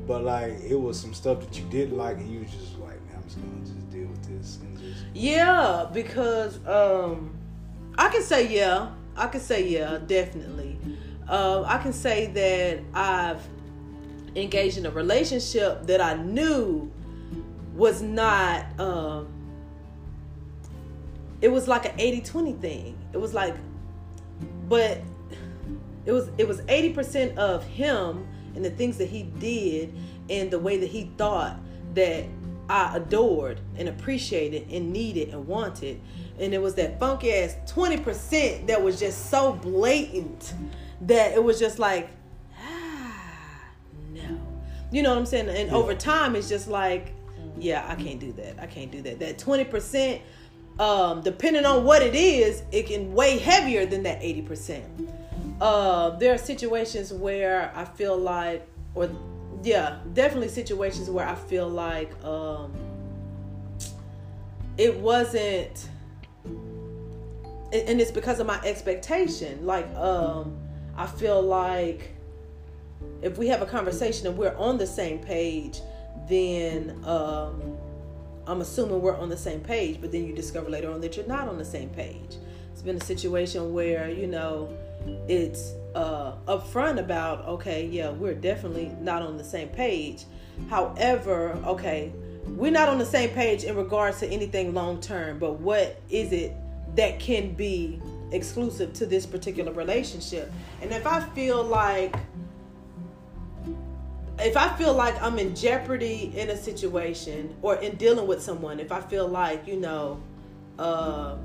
but 0.05 0.23
like 0.23 0.59
it 0.67 0.75
was 0.75 0.99
some 0.99 1.13
stuff 1.13 1.39
that 1.39 1.57
you 1.57 1.63
didn't 1.69 1.95
like, 1.97 2.17
and 2.17 2.29
you 2.29 2.41
was 2.41 2.51
just 2.51 2.77
like, 2.79 2.99
man, 3.07 3.15
I'm 3.15 3.23
just 3.23 3.37
gonna 3.37 3.59
just 3.61 3.89
deal 3.89 4.07
with 4.07 4.23
this 4.27 4.57
and 4.61 4.77
just. 4.77 5.05
Yeah, 5.13 5.85
because 5.93 6.59
um, 6.67 7.31
I 7.97 8.09
can 8.09 8.21
say 8.21 8.53
yeah. 8.53 8.89
I 9.19 9.27
can 9.27 9.41
say 9.41 9.67
yeah, 9.67 9.99
definitely. 10.05 10.79
Um, 11.27 11.65
I 11.67 11.77
can 11.77 11.93
say 11.93 12.27
that 12.27 12.79
I've 12.93 13.45
engaged 14.35 14.77
in 14.77 14.85
a 14.85 14.91
relationship 14.91 15.85
that 15.87 16.01
I 16.01 16.15
knew 16.15 16.91
was 17.75 18.01
not. 18.01 18.65
Um, 18.79 19.27
it 21.41 21.49
was 21.49 21.67
like 21.67 21.85
an 21.85 21.97
80-20 21.97 22.59
thing. 22.59 22.97
It 23.13 23.17
was 23.17 23.33
like, 23.33 23.55
but 24.67 25.01
it 26.05 26.11
was 26.11 26.29
it 26.37 26.47
was 26.47 26.61
80% 26.61 27.35
of 27.37 27.63
him 27.65 28.27
and 28.55 28.63
the 28.63 28.71
things 28.71 28.97
that 28.97 29.09
he 29.09 29.23
did 29.23 29.93
and 30.29 30.49
the 30.49 30.59
way 30.59 30.77
that 30.77 30.89
he 30.89 31.11
thought 31.17 31.59
that 31.93 32.25
I 32.69 32.95
adored 32.97 33.59
and 33.77 33.89
appreciated 33.89 34.69
and 34.71 34.93
needed 34.93 35.29
and 35.29 35.47
wanted. 35.47 35.99
And 36.39 36.53
it 36.53 36.61
was 36.61 36.75
that 36.75 36.99
funky 36.99 37.33
ass 37.33 37.55
20% 37.67 38.67
that 38.67 38.81
was 38.81 38.99
just 38.99 39.29
so 39.29 39.53
blatant 39.53 40.53
that 41.01 41.33
it 41.33 41.43
was 41.43 41.59
just 41.59 41.79
like, 41.79 42.09
ah, 42.57 43.13
no. 44.13 44.39
You 44.91 45.03
know 45.03 45.09
what 45.09 45.17
I'm 45.17 45.25
saying? 45.25 45.49
And 45.49 45.69
over 45.71 45.93
time, 45.93 46.35
it's 46.35 46.49
just 46.49 46.67
like, 46.67 47.13
yeah, 47.57 47.85
I 47.87 47.95
can't 47.95 48.19
do 48.19 48.31
that. 48.33 48.59
I 48.59 48.65
can't 48.65 48.91
do 48.91 49.01
that. 49.01 49.19
That 49.19 49.37
20%, 49.37 50.21
um, 50.79 51.21
depending 51.21 51.65
on 51.65 51.83
what 51.83 52.01
it 52.01 52.15
is, 52.15 52.63
it 52.71 52.87
can 52.87 53.13
weigh 53.13 53.37
heavier 53.37 53.85
than 53.85 54.03
that 54.03 54.21
80%. 54.21 54.83
Uh, 55.61 56.11
there 56.11 56.33
are 56.33 56.37
situations 56.37 57.11
where 57.11 57.71
I 57.75 57.83
feel 57.83 58.17
like, 58.17 58.65
or 58.95 59.09
yeah, 59.63 59.97
definitely 60.13 60.47
situations 60.47 61.09
where 61.09 61.27
I 61.27 61.35
feel 61.35 61.67
like 61.67 62.11
um, 62.23 62.73
it 64.77 64.95
wasn't, 64.97 65.89
and 67.71 68.01
it's 68.01 68.11
because 68.11 68.39
of 68.39 68.47
my 68.47 68.59
expectation. 68.61 69.65
Like, 69.65 69.87
um, 69.95 70.57
I 70.95 71.05
feel 71.05 71.41
like 71.41 72.11
if 73.21 73.37
we 73.37 73.47
have 73.47 73.61
a 73.61 73.65
conversation 73.65 74.27
and 74.27 74.37
we're 74.37 74.55
on 74.55 74.77
the 74.77 74.87
same 74.87 75.19
page, 75.19 75.81
then 76.27 76.99
um, 77.05 77.77
I'm 78.47 78.61
assuming 78.61 79.01
we're 79.01 79.17
on 79.17 79.29
the 79.29 79.37
same 79.37 79.59
page. 79.59 80.01
But 80.01 80.11
then 80.11 80.25
you 80.25 80.33
discover 80.33 80.69
later 80.69 80.91
on 80.91 81.01
that 81.01 81.15
you're 81.15 81.27
not 81.27 81.47
on 81.47 81.57
the 81.57 81.65
same 81.65 81.89
page. 81.89 82.37
It's 82.71 82.81
been 82.81 82.97
a 82.97 83.03
situation 83.03 83.73
where 83.73 84.09
you 84.09 84.27
know 84.27 84.75
it's 85.27 85.73
uh, 85.95 86.33
upfront 86.47 86.99
about 86.99 87.45
okay, 87.45 87.85
yeah, 87.87 88.09
we're 88.09 88.33
definitely 88.33 88.91
not 89.01 89.21
on 89.21 89.37
the 89.37 89.43
same 89.43 89.69
page. 89.69 90.25
However, 90.69 91.59
okay, 91.65 92.11
we're 92.45 92.71
not 92.71 92.89
on 92.89 92.97
the 92.97 93.05
same 93.05 93.29
page 93.29 93.63
in 93.63 93.75
regards 93.75 94.19
to 94.19 94.27
anything 94.27 94.73
long 94.73 94.99
term. 95.01 95.39
But 95.39 95.59
what 95.59 96.01
is 96.09 96.31
it 96.31 96.53
that 96.95 97.19
can 97.19 97.53
be 97.53 98.01
exclusive 98.31 98.93
to 98.93 99.05
this 99.05 99.25
particular 99.25 99.71
relationship? 99.71 100.51
And 100.81 100.91
if 100.91 101.05
I 101.05 101.21
feel 101.21 101.63
like 101.63 102.15
if 104.41 104.55
I 104.55 104.69
feel 104.77 104.93
like 104.93 105.21
I'm 105.21 105.37
in 105.37 105.53
jeopardy 105.55 106.31
in 106.35 106.49
a 106.49 106.57
situation 106.57 107.55
or 107.61 107.75
in 107.75 107.95
dealing 107.97 108.25
with 108.25 108.41
someone, 108.41 108.79
if 108.79 108.91
I 108.91 109.01
feel 109.01 109.27
like, 109.27 109.67
you 109.67 109.77
know, 109.77 110.21
uh, 110.77 111.35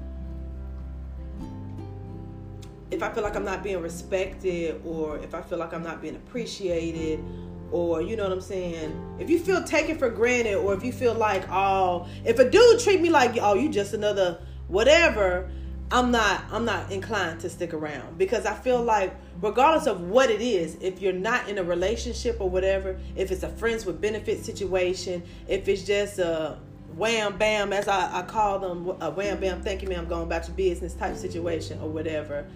if 2.91 3.03
I 3.03 3.13
feel 3.13 3.25
like 3.25 3.35
I'm 3.35 3.45
not 3.45 3.65
being 3.65 3.81
respected 3.81 4.81
or 4.85 5.19
if 5.19 5.35
I 5.35 5.43
feel 5.43 5.59
like 5.59 5.75
I'm 5.75 5.83
not 5.83 6.01
being 6.01 6.15
appreciated 6.15 7.23
or 7.73 8.01
you 8.01 8.15
know 8.15 8.23
what 8.23 8.33
I'm 8.33 8.41
saying, 8.41 9.17
if 9.19 9.29
you 9.29 9.41
feel 9.41 9.65
taken 9.65 9.99
for 9.99 10.09
granted 10.09 10.57
or 10.57 10.75
if 10.75 10.85
you 10.85 10.93
feel 10.93 11.15
like, 11.15 11.45
oh, 11.51 12.07
if 12.25 12.39
a 12.39 12.49
dude 12.49 12.79
treat 12.79 13.01
me 13.01 13.11
like, 13.11 13.37
oh, 13.41 13.55
you 13.55 13.71
just 13.71 13.95
another 13.95 14.39
whatever, 14.69 15.51
I'm 15.91 16.11
not 16.11 16.45
I'm 16.51 16.65
not 16.65 16.91
inclined 16.91 17.41
to 17.41 17.51
stick 17.51 17.75
around. 17.75 18.19
Because 18.19 18.47
I 18.47 18.55
feel 18.55 18.83
like 18.83 19.15
regardless 19.41 19.87
of 19.87 20.01
what 20.03 20.31
it 20.31 20.41
is, 20.41 20.77
if 20.81 21.01
you're 21.01 21.13
not 21.13 21.49
in 21.49 21.59
a 21.59 21.65
relationship 21.65 22.37
or 22.41 22.49
whatever, 22.49 22.99
if 23.17 23.31
it's 23.31 23.43
a 23.43 23.49
friends 23.49 23.87
with 23.87 24.01
benefit 24.01 24.45
situation, 24.45 25.23
if 25.49 25.69
it's 25.69 25.83
just 25.83 26.19
a 26.19 26.59
wham 26.97 27.37
bam 27.37 27.73
as 27.73 27.89
I, 27.89 28.21
I 28.21 28.23
call 28.23 28.61
them 28.61 28.97
a 29.01 29.11
wham 29.11 29.41
bam 29.41 29.63
thank 29.63 29.83
you 29.83 29.89
ma'am 29.89 30.07
going 30.07 30.29
back 30.29 30.45
to 30.45 30.53
business 30.53 30.95
type 30.95 31.17
situation 31.17 31.81
or 31.81 31.89
whatever 31.89 32.47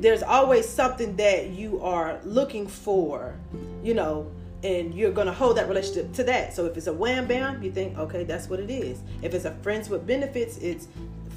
there's 0.00 0.22
always 0.22 0.68
something 0.68 1.16
that 1.16 1.50
you 1.50 1.80
are 1.80 2.20
looking 2.22 2.68
for 2.68 3.34
you 3.82 3.94
know 3.94 4.30
and 4.62 4.94
you're 4.94 5.10
gonna 5.10 5.32
hold 5.32 5.56
that 5.56 5.68
relationship 5.68 6.12
to 6.12 6.24
that. 6.24 6.54
So 6.54 6.66
if 6.66 6.76
it's 6.76 6.86
a 6.86 6.92
wham 6.92 7.26
bam 7.26 7.62
you 7.62 7.72
think 7.72 7.98
okay 7.98 8.24
that's 8.24 8.48
what 8.48 8.60
it 8.60 8.70
is. 8.70 9.00
If 9.22 9.34
it's 9.34 9.44
a 9.44 9.52
friends 9.62 9.88
with 9.88 10.06
benefits 10.06 10.56
it's 10.58 10.88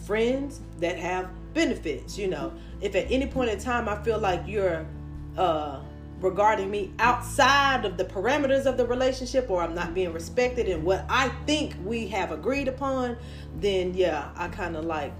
friends 0.05 0.59
that 0.79 0.97
have 0.97 1.29
benefits 1.53 2.17
you 2.17 2.27
know 2.27 2.51
if 2.81 2.95
at 2.95 3.09
any 3.09 3.25
point 3.27 3.49
in 3.49 3.57
time 3.59 3.87
i 3.89 3.95
feel 4.03 4.19
like 4.19 4.41
you're 4.45 4.85
uh 5.37 5.79
regarding 6.21 6.69
me 6.71 6.91
outside 6.99 7.85
of 7.85 7.97
the 7.97 8.05
parameters 8.05 8.65
of 8.65 8.77
the 8.77 8.85
relationship 8.85 9.49
or 9.49 9.61
i'm 9.61 9.73
not 9.75 9.93
being 9.93 10.11
respected 10.13 10.67
in 10.67 10.83
what 10.83 11.05
i 11.09 11.29
think 11.45 11.75
we 11.83 12.07
have 12.07 12.31
agreed 12.31 12.67
upon 12.67 13.17
then 13.59 13.93
yeah 13.93 14.29
i 14.35 14.47
kind 14.47 14.75
of 14.75 14.85
like 14.85 15.13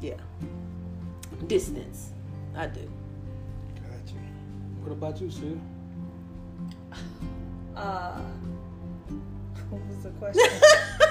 yeah 0.00 0.14
distance 1.46 2.10
i 2.56 2.66
do 2.66 2.80
Gotcha. 3.76 4.16
What 4.82 4.92
about 4.92 5.20
you, 5.20 5.30
Sid? 5.30 5.60
Uh, 7.76 8.20
What 9.70 9.80
was 9.86 10.02
the 10.04 10.10
question? 10.10 11.00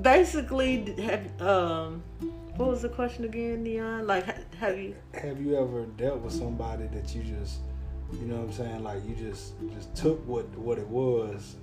Basically, 0.00 0.94
have 1.02 1.42
um, 1.42 2.02
what 2.56 2.68
was 2.70 2.82
the 2.82 2.88
question 2.88 3.24
again, 3.24 3.62
Neon? 3.62 4.06
Like, 4.06 4.54
have 4.54 4.78
you? 4.78 4.94
Have 5.14 5.40
you 5.40 5.56
ever 5.56 5.86
dealt 5.96 6.20
with 6.20 6.32
somebody 6.32 6.86
that 6.88 7.14
you 7.14 7.22
just, 7.22 7.60
you 8.12 8.26
know 8.26 8.36
what 8.36 8.46
I'm 8.46 8.52
saying, 8.52 8.82
like 8.84 9.00
you 9.06 9.14
just 9.14 9.54
just 9.74 9.94
took 9.94 10.26
what 10.26 10.46
what 10.58 10.78
it 10.78 10.86
was, 10.88 11.56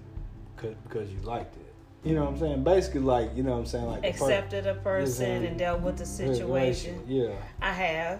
cause, 0.58 0.76
because 0.88 1.10
you 1.12 1.20
liked 1.22 1.56
it. 1.56 1.74
You 2.04 2.14
know 2.14 2.26
what 2.26 2.34
I'm 2.34 2.40
saying? 2.40 2.64
Basically, 2.64 3.02
like 3.02 3.36
you 3.36 3.44
know 3.44 3.52
what 3.52 3.60
I'm 3.60 3.66
saying, 3.66 3.86
like 3.86 4.02
the 4.02 4.12
per- 4.12 4.26
Accepted 4.26 4.68
a 4.68 4.76
person 4.76 5.46
and 5.46 5.58
dealt 5.58 5.82
with 5.82 5.98
the 5.98 6.06
situation. 6.06 7.02
Yeah. 7.08 7.34
I 7.62 7.72
have. 7.74 8.20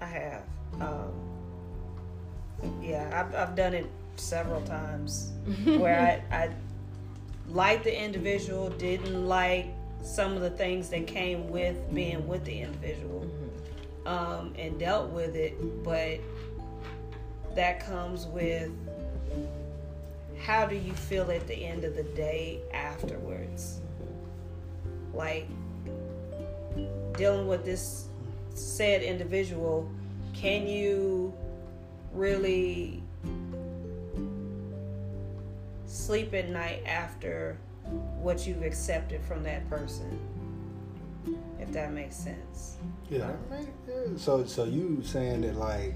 I 0.00 0.06
have. 0.06 0.42
Um, 0.80 1.12
yeah, 2.82 3.24
I've, 3.26 3.34
I've 3.34 3.56
done 3.56 3.74
it 3.74 3.86
several 4.16 4.60
times 4.62 5.32
where 5.64 6.22
I, 6.30 6.36
I 6.36 6.50
liked 7.48 7.84
the 7.84 8.02
individual, 8.02 8.70
didn't 8.70 9.26
like 9.26 9.66
some 10.02 10.32
of 10.32 10.42
the 10.42 10.50
things 10.50 10.88
that 10.90 11.06
came 11.06 11.48
with 11.48 11.76
being 11.94 12.26
with 12.26 12.44
the 12.44 12.60
individual, 12.60 13.30
um, 14.06 14.54
and 14.58 14.78
dealt 14.78 15.10
with 15.10 15.36
it. 15.36 15.54
But 15.84 16.20
that 17.54 17.84
comes 17.84 18.26
with 18.26 18.70
how 20.42 20.66
do 20.66 20.76
you 20.76 20.92
feel 20.92 21.30
at 21.30 21.46
the 21.46 21.54
end 21.54 21.84
of 21.84 21.96
the 21.96 22.02
day 22.02 22.60
afterwards? 22.72 23.80
Like 25.12 25.48
dealing 27.16 27.46
with 27.46 27.64
this 27.64 28.08
said 28.54 29.02
individual, 29.02 29.90
can 30.34 30.66
you 30.66 31.32
really 32.12 33.03
sleep 35.94 36.34
at 36.34 36.48
night 36.50 36.82
after 36.86 37.56
what 38.20 38.46
you've 38.46 38.62
accepted 38.62 39.22
from 39.22 39.42
that 39.44 39.68
person? 39.68 40.18
If 41.60 41.72
that 41.72 41.92
makes 41.92 42.16
sense. 42.16 42.76
Yeah. 43.08 43.32
So 44.16 44.44
so 44.44 44.64
you 44.64 45.02
saying 45.04 45.42
that 45.42 45.56
like 45.56 45.94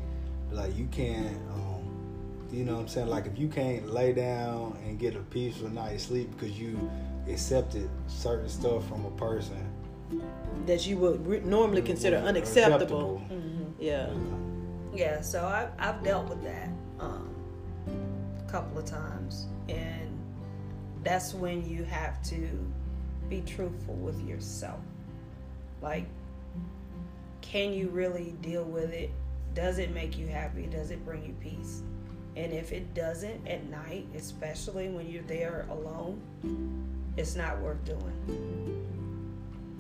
like 0.50 0.76
you 0.76 0.86
can't 0.90 1.36
um 1.52 2.46
you 2.50 2.64
know 2.64 2.74
what 2.76 2.82
I'm 2.82 2.88
saying 2.88 3.08
like 3.08 3.26
if 3.26 3.38
you 3.38 3.48
can't 3.48 3.90
lay 3.92 4.12
down 4.12 4.78
and 4.86 4.98
get 4.98 5.14
a 5.16 5.20
peaceful 5.20 5.68
night's 5.68 6.04
sleep 6.04 6.30
because 6.32 6.58
you 6.58 6.90
accepted 7.28 7.90
certain 8.06 8.48
stuff 8.48 8.88
from 8.88 9.04
a 9.04 9.10
person 9.10 9.70
That 10.64 10.86
you 10.86 10.96
would 10.98 11.26
re- 11.26 11.40
normally 11.40 11.82
consider 11.82 12.16
unacceptable. 12.16 13.20
Yeah. 13.78 14.08
Yeah, 14.94 15.20
so 15.20 15.44
I've, 15.44 15.70
I've 15.78 16.02
dealt 16.02 16.28
with 16.30 16.42
that 16.44 16.70
um, 16.98 17.28
a 17.86 18.50
couple 18.50 18.78
of 18.78 18.86
times. 18.86 19.46
That's 21.04 21.34
when 21.34 21.68
you 21.68 21.84
have 21.84 22.22
to 22.24 22.48
be 23.28 23.42
truthful 23.42 23.94
with 23.94 24.20
yourself. 24.26 24.80
Like, 25.80 26.06
can 27.40 27.72
you 27.72 27.88
really 27.88 28.34
deal 28.42 28.64
with 28.64 28.92
it? 28.92 29.10
Does 29.54 29.78
it 29.78 29.92
make 29.92 30.18
you 30.18 30.26
happy? 30.26 30.66
Does 30.66 30.90
it 30.90 31.04
bring 31.04 31.24
you 31.24 31.34
peace? 31.40 31.82
And 32.36 32.52
if 32.52 32.72
it 32.72 32.94
doesn't 32.94 33.46
at 33.48 33.68
night, 33.68 34.06
especially 34.14 34.88
when 34.88 35.08
you're 35.08 35.22
there 35.24 35.66
alone, 35.70 36.20
it's 37.16 37.34
not 37.34 37.58
worth 37.60 37.84
doing. 37.84 38.84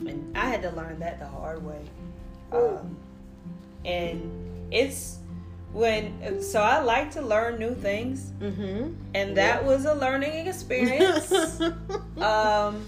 And 0.00 0.36
I 0.36 0.46
had 0.48 0.62
to 0.62 0.70
learn 0.70 0.98
that 1.00 1.18
the 1.18 1.26
hard 1.26 1.64
way. 1.64 1.82
Um, 2.50 2.96
and 3.84 4.72
it's 4.72 5.18
when 5.72 6.42
so 6.42 6.62
I 6.62 6.80
like 6.80 7.10
to 7.12 7.22
learn 7.22 7.58
new 7.58 7.74
things, 7.74 8.32
Mm-hmm. 8.40 8.92
and 9.14 9.36
that 9.36 9.64
was 9.64 9.84
a 9.84 9.94
learning 9.94 10.46
experience. 10.46 11.30
um, 12.20 12.84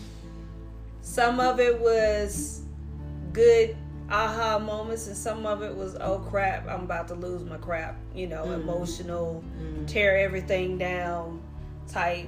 some 1.02 1.40
of 1.40 1.60
it 1.60 1.78
was 1.80 2.62
good 3.32 3.76
aha 4.10 4.58
moments, 4.58 5.06
and 5.06 5.16
some 5.16 5.46
of 5.46 5.62
it 5.62 5.74
was 5.74 5.96
oh 6.00 6.18
crap, 6.30 6.66
I'm 6.68 6.82
about 6.82 7.08
to 7.08 7.14
lose 7.14 7.44
my 7.44 7.58
crap. 7.58 7.96
You 8.14 8.26
know, 8.28 8.44
emotional, 8.52 9.44
tear 9.86 10.18
everything 10.18 10.78
down 10.78 11.42
type 11.88 12.26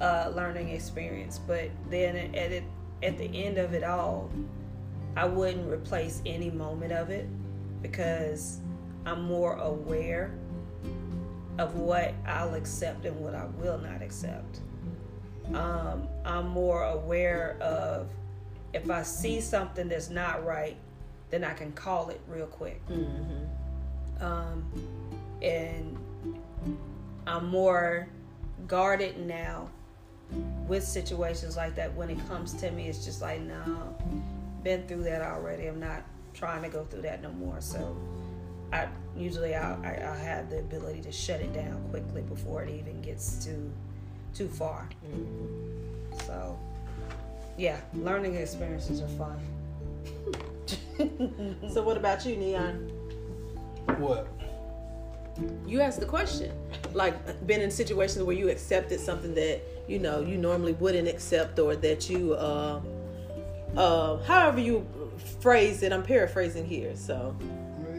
uh, 0.00 0.30
learning 0.34 0.68
experience. 0.70 1.38
But 1.38 1.70
then 1.90 2.16
at 2.16 2.52
it, 2.52 2.64
at 3.02 3.18
the 3.18 3.44
end 3.44 3.58
of 3.58 3.72
it 3.74 3.82
all, 3.82 4.30
I 5.16 5.24
wouldn't 5.24 5.70
replace 5.70 6.20
any 6.26 6.50
moment 6.50 6.92
of 6.92 7.10
it 7.10 7.26
because 7.82 8.60
I'm 9.06 9.22
more 9.22 9.54
aware 9.54 10.34
of 11.58 11.76
what 11.76 12.12
I'll 12.26 12.54
accept 12.54 13.06
and 13.06 13.18
what 13.20 13.34
I 13.34 13.46
will 13.58 13.78
not 13.78 14.02
accept. 14.02 14.60
Um, 15.54 16.08
I'm 16.24 16.48
more 16.48 16.82
aware 16.82 17.56
of 17.60 18.10
if 18.74 18.90
I 18.90 19.02
see 19.04 19.40
something 19.40 19.88
that's 19.88 20.10
not 20.10 20.44
right, 20.44 20.76
then 21.30 21.44
I 21.44 21.54
can 21.54 21.72
call 21.72 22.10
it 22.10 22.20
real 22.28 22.46
quick. 22.46 22.82
Um, 24.20 24.64
and 25.40 25.96
I'm 27.26 27.46
more 27.46 28.08
guarded 28.66 29.18
now 29.24 29.70
with 30.66 30.82
situations 30.82 31.56
like 31.56 31.76
that. 31.76 31.94
When 31.94 32.10
it 32.10 32.18
comes 32.28 32.52
to 32.54 32.70
me, 32.72 32.88
it's 32.88 33.04
just 33.04 33.22
like, 33.22 33.40
no, 33.40 33.96
been 34.64 34.86
through 34.88 35.04
that 35.04 35.22
already. 35.22 35.68
I'm 35.68 35.78
not 35.80 36.02
trying 36.34 36.62
to 36.62 36.68
go 36.68 36.84
through 36.84 37.02
that 37.02 37.22
no 37.22 37.30
more. 37.30 37.60
So 37.60 37.96
I 38.72 38.88
usually 39.16 39.54
I, 39.54 39.74
I, 39.82 40.12
I 40.12 40.16
have 40.16 40.50
the 40.50 40.58
ability 40.58 41.00
to 41.02 41.12
shut 41.12 41.40
it 41.40 41.52
down 41.52 41.82
quickly 41.90 42.22
before 42.22 42.62
it 42.62 42.70
even 42.70 43.00
gets 43.00 43.44
too 43.44 43.72
too 44.34 44.48
far. 44.48 44.88
So 46.26 46.58
yeah, 47.56 47.80
learning 47.94 48.34
experiences 48.34 49.00
are 49.00 49.08
fun. 49.08 49.38
So 51.72 51.82
what 51.82 51.98
about 51.98 52.24
you, 52.24 52.36
Neon? 52.36 52.90
What? 53.98 54.26
You 55.66 55.82
asked 55.82 56.00
the 56.00 56.06
question. 56.06 56.50
Like 56.94 57.46
been 57.46 57.60
in 57.60 57.70
situations 57.70 58.24
where 58.24 58.34
you 58.34 58.48
accepted 58.48 58.98
something 58.98 59.34
that 59.34 59.60
you 59.86 59.98
know 59.98 60.20
you 60.22 60.38
normally 60.38 60.72
wouldn't 60.72 61.06
accept, 61.06 61.58
or 61.58 61.76
that 61.76 62.08
you, 62.08 62.32
uh, 62.34 62.80
uh, 63.76 64.16
however 64.22 64.60
you 64.60 64.86
phrase 65.40 65.82
it. 65.82 65.92
I'm 65.92 66.02
paraphrasing 66.02 66.64
here. 66.66 66.96
So 66.96 67.36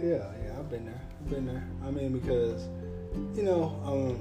Yeah, 0.02 0.08
yeah, 0.08 0.26
I've 0.30 0.37
been 1.30 1.46
there. 1.46 1.68
I 1.86 1.92
mean, 1.92 2.18
because 2.18 2.68
you 3.36 3.44
know, 3.44 3.64
um, 3.86 4.20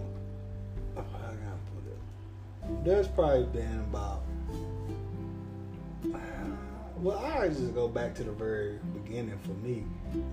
can 0.94 1.04
I 1.04 1.56
put 1.74 1.86
it? 1.86 2.84
There's 2.84 3.08
probably 3.08 3.44
been 3.44 3.80
about. 3.90 4.22
Well, 6.98 7.18
I 7.18 7.48
just 7.48 7.74
go 7.74 7.88
back 7.88 8.14
to 8.16 8.24
the 8.24 8.32
very 8.32 8.78
beginning 8.94 9.38
for 9.40 9.52
me. 9.52 9.84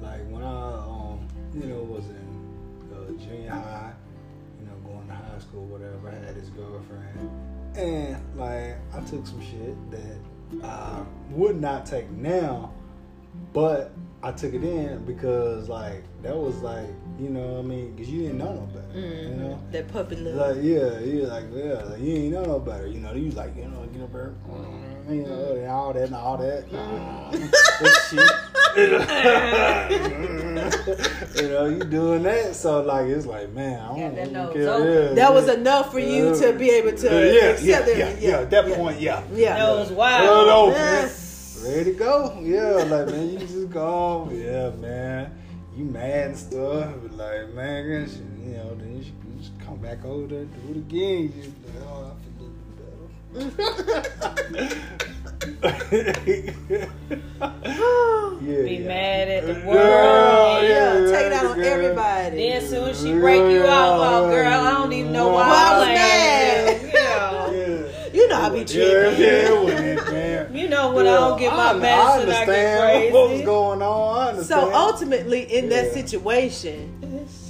Like 0.01 0.21
when 0.29 0.43
I, 0.43 0.73
um, 0.75 1.27
you 1.53 1.65
know, 1.65 1.79
was 1.83 2.05
in 2.05 2.89
uh, 2.93 3.11
junior 3.21 3.49
high, 3.49 3.91
you 4.59 4.65
know, 4.67 4.73
going 4.85 5.05
to 5.07 5.13
high 5.13 5.39
school, 5.39 5.65
whatever. 5.65 6.09
I 6.09 6.25
had 6.25 6.35
this 6.35 6.49
girlfriend, 6.49 7.29
and 7.75 8.37
like 8.37 8.77
I 8.95 9.01
took 9.01 9.27
some 9.27 9.41
shit 9.41 9.75
that 9.91 10.63
I 10.65 11.03
would 11.31 11.59
not 11.59 11.85
take 11.85 12.09
now, 12.11 12.71
but 13.51 13.91
I 14.25 14.31
took 14.31 14.53
it 14.53 14.63
in 14.63 15.03
because 15.03 15.67
like 15.67 16.01
that 16.21 16.33
was 16.33 16.55
like 16.61 16.87
you 17.19 17.27
know 17.27 17.45
what 17.45 17.59
I 17.59 17.63
mean 17.63 17.93
because 17.93 18.09
you 18.09 18.21
didn't 18.21 18.37
know 18.37 18.53
no 18.53 18.61
better, 18.67 18.87
you 18.97 19.05
mm-hmm. 19.05 19.39
know. 19.41 19.59
that 19.71 19.91
puppy 19.91 20.15
love. 20.15 20.55
Like 20.55 20.63
yeah, 20.63 20.97
yeah, 20.99 21.27
like 21.27 21.43
yeah, 21.53 21.83
like, 21.83 21.99
you 21.99 22.13
ain't 22.15 22.31
know 22.31 22.45
no 22.45 22.57
better. 22.59 22.87
You 22.87 23.01
know, 23.01 23.11
you 23.13 23.25
was 23.25 23.35
like 23.35 23.53
you 23.57 23.65
know, 23.65 23.85
you 23.91 23.99
know, 23.99 24.07
better, 24.07 24.33
you 25.09 25.23
know, 25.23 25.27
mm-hmm. 25.27 25.57
and 25.57 25.67
all 25.67 25.91
that 25.91 26.03
and 26.03 26.15
all 26.15 26.37
that. 26.37 26.71
Mm-hmm. 26.71 27.47
that 27.83 27.95
shit. 28.09 28.31
you 31.43 31.49
know, 31.49 31.65
you 31.65 31.83
doing 31.83 32.23
that, 32.23 32.55
so 32.55 32.81
like 32.81 33.07
it's 33.07 33.25
like 33.25 33.51
man, 33.51 33.77
I 33.77 33.87
don't, 33.87 33.99
that 34.15 34.21
even 34.21 34.33
nose 34.33 34.53
care. 34.53 34.69
open. 34.69 34.87
Yeah, 34.87 35.13
that 35.15 35.33
was 35.33 35.49
enough 35.49 35.91
for 35.91 35.99
you 35.99 36.33
to 36.39 36.53
be 36.53 36.69
able 36.69 36.93
to 36.97 37.07
yeah, 37.07 37.25
yeah, 37.25 37.49
accept 37.49 37.87
yeah, 37.87 37.93
it. 37.93 37.97
yeah, 38.21 38.29
yeah, 38.29 38.39
At 38.39 38.49
that 38.51 38.71
point, 38.73 39.01
yeah. 39.01 39.21
yeah. 39.33 39.57
Nose 39.57 39.89
Well, 39.89 39.97
wild. 39.97 40.47
no, 40.47 40.69
Yeah. 40.71 41.09
Man. 41.63 41.77
Ready 41.77 41.91
to 41.93 41.97
go? 41.97 42.37
Yeah, 42.41 42.83
like 42.83 43.07
man, 43.07 43.29
you 43.29 43.39
just 43.39 43.69
go. 43.69 44.29
Yeah, 44.31 44.69
man. 44.81 45.31
You 45.75 45.85
mad 45.85 46.27
and 46.27 46.37
stuff, 46.37 46.93
but 47.01 47.13
like 47.13 47.49
man, 47.53 47.85
you 48.45 48.51
know, 48.57 48.75
then 48.75 48.97
you 48.97 49.03
should 49.03 49.37
just 49.39 49.59
come 49.65 49.77
back 49.77 50.03
over 50.05 50.27
there, 50.27 50.45
do 50.45 50.71
it 50.71 50.77
again. 50.77 51.21
You 51.23 51.29
just, 51.43 51.55
like, 51.65 51.83
oh, 51.87 52.11
I 52.11 52.13
feel 52.23 52.33
better. 54.69 54.93
yeah, 55.63 56.85
Be 58.63 58.75
yeah. 58.75 58.87
mad 58.87 59.27
at 59.29 59.45
the 59.47 59.53
world. 59.67 60.63
Yeah, 60.63 60.99
yeah, 60.99 61.11
take 61.11 61.25
it 61.27 61.33
out 61.33 61.45
on 61.47 61.55
girl. 61.57 61.65
everybody. 61.65 62.35
Then 62.49 62.61
soon 62.67 62.89
as 62.89 63.01
she 63.01 63.11
break 63.13 63.41
you 63.51 63.63
out, 63.65 63.99
oh 63.99 64.29
girl, 64.29 64.47
I 64.47 64.71
don't 64.73 64.93
even 64.93 65.11
know 65.11 65.29
why 65.29 65.47
Why 65.47 65.55
I 65.55 65.57
I 65.57 65.79
was 65.79 65.87
was 65.87 65.95
mad. 66.83 66.92
You 68.23 68.29
know, 68.29 68.39
Yeah. 68.39 68.45
I 68.45 68.49
be 68.49 68.59
Yeah, 68.59 68.63
tripping. 68.65 70.15
yeah, 70.15 70.51
you 70.61 70.69
know 70.69 70.93
when 70.93 71.07
I 71.07 71.15
don't 71.15 71.39
get 71.39 71.51
my 71.53 71.71
I, 71.71 71.73
medicine, 71.73 71.89
I 71.91 72.11
I, 72.15 72.19
understand 72.21 72.47
get 72.47 72.79
crazy. 72.91 73.13
what 73.13 73.29
was 73.31 73.41
going 73.41 73.81
on. 73.81 74.39
I. 74.39 74.41
So 74.43 74.73
ultimately, 74.73 75.41
in 75.57 75.69
that 75.69 75.93
situation, 75.93 76.99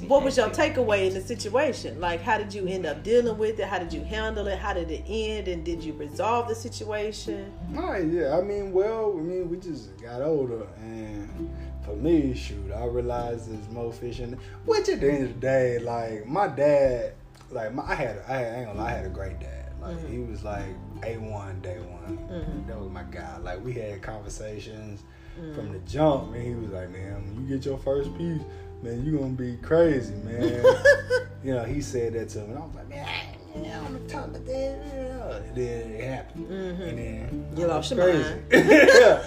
what 0.08 0.24
was 0.24 0.36
your 0.38 0.50
takeaway 0.50 1.08
in 1.08 1.14
the 1.14 1.22
situation? 1.22 2.00
Like, 2.02 2.22
how 2.22 2.38
did 2.38 2.54
you 2.54 2.68
end 2.68 2.86
up 2.86 3.04
dealing 3.04 3.38
with 3.38 3.60
it? 3.60 3.68
How 3.68 3.80
did 3.80 3.94
you 3.94 4.04
handle 4.04 4.48
it? 4.48 4.58
How 4.60 4.74
did 4.74 4.90
it 4.92 5.04
end? 5.08 5.48
And 5.48 5.64
did 5.64 5.84
you 5.84 5.94
resolve 5.94 6.48
the 6.48 6.56
situation? 6.56 7.54
Right, 7.72 8.06
yeah. 8.06 8.38
I 8.38 8.42
mean, 8.42 8.72
well, 8.74 9.14
I 9.18 9.22
mean, 9.22 9.50
we 9.50 9.58
just 9.58 9.96
got 10.02 10.22
older, 10.22 10.66
and 10.78 11.50
for 11.86 11.96
me, 11.96 12.34
shoot, 12.34 12.72
I 12.76 12.86
realized 12.86 13.50
there's 13.52 13.70
more 13.70 13.94
fishing. 13.94 14.38
Which 14.66 14.90
at 14.90 15.00
the 15.02 15.12
end 15.12 15.24
of 15.26 15.34
the 15.36 15.40
day, 15.40 15.80
like 15.80 16.26
my 16.28 16.48
dad, 16.48 17.14
like 17.52 17.74
my, 17.74 17.84
I 17.84 17.96
had, 17.96 18.22
I, 18.28 18.34
had, 18.34 18.54
I 18.54 18.58
ain't 18.58 18.68
gonna 18.68 18.80
lie, 18.80 18.90
I 18.90 18.96
had 18.96 19.06
a 19.06 19.10
great 19.10 19.40
dad. 19.40 19.63
Like 19.84 19.98
mm-hmm. 19.98 20.12
he 20.12 20.20
was 20.20 20.44
like 20.44 20.76
a 21.04 21.18
one 21.18 21.60
day 21.62 21.78
one. 21.80 22.18
Mm-hmm. 22.18 22.68
That 22.68 22.80
was 22.80 22.90
my 22.90 23.04
guy. 23.04 23.38
Like 23.38 23.64
we 23.64 23.74
had 23.74 24.02
conversations 24.02 25.04
mm-hmm. 25.40 25.54
from 25.54 25.72
the 25.74 25.80
jump, 25.80 26.32
man. 26.32 26.42
He 26.42 26.56
was 26.56 26.72
like, 26.72 26.90
man, 26.90 27.26
when 27.26 27.48
you 27.48 27.56
get 27.56 27.66
your 27.66 27.78
first 27.78 28.16
piece 28.18 28.42
man, 28.84 29.06
you 29.06 29.18
gonna 29.18 29.32
be 29.32 29.56
crazy, 29.58 30.14
man. 30.16 30.64
you 31.44 31.54
know, 31.54 31.64
he 31.64 31.82
said 31.82 32.14
that 32.14 32.30
to 32.30 32.40
me. 32.40 32.46
And 32.46 32.58
I 32.58 32.62
was 32.62 32.76
like, 32.76 32.90
man, 32.90 33.36
yeah, 33.64 33.82
I'm 33.82 34.08
talking 34.08 34.36
about 34.36 34.46
that. 34.46 35.42
And 35.48 35.56
then 35.56 35.92
it 35.92 36.04
happened. 36.04 36.48
Mm-hmm. 36.50 36.82
And 36.82 36.98
then 36.98 37.48
you 37.56 37.68
lost 37.68 37.92
your 37.92 38.14
mind. 38.14 38.44
yeah. 38.52 39.24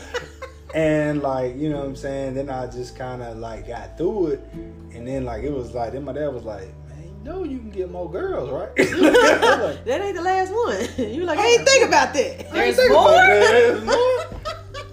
And 0.75 1.23
like, 1.23 1.57
you 1.57 1.71
know 1.71 1.79
what 1.79 1.87
I'm 1.87 1.97
saying? 1.97 2.35
Then 2.35 2.51
I 2.51 2.67
just 2.67 2.97
kinda 2.97 3.35
like 3.35 3.67
got 3.67 3.97
through 3.97 4.29
it. 4.29 4.41
And 4.95 5.09
then 5.09 5.25
like 5.25 5.43
it 5.43 5.53
was 5.53 5.73
like 5.73 5.93
then 5.93 6.05
my 6.05 6.13
dad 6.13 6.29
was 6.29 6.45
like, 6.45 6.69
know 7.27 7.45
you 7.45 7.59
can 7.59 7.71
get 7.71 7.91
more 7.91 8.11
girls, 8.11 8.51
right? 8.51 8.69
like, 8.79 9.85
that 9.85 10.01
ain't 10.01 10.17
the 10.17 10.23
last 10.23 10.53
one. 10.53 11.11
you 11.13 11.25
like, 11.25 11.39
I 11.39 11.47
ain't 11.47 11.67
think 11.67 11.87
about 11.87 12.15
that. 12.15 12.53
There's 12.53 12.77
more. 12.89 13.11
There's 13.11 13.85
more. 13.85 14.25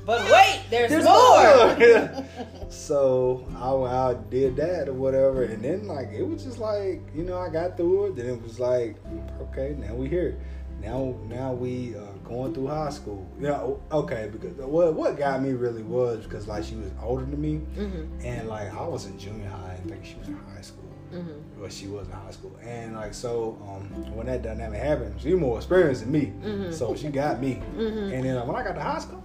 but 0.06 0.30
wait, 0.30 0.62
there's, 0.70 0.90
there's 0.90 1.06
more. 1.06 1.78
more. 1.78 2.26
So 2.70 3.48
I, 3.56 3.70
I 3.72 4.14
did 4.32 4.56
that 4.56 4.90
or 4.90 4.94
whatever, 4.94 5.44
and 5.44 5.64
then 5.64 5.88
like 5.88 6.12
it 6.12 6.24
was 6.24 6.44
just 6.44 6.58
like 6.58 7.02
you 7.16 7.24
know 7.24 7.38
I 7.38 7.50
got 7.50 7.78
through 7.78 8.08
it. 8.08 8.16
Then 8.16 8.26
it 8.26 8.42
was 8.42 8.60
like 8.60 8.98
okay, 9.42 9.76
now 9.78 9.94
we 9.94 10.10
here. 10.10 10.40
Now 10.82 11.16
now 11.30 11.54
we 11.54 11.96
uh, 11.96 12.02
going 12.28 12.54
through 12.54 12.68
high 12.68 12.90
school. 12.90 13.30
Yeah, 13.38 13.42
you 13.42 13.48
know, 13.50 13.82
okay. 13.92 14.30
Because 14.32 14.54
what 14.56 14.96
what 14.96 15.18
got 15.18 15.44
me 15.44 15.52
really 15.52 15.84
was 15.84 16.24
because 16.24 16.48
like 16.48 16.64
she 16.64 16.76
was 16.76 16.92
older 17.02 17.26
than 17.26 17.40
me, 17.40 17.62
mm-hmm. 17.78 18.26
and 18.26 18.50
like 18.50 18.74
I 18.74 18.86
was 18.88 19.06
in 19.06 19.20
junior 19.20 19.48
high. 19.48 19.78
I 19.82 19.88
think 19.88 20.04
she 20.04 20.16
was 20.16 20.28
in 20.28 20.36
high 20.36 20.62
school. 20.62 20.83
Mm-hmm. 21.14 21.62
Well, 21.62 21.70
she 21.70 21.88
was 21.88 22.08
in 22.08 22.14
high 22.14 22.32
school, 22.32 22.58
and 22.64 22.96
like 22.96 23.14
so, 23.14 23.58
um, 23.62 24.16
when 24.16 24.26
that 24.26 24.42
dynamic 24.42 24.82
happened, 24.82 25.22
she 25.22 25.34
more 25.34 25.58
experienced 25.58 26.02
than 26.02 26.12
me, 26.12 26.34
mm-hmm. 26.44 26.72
so 26.72 26.96
she 26.96 27.10
got 27.10 27.40
me. 27.40 27.62
Mm-hmm. 27.76 28.14
And 28.14 28.26
then 28.26 28.36
like, 28.36 28.48
when 28.48 28.56
I 28.56 28.64
got 28.64 28.74
to 28.74 28.82
high 28.82 29.00
school, 29.00 29.24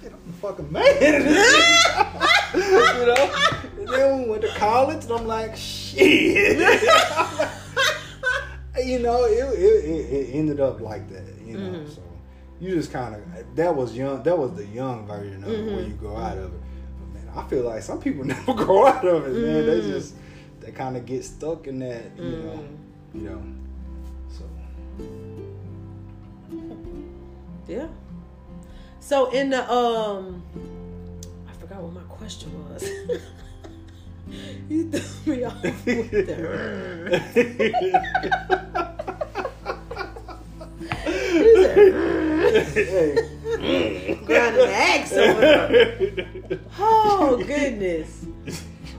shit, 0.00 0.12
I'm 0.12 0.20
the 0.26 0.32
fucking 0.34 0.70
man. 0.70 1.22
you 2.54 3.06
know? 3.06 3.30
And 3.78 3.88
then 3.88 4.22
we 4.22 4.28
went 4.28 4.42
to 4.42 4.48
college, 4.48 5.04
and 5.04 5.12
I'm 5.12 5.26
like, 5.26 5.56
shit. 5.56 6.58
you 8.84 8.98
know, 9.00 9.24
it, 9.24 9.58
it, 9.58 10.12
it, 10.12 10.34
ended 10.34 10.60
up 10.60 10.80
like 10.80 11.08
that. 11.10 11.24
You 11.44 11.58
know, 11.58 11.78
mm-hmm. 11.78 11.90
so 11.90 12.02
you 12.60 12.74
just 12.74 12.92
kind 12.92 13.14
of 13.14 13.22
that 13.56 13.74
was 13.74 13.96
young. 13.96 14.22
That 14.22 14.36
was 14.36 14.54
the 14.54 14.66
young 14.66 15.06
version 15.06 15.42
of 15.44 15.50
mm-hmm. 15.50 15.68
it 15.68 15.74
where 15.74 15.84
you 15.84 15.94
grow 15.94 16.16
out 16.16 16.38
of 16.38 16.52
it. 16.52 16.60
Man, 17.14 17.28
I 17.34 17.46
feel 17.48 17.64
like 17.64 17.82
some 17.82 18.00
people 18.00 18.24
never 18.26 18.54
grow 18.54 18.86
out 18.86 19.06
of 19.06 19.26
it. 19.26 19.32
Man, 19.32 19.66
they 19.66 19.80
mm-hmm. 19.80 19.90
just 19.90 20.14
they 20.68 20.74
kind 20.74 20.98
of 20.98 21.06
get 21.06 21.24
stuck 21.24 21.66
in 21.66 21.78
that. 21.78 22.04
You 22.18 22.24
know, 22.24 22.60
mm-hmm. 22.60 23.18
you 23.18 23.30
know. 23.30 23.42
So 24.28 24.44
yeah. 27.66 27.86
So 29.00 29.30
in 29.30 29.48
the 29.48 29.72
um, 29.72 30.42
I 31.48 31.52
forgot 31.58 31.80
what 31.80 31.94
my 31.94 32.02
question 32.02 32.52
was. 32.68 32.84
you 34.68 34.90
threw 34.90 35.36
me 35.36 35.44
off 35.44 35.62
with 35.62 36.10
that. 36.26 37.20
hey. 42.74 44.18
Grinding 44.26 44.66
the 44.66 44.74
axe 44.74 45.12
over. 45.12 46.60
Oh 46.78 47.42
goodness. 47.46 48.27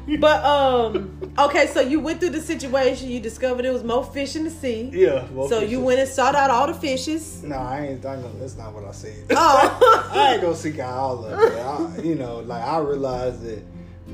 But 0.20 0.44
um, 0.44 1.34
okay, 1.38 1.68
so 1.68 1.82
you 1.82 2.00
went 2.00 2.20
through 2.20 2.32
the 2.32 2.42
situation. 2.42 3.10
You 3.10 3.20
discovered 3.20 3.64
it 3.64 3.72
was 3.72 3.84
more 3.84 4.04
fish 4.04 4.36
in 4.36 4.44
the 4.44 4.50
sea. 4.50 4.90
Yeah. 4.92 5.28
So 5.28 5.48
fishes. 5.50 5.72
you 5.72 5.80
went 5.82 6.00
and 6.00 6.10
sought 6.10 6.36
out 6.36 6.50
all 6.50 6.68
the 6.68 6.74
fishes. 6.74 7.44
No, 7.44 7.56
I 7.56 7.88
ain't. 7.88 8.06
I 8.06 8.16
know, 8.16 8.32
that's 8.40 8.58
not 8.58 8.74
what 8.74 8.86
I 8.86 8.92
said. 8.92 9.26
Oh. 9.32 10.10
I 10.14 10.34
ain't 10.34 10.42
gonna 10.42 10.56
seek 10.56 10.80
out 10.80 10.98
all 10.98 11.26
of 11.26 11.40
it. 11.40 11.60
I, 11.60 12.02
you 12.02 12.16
know, 12.16 12.40
like 12.40 12.64
I 12.64 12.80
realized 12.80 13.44
that 13.44 13.64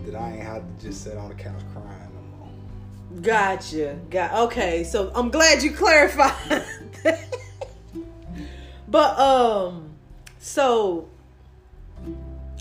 that 0.06 0.16
I 0.16 0.32
ain't 0.32 0.41
have 0.41 0.64
to 0.64 0.86
just 0.86 1.04
sit 1.04 1.18
on 1.18 1.30
the 1.30 1.36
couch 1.36 1.62
crying 1.74 2.12
no 2.14 2.38
more. 2.38 3.22
Gotcha. 3.22 3.98
Got 4.10 4.34
okay. 4.48 4.84
So 4.84 5.12
I'm 5.16 5.30
glad 5.30 5.64
you 5.64 5.72
clarified. 5.72 6.66
but 8.89 9.18
um, 9.18 9.91
so 10.39 11.08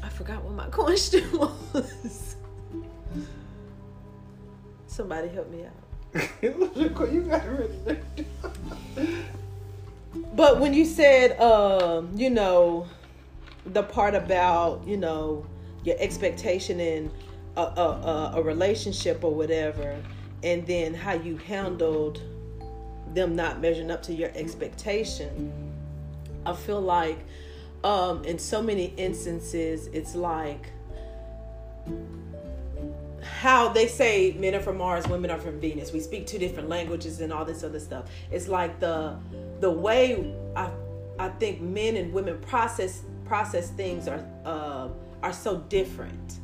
I 0.03 0.09
forgot 0.09 0.45
what 0.45 0.55
my 0.55 0.66
question 0.66 1.24
was. 1.32 2.24
Somebody 4.95 5.26
help 5.26 5.51
me 5.51 5.64
out. 5.64 6.22
you 6.40 7.22
got 7.28 7.42
but 10.36 10.61
when 10.61 10.72
you 10.72 10.84
said, 10.84 11.36
um, 11.40 12.12
you 12.14 12.30
know, 12.30 12.86
the 13.66 13.82
part 13.82 14.14
about, 14.14 14.86
you 14.86 14.97
know, 14.97 15.45
your 15.82 15.97
expectation 15.99 16.78
in 16.78 17.11
a, 17.57 17.62
a, 17.62 18.32
a 18.36 18.42
relationship 18.42 19.24
or 19.24 19.34
whatever, 19.34 20.01
and 20.45 20.64
then 20.64 20.95
how 20.95 21.14
you 21.14 21.38
handled 21.38 22.22
them 23.14 23.34
not 23.34 23.61
measuring 23.61 23.90
up 23.90 24.01
to 24.05 24.14
your 24.14 24.30
expectation, 24.36 25.53
I 26.47 26.53
feel 26.53 26.80
like 26.80 27.18
um, 27.82 28.24
in 28.24 28.38
so 28.38 28.62
many 28.62 28.95
instances, 28.97 29.88
it's 29.88 30.14
like 30.14 30.68
how 33.25 33.68
they 33.68 33.89
say 33.89 34.33
men 34.39 34.55
are 34.55 34.61
from 34.61 34.79
Mars, 34.79 35.07
women 35.09 35.31
are 35.31 35.39
from 35.39 35.61
Venus. 35.61 35.93
We 35.93 36.01
speak 36.01 36.27
two 36.27 36.39
different 36.39 36.68
languages 36.68 37.20
and 37.20 37.33
all 37.33 37.45
this 37.45 37.64
other 37.64 37.81
stuff. 37.81 38.11
It's 38.31 38.49
like 38.49 38.81
the 38.81 39.18
the 39.61 39.70
way 39.70 40.35
I 40.55 40.70
I 41.18 41.29
think 41.29 41.61
men 41.61 41.97
and 41.97 42.12
women 42.12 42.39
process 42.41 43.03
process 43.25 43.70
things 43.70 44.09
are 44.09 44.25
uh, 44.45 44.89
are 45.22 45.33
so 45.33 45.59
different, 45.68 46.39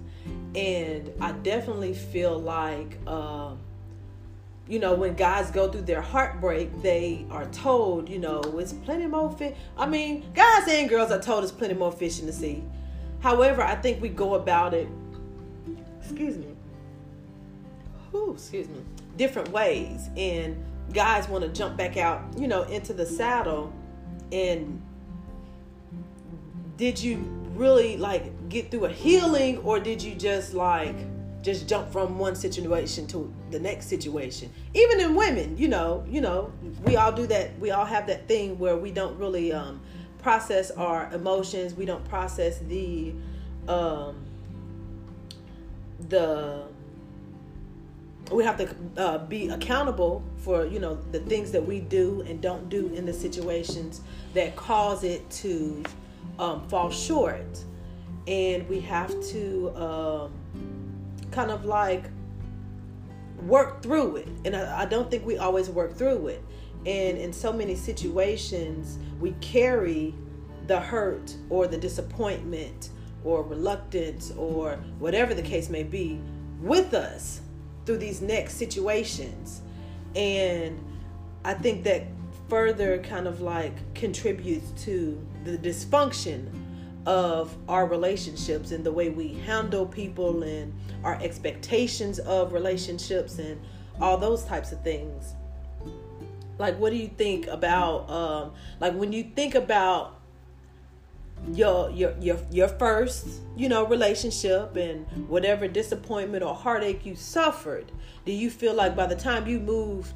and 0.54 1.12
I 1.20 1.32
definitely 1.32 1.94
feel 1.94 2.38
like. 2.38 2.98
Uh, 3.06 3.54
you 4.68 4.78
know, 4.78 4.94
when 4.94 5.14
guys 5.14 5.50
go 5.50 5.68
through 5.68 5.80
their 5.80 6.00
heartbreak, 6.00 6.70
they 6.80 7.26
are 7.28 7.44
told, 7.46 8.08
you 8.08 8.20
know, 8.20 8.40
it's 8.56 8.72
plenty 8.72 9.04
more 9.04 9.32
fish. 9.32 9.56
I 9.76 9.84
mean, 9.84 10.24
guys 10.32 10.68
and 10.68 10.88
girls 10.88 11.10
are 11.10 11.20
told 11.20 11.42
it's 11.42 11.52
plenty 11.52 11.74
more 11.74 11.90
fish 11.90 12.20
in 12.20 12.26
the 12.26 12.32
sea. 12.32 12.62
However, 13.18 13.62
I 13.62 13.74
think 13.74 14.00
we 14.00 14.10
go 14.10 14.34
about 14.34 14.72
it, 14.72 14.86
excuse 16.00 16.36
me, 16.36 16.49
whew, 18.10 18.32
excuse 18.32 18.68
me, 18.68 18.80
different 19.16 19.50
ways. 19.50 20.08
And 20.16 20.62
guys 20.92 21.28
want 21.28 21.44
to 21.44 21.50
jump 21.50 21.76
back 21.76 21.96
out, 21.96 22.22
you 22.36 22.48
know, 22.48 22.62
into 22.64 22.92
the 22.92 23.06
saddle. 23.06 23.72
And 24.32 24.82
did 26.76 26.98
you 27.02 27.16
really 27.54 27.96
like 27.96 28.48
get 28.48 28.70
through 28.70 28.86
a 28.86 28.92
healing 28.92 29.58
or 29.58 29.78
did 29.78 30.02
you 30.02 30.14
just 30.14 30.54
like 30.54 30.96
just 31.42 31.68
jump 31.68 31.90
from 31.92 32.18
one 32.18 32.34
situation 32.34 33.06
to 33.06 33.32
the 33.50 33.58
next 33.58 33.86
situation 33.86 34.50
even 34.72 35.00
in 35.00 35.14
women 35.14 35.56
you 35.58 35.68
know 35.68 36.02
you 36.08 36.22
know 36.22 36.50
we 36.84 36.96
all 36.96 37.12
do 37.12 37.26
that 37.26 37.58
we 37.58 37.70
all 37.70 37.84
have 37.84 38.06
that 38.06 38.26
thing 38.26 38.58
where 38.58 38.76
we 38.76 38.90
don't 38.90 39.18
really 39.18 39.52
um, 39.52 39.78
process 40.22 40.70
our 40.70 41.12
emotions 41.12 41.74
we 41.74 41.84
don't 41.84 42.06
process 42.08 42.58
the 42.60 43.12
um, 43.68 44.16
the 46.08 46.64
we 48.30 48.44
have 48.44 48.56
to 48.58 48.74
uh, 48.96 49.18
be 49.18 49.48
accountable 49.48 50.22
for 50.38 50.64
you 50.64 50.78
know 50.78 50.94
the 51.12 51.20
things 51.20 51.50
that 51.52 51.64
we 51.64 51.80
do 51.80 52.22
and 52.28 52.40
don't 52.40 52.68
do 52.68 52.88
in 52.94 53.04
the 53.04 53.12
situations 53.12 54.02
that 54.34 54.56
cause 54.56 55.04
it 55.04 55.28
to 55.30 55.82
um, 56.38 56.66
fall 56.68 56.90
short. 56.90 57.64
And 58.26 58.68
we 58.68 58.80
have 58.80 59.08
to 59.28 59.70
um, 59.76 60.32
kind 61.30 61.50
of 61.50 61.64
like 61.64 62.04
work 63.42 63.82
through 63.82 64.16
it. 64.16 64.28
And 64.44 64.54
I, 64.54 64.82
I 64.82 64.84
don't 64.84 65.10
think 65.10 65.26
we 65.26 65.38
always 65.38 65.68
work 65.68 65.96
through 65.96 66.28
it. 66.28 66.44
And 66.86 67.18
in 67.18 67.32
so 67.32 67.52
many 67.52 67.74
situations 67.74 68.98
we 69.18 69.32
carry 69.40 70.14
the 70.66 70.80
hurt 70.80 71.34
or 71.48 71.66
the 71.66 71.76
disappointment 71.76 72.90
or 73.24 73.42
reluctance 73.42 74.30
or 74.36 74.76
whatever 74.98 75.34
the 75.34 75.42
case 75.42 75.68
may 75.68 75.82
be 75.82 76.20
with 76.60 76.94
us 76.94 77.40
through 77.90 77.98
these 77.98 78.22
next 78.22 78.54
situations. 78.54 79.62
And 80.14 80.78
I 81.44 81.54
think 81.54 81.82
that 81.82 82.04
further 82.48 82.98
kind 82.98 83.26
of 83.26 83.40
like 83.40 83.94
contributes 83.94 84.70
to 84.84 85.20
the 85.42 85.58
dysfunction 85.58 86.46
of 87.04 87.56
our 87.68 87.86
relationships 87.88 88.70
and 88.70 88.86
the 88.86 88.92
way 88.92 89.10
we 89.10 89.34
handle 89.40 89.86
people 89.86 90.44
and 90.44 90.72
our 91.02 91.20
expectations 91.20 92.20
of 92.20 92.52
relationships 92.52 93.40
and 93.40 93.60
all 94.00 94.16
those 94.16 94.44
types 94.44 94.70
of 94.70 94.80
things 94.84 95.34
like 96.58 96.78
what 96.78 96.90
do 96.90 96.96
you 96.96 97.08
think 97.08 97.46
about 97.46 98.08
um 98.10 98.52
like 98.80 98.94
when 98.94 99.12
you 99.12 99.24
think 99.34 99.54
about 99.54 100.19
your 101.52 101.90
your 101.90 102.14
your 102.20 102.38
your 102.50 102.68
first 102.68 103.40
you 103.56 103.68
know 103.68 103.86
relationship 103.86 104.76
and 104.76 105.06
whatever 105.28 105.66
disappointment 105.66 106.44
or 106.44 106.54
heartache 106.54 107.06
you 107.06 107.16
suffered 107.16 107.90
do 108.26 108.32
you 108.32 108.50
feel 108.50 108.74
like 108.74 108.94
by 108.94 109.06
the 109.06 109.16
time 109.16 109.46
you 109.46 109.58
moved 109.58 110.12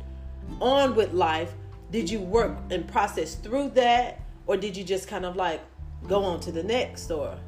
on 0.61 0.95
with 0.95 1.13
life 1.13 1.55
did 1.95 2.11
you 2.11 2.19
work 2.19 2.59
and 2.71 2.89
process 2.89 3.37
through 3.37 3.71
that? 3.71 4.21
Or 4.49 4.57
did 4.57 4.77
you 4.77 4.83
just 4.83 5.07
kind 5.07 5.25
of 5.25 5.37
like 5.37 5.61
go 6.09 6.25
on 6.25 6.41
to 6.41 6.51
the 6.51 6.65
next 6.65 7.09
or? 7.09 7.39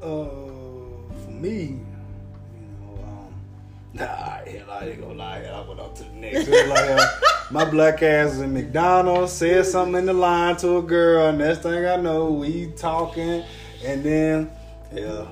Uh 0.00 0.28
for 1.24 1.30
me 1.30 1.80
Nah, 3.94 4.04
hell, 4.04 4.70
I 4.70 4.88
ain't 4.88 5.00
gonna 5.00 5.14
lie. 5.14 5.42
I 5.42 5.66
went 5.66 5.80
up 5.80 5.94
to 5.96 6.04
the 6.04 6.10
next. 6.10 6.48
Like 6.48 6.90
uh, 6.90 7.06
my 7.50 7.64
black 7.64 8.02
ass 8.02 8.30
was 8.30 8.40
in 8.40 8.52
McDonald's, 8.52 9.32
said 9.32 9.64
something 9.64 9.96
in 9.96 10.06
the 10.06 10.12
line 10.12 10.56
to 10.58 10.76
a 10.78 10.82
girl. 10.82 11.28
and 11.28 11.38
Next 11.38 11.62
thing 11.62 11.86
I 11.86 11.96
know, 11.96 12.30
we 12.30 12.70
talking, 12.72 13.44
and 13.84 14.04
then, 14.04 14.50
yeah, 14.92 15.26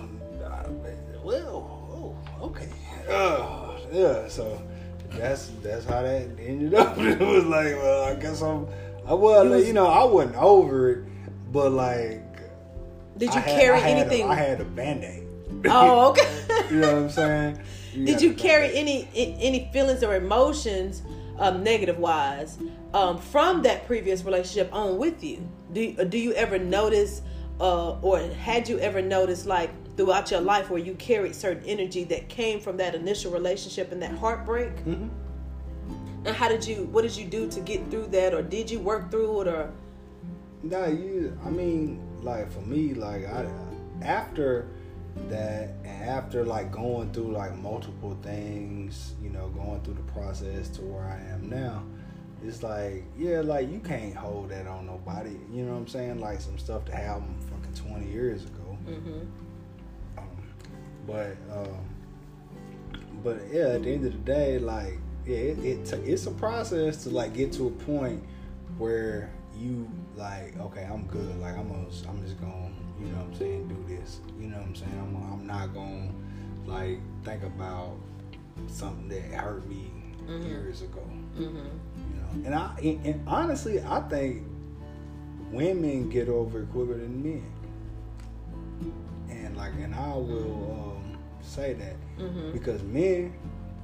well, 1.23 2.17
oh, 2.41 2.47
okay, 2.47 2.69
uh, 3.11 3.77
yeah. 3.93 4.27
So 4.29 4.63
that's 5.11 5.49
that's 5.63 5.85
how 5.85 6.03
that 6.03 6.29
ended 6.39 6.75
up. 6.75 6.97
It 6.99 7.21
was 7.21 7.45
like, 7.45 7.75
well, 7.77 8.05
I 8.05 8.15
guess 8.15 8.41
I'm. 8.41 8.67
I 9.07 9.13
was, 9.13 9.49
was 9.49 9.67
you 9.67 9.73
know, 9.73 9.87
I 9.87 10.05
wasn't 10.05 10.37
over 10.37 10.91
it, 10.91 11.05
but 11.53 11.73
like, 11.73 12.23
did 13.19 13.35
you 13.35 13.41
had, 13.41 13.61
carry 13.61 13.79
I 13.79 13.91
anything? 13.91 14.27
A, 14.27 14.29
I 14.29 14.35
had 14.35 14.61
a 14.61 14.65
band 14.65 15.05
aid. 15.05 15.27
Oh, 15.67 16.11
okay. 16.11 16.45
you 16.71 16.81
know 16.81 16.95
what 16.95 17.03
I'm 17.03 17.11
saying? 17.11 17.61
Did 18.05 18.21
you 18.21 18.35
carry 18.35 18.75
any 18.75 19.09
any 19.15 19.71
feelings 19.73 20.03
or 20.03 20.15
emotions, 20.15 21.03
um, 21.39 21.63
negative 21.63 21.99
wise, 21.99 22.59
um, 22.93 23.19
from 23.19 23.63
that 23.63 23.87
previous 23.87 24.25
relationship 24.25 24.73
on 24.73 24.99
with 24.99 25.25
you? 25.25 25.49
Do 25.73 26.05
do 26.05 26.19
you 26.19 26.33
ever 26.33 26.59
notice, 26.59 27.23
uh, 27.61 27.99
or 28.01 28.21
had 28.21 28.69
you 28.69 28.79
ever 28.81 29.01
noticed 29.01 29.47
like 29.47 29.71
throughout 29.97 30.31
your 30.31 30.41
life 30.41 30.69
where 30.69 30.81
you 30.81 30.95
carried 30.95 31.35
certain 31.35 31.65
energy 31.65 32.05
that 32.05 32.29
came 32.29 32.61
from 32.61 32.77
that 32.77 32.95
initial 32.95 33.33
relationship 33.33 33.93
and 33.93 34.03
that 34.03 34.13
heartbreak? 34.13 34.77
Mm-hmm. 34.85 35.09
And 36.27 36.37
how 36.37 36.49
did 36.49 36.67
you? 36.67 36.85
What 36.93 37.03
did 37.03 37.17
you 37.17 37.27
do 37.27 37.49
to 37.49 37.61
get 37.61 37.91
through 37.91 38.09
that, 38.09 38.35
or 38.35 38.43
did 38.43 38.71
you 38.71 38.79
work 38.81 39.11
through 39.11 39.43
it, 39.43 39.49
or? 39.49 39.73
No, 40.63 40.87
you. 40.87 41.39
I 41.45 41.51
mean, 41.51 42.03
like 42.23 42.51
for 42.51 42.61
me, 42.61 42.95
like 42.95 43.25
I 43.27 43.47
after 44.03 44.69
that 45.29 45.71
and 45.85 46.09
after 46.09 46.45
like 46.45 46.71
going 46.71 47.11
through 47.13 47.33
like 47.33 47.55
multiple 47.57 48.17
things 48.23 49.15
you 49.23 49.31
know 49.31 49.49
going 49.49 49.81
through 49.81 49.95
the 49.95 50.13
process 50.13 50.69
to 50.69 50.83
where 50.83 51.05
i 51.05 51.19
am 51.33 51.49
now 51.49 51.83
it's 52.45 52.63
like 52.63 53.05
yeah 53.19 53.41
like 53.41 53.71
you 53.71 53.81
can't 53.81 54.15
hold 54.15 54.51
that 54.51 54.67
on 54.67 54.87
nobody. 54.87 55.37
You 55.53 55.65
know 55.65 55.73
what 55.73 55.79
i'm 55.79 55.89
saying? 55.89 56.21
Like 56.21 56.41
some 56.41 56.59
stuff 56.59 56.85
that 56.87 56.95
happened 56.95 57.37
fucking 57.51 57.75
20 57.75 58.07
years 58.11 58.45
ago. 58.45 58.79
Mm-hmm. 58.87 60.19
um, 60.19 60.25
but 61.07 61.37
um, 61.53 61.79
but 63.25 63.41
yeah 63.53 63.69
at 63.71 63.83
the 63.83 63.91
end 63.91 64.07
of 64.07 64.13
the 64.13 64.19
day 64.19 64.59
like 64.59 64.99
yeah 65.27 65.37
it, 65.37 65.59
it 65.59 65.87
t- 65.87 65.97
it's 66.11 66.27
a 66.27 66.31
process 66.31 67.03
to 67.05 67.11
like 67.11 67.35
get 67.35 67.53
to 67.55 67.67
a 67.67 67.71
point 67.71 68.23
where 68.79 69.31
you 69.59 69.91
like 70.17 70.59
okay 70.59 70.89
i'm 70.91 71.07
good 71.07 71.39
like 71.41 71.57
i'm 71.57 71.69
gonna, 71.69 71.89
i'm 72.09 72.23
just 72.23 72.41
gonna 72.41 72.71
you 73.01 73.07
know 73.09 73.19
what 73.19 73.27
I'm 73.27 73.35
saying, 73.35 73.69
do 73.69 73.95
this. 73.95 74.21
You 74.41 74.49
know 74.49 74.57
what 74.57 74.67
I'm 74.67 74.75
saying? 74.75 74.99
I'm, 74.99 75.33
I'm 75.33 75.47
not 75.47 75.75
to 75.75 76.71
like 76.71 76.99
think 77.25 77.43
about 77.43 77.97
something 78.69 79.09
that 79.09 79.23
hurt 79.39 79.67
me 79.69 79.91
mm-hmm. 80.23 80.47
years 80.47 80.83
ago. 80.83 81.03
Mm-hmm. 81.35 81.57
You 81.57 82.43
know, 82.43 82.47
and 82.47 82.55
I 82.55 82.75
and, 82.83 83.07
and 83.07 83.29
honestly, 83.29 83.83
I 83.83 84.01
think 84.09 84.45
women 85.51 86.09
get 86.09 86.29
over 86.29 86.63
it 86.63 86.71
quicker 86.73 86.95
than 86.95 87.23
men. 87.23 87.53
And 89.29 89.57
like, 89.57 89.73
and 89.75 89.95
I 89.95 90.09
will 90.15 90.97
um, 90.97 91.19
say 91.43 91.75
that 91.75 91.97
mm-hmm. 92.19 92.53
because 92.53 92.83
men, 92.83 93.35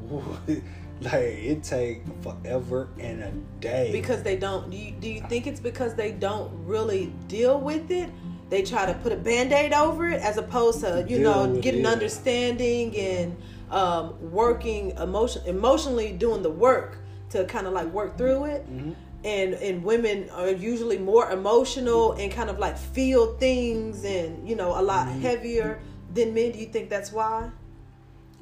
like, 1.04 1.14
it 1.14 1.62
take 1.62 2.02
forever 2.22 2.88
and 2.98 3.22
a 3.22 3.32
day 3.60 3.90
because 3.92 4.22
they 4.22 4.36
don't. 4.36 4.70
Do 4.70 4.76
you, 4.76 4.92
do 4.92 5.08
you 5.08 5.20
think 5.28 5.46
it's 5.46 5.60
because 5.60 5.94
they 5.94 6.12
don't 6.12 6.50
really 6.66 7.12
deal 7.28 7.60
with 7.60 7.90
it? 7.90 8.10
they 8.52 8.62
try 8.62 8.84
to 8.84 8.92
put 8.92 9.12
a 9.12 9.16
band-aid 9.16 9.72
over 9.72 10.08
it 10.08 10.20
as 10.20 10.36
opposed 10.36 10.80
to 10.80 11.06
you 11.08 11.16
Deal 11.16 11.46
know 11.46 11.60
getting 11.62 11.86
understanding 11.86 12.94
and 12.94 13.34
um, 13.70 14.30
working 14.30 14.90
emotion 14.98 15.42
emotionally 15.46 16.12
doing 16.12 16.42
the 16.42 16.50
work 16.50 16.98
to 17.30 17.46
kind 17.46 17.66
of 17.66 17.72
like 17.72 17.86
work 17.86 18.18
through 18.18 18.44
it 18.44 18.70
mm-hmm. 18.70 18.92
and 19.24 19.54
and 19.54 19.82
women 19.82 20.28
are 20.30 20.50
usually 20.50 20.98
more 20.98 21.30
emotional 21.30 22.12
and 22.12 22.30
kind 22.30 22.50
of 22.50 22.58
like 22.58 22.76
feel 22.76 23.38
things 23.38 24.04
and 24.04 24.46
you 24.46 24.54
know 24.54 24.78
a 24.78 24.82
lot 24.82 25.08
mm-hmm. 25.08 25.22
heavier 25.22 25.80
than 26.12 26.34
men 26.34 26.52
do 26.52 26.58
you 26.58 26.66
think 26.66 26.90
that's 26.90 27.10
why 27.10 27.50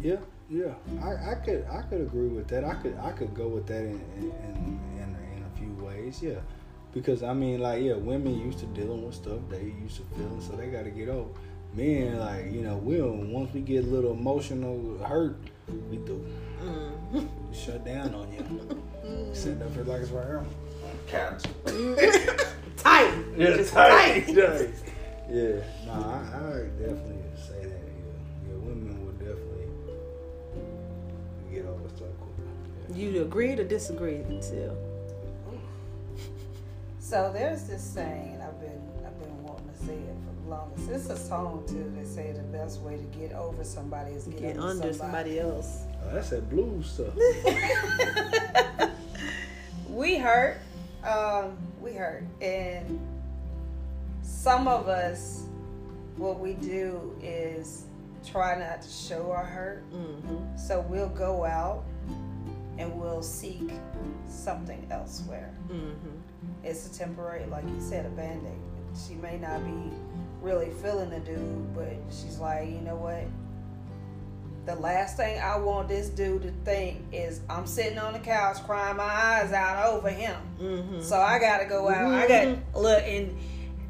yeah 0.01 0.17
yeah 0.51 0.75
I, 1.03 1.33
I 1.33 1.35
could 1.37 1.65
i 1.71 1.83
could 1.83 2.01
agree 2.01 2.29
with 2.29 2.49
that 2.49 2.65
i 2.65 2.75
could 2.75 2.99
i 3.03 3.13
could 3.13 3.35
go 3.35 3.49
with 3.49 3.67
that 3.69 3.83
in 3.83 4.01
in, 4.19 4.81
in, 4.99 5.17
in 5.37 5.45
a 5.45 5.59
few 5.59 5.73
ways 5.85 6.21
yeah 6.23 6.41
because 6.93 7.23
I 7.23 7.33
mean, 7.33 7.61
like, 7.61 7.83
yeah, 7.83 7.95
women 7.95 8.39
used 8.39 8.59
to 8.61 8.67
dealing 8.67 9.05
with 9.05 9.15
stuff 9.15 9.39
they 9.49 9.63
used 9.63 9.97
to 9.97 10.03
feeling, 10.17 10.41
so 10.41 10.57
they 10.57 10.67
got 10.67 10.85
to 10.85 10.91
get 10.91 11.09
over. 11.09 11.29
Men, 11.73 12.19
like, 12.19 12.51
you 12.51 12.63
know, 12.63 12.77
we 12.79 13.01
once 13.01 13.53
we 13.55 13.61
get 13.61 13.85
a 13.85 13.87
little 13.87 14.13
emotional 14.13 14.99
hurt, 14.99 15.39
we 15.89 15.99
do 15.99 16.27
mm. 16.61 17.29
shut 17.53 17.85
down 17.85 18.13
on 18.15 18.33
you. 18.33 18.41
Mm. 19.07 19.37
Sitting 19.37 19.63
up 19.63 19.73
here 19.73 19.85
like 19.85 20.03
it's 20.03 20.11
right 20.11 20.27
here. 20.27 20.45
Couch. 21.07 21.45
tight. 22.77 23.15
Yeah, 23.37 23.57
Just 23.57 23.73
tight. 23.73 24.27
tight. 24.27 24.27
tight. 24.35 24.71
Yeah, 25.31 25.63
no, 25.87 25.93
I, 25.93 26.27
I 26.35 26.63
definitely 26.77 27.20
You 32.95 33.23
agree 33.23 33.53
or 33.53 33.65
disagree, 33.65 34.25
Till? 34.41 34.77
So 36.99 37.31
there's 37.33 37.65
this 37.65 37.83
saying 37.83 38.41
I've 38.41 38.61
been 38.61 38.81
I've 39.05 39.19
been 39.19 39.43
wanting 39.43 39.69
to 39.69 39.85
say 39.85 39.95
it 39.95 40.15
for 40.25 40.43
the 40.43 40.51
longest. 40.51 40.91
It's 40.91 41.11
a 41.11 41.17
song 41.17 41.65
too. 41.67 41.93
They 41.97 42.05
say 42.05 42.33
the 42.33 42.43
best 42.45 42.81
way 42.81 42.97
to 42.97 43.19
get 43.19 43.33
over 43.33 43.65
somebody 43.65 44.13
is 44.13 44.27
get, 44.27 44.41
get 44.41 44.59
under, 44.59 44.85
under 44.85 44.93
somebody. 44.93 45.37
somebody, 45.37 45.39
else. 45.41 45.83
Oh, 46.05 46.15
that's 46.15 46.31
that 46.31 46.49
blues 46.49 46.91
stuff. 46.91 47.15
we 49.89 50.19
hurt. 50.19 50.61
Um, 51.05 51.57
we 51.81 51.95
hurt, 51.95 52.25
and 52.41 53.01
some 54.23 54.69
of 54.69 54.87
us, 54.87 55.45
what 56.17 56.39
we 56.39 56.53
do 56.55 57.17
is 57.23 57.87
try 58.25 58.59
not 58.59 58.83
to 58.83 58.89
show 58.89 59.33
our 59.33 59.45
hurt. 59.45 59.91
Mm-hmm. 59.93 60.57
So 60.57 60.85
we'll 60.89 61.09
go 61.09 61.45
out 61.45 61.85
and 62.81 63.01
we'll 63.01 63.23
seek 63.23 63.71
something 64.27 64.87
elsewhere. 64.91 65.55
Mm-hmm 65.69 66.17
it's 66.63 66.87
a 66.87 66.99
temporary, 66.99 67.47
like 67.47 67.65
you 67.65 67.81
said, 67.81 68.07
a 68.07 68.11
band 68.11 68.47
aid. 68.47 68.99
She 69.07 69.15
may 69.15 69.39
not 69.39 69.65
be 69.65 69.93
really 70.41 70.71
feeling 70.83 71.11
the 71.11 71.21
dude, 71.21 71.75
but 71.75 71.95
she's 72.11 72.39
like, 72.39 72.69
you 72.69 72.81
know 72.81 72.97
what? 72.97 73.25
The 74.67 74.75
last 74.81 75.17
thing 75.17 75.41
I 75.41 75.57
want 75.57 75.89
this 75.89 76.09
dude 76.09 76.43
to 76.43 76.53
think 76.65 77.03
is 77.13 77.41
I'm 77.49 77.67
sitting 77.67 77.99
on 77.99 78.13
the 78.13 78.19
couch 78.19 78.59
crying 78.67 78.97
my 78.97 79.05
eyes 79.05 79.53
out 79.53 79.87
over 79.87 80.11
him. 80.11 80.37
Mm-hmm. 80.61 81.01
So 81.01 81.19
I 81.19 81.39
gotta 81.39 81.65
go 81.65 81.89
out. 81.89 82.11
Mm-hmm. 82.11 82.15
I 82.15 82.29
got 82.29 82.83
look 82.83 83.03
and 83.05 83.37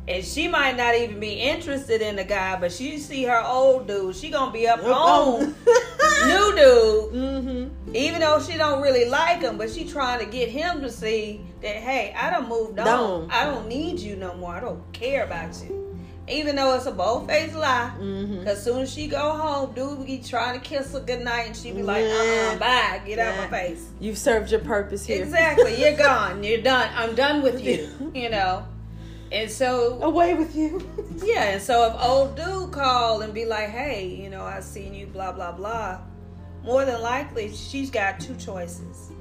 and 0.09 0.24
she 0.24 0.49
might 0.49 0.76
not 0.76 0.95
even 0.95 1.20
be 1.20 1.34
interested 1.34 2.03
in 2.03 2.16
the 2.16 2.24
guy, 2.24 2.59
but 2.59 2.72
she 2.72 2.99
see 2.99 3.24
her 3.24 3.43
old 3.45 3.88
dude, 3.88 4.14
she 4.16 4.30
gonna 4.30 4.53
be 4.53 4.68
up 4.68 4.82
on 4.84 5.55
new 6.26 6.54
dude. 6.56 7.12
Mm-hmm. 7.12 7.94
Even 7.96 8.20
though 8.20 8.40
she 8.40 8.56
don't 8.56 8.82
really 8.82 9.06
like 9.06 9.42
him, 9.42 9.58
but 9.58 9.70
she 9.70 9.84
trying 9.84 10.20
to 10.20 10.26
get 10.26 10.48
him 10.48 10.80
to 10.82 10.90
see 10.90 11.40
that 11.62 11.76
hey, 11.76 12.14
I 12.16 12.30
don't 12.30 12.48
moved 12.48 12.78
on. 12.78 12.86
Don't. 12.86 13.32
I 13.32 13.44
don't 13.44 13.68
need 13.68 13.98
you 14.00 14.16
no 14.16 14.34
more. 14.34 14.54
I 14.54 14.60
don't 14.60 14.92
care 14.92 15.24
about 15.24 15.60
you. 15.62 15.98
Even 16.28 16.54
though 16.54 16.76
it's 16.76 16.86
a 16.86 16.92
bold 16.92 17.26
faced 17.26 17.56
lie, 17.56 17.92
mm-hmm. 17.98 18.44
cause 18.44 18.62
soon 18.62 18.82
as 18.82 18.92
she 18.92 19.08
go 19.08 19.32
home, 19.36 19.72
dude 19.74 20.06
be 20.06 20.18
trying 20.18 20.60
to 20.60 20.64
kiss 20.64 20.92
her 20.92 21.00
goodnight, 21.00 21.48
and 21.48 21.56
she 21.56 21.72
be 21.72 21.82
like, 21.82 22.04
"Uh, 22.04 22.54
uh 22.54 22.58
bye, 22.58 23.02
get 23.04 23.18
yeah. 23.18 23.30
out 23.30 23.36
my 23.38 23.48
face." 23.48 23.88
You've 23.98 24.18
served 24.18 24.50
your 24.50 24.60
purpose 24.60 25.04
here. 25.04 25.22
Exactly, 25.22 25.80
you're 25.80 25.96
gone. 25.96 26.44
You're 26.44 26.62
done. 26.62 26.88
I'm 26.94 27.14
done 27.14 27.42
with 27.42 27.64
you. 27.64 27.88
You 28.14 28.28
know. 28.30 28.66
And 29.32 29.48
so 29.48 30.00
away 30.02 30.34
with 30.34 30.56
you. 30.56 30.80
yeah, 31.24 31.50
and 31.50 31.62
so 31.62 31.86
if 31.86 32.02
old 32.02 32.36
dude 32.36 32.72
call 32.72 33.22
and 33.22 33.32
be 33.32 33.44
like, 33.44 33.68
"Hey, 33.68 34.06
you 34.06 34.30
know, 34.30 34.42
I 34.42 34.60
seen 34.60 34.94
you," 34.94 35.06
blah 35.06 35.32
blah 35.32 35.52
blah. 35.52 36.00
More 36.62 36.84
than 36.84 37.00
likely, 37.00 37.52
she's 37.54 37.90
got 37.90 38.20
two 38.20 38.34
choices. 38.36 39.12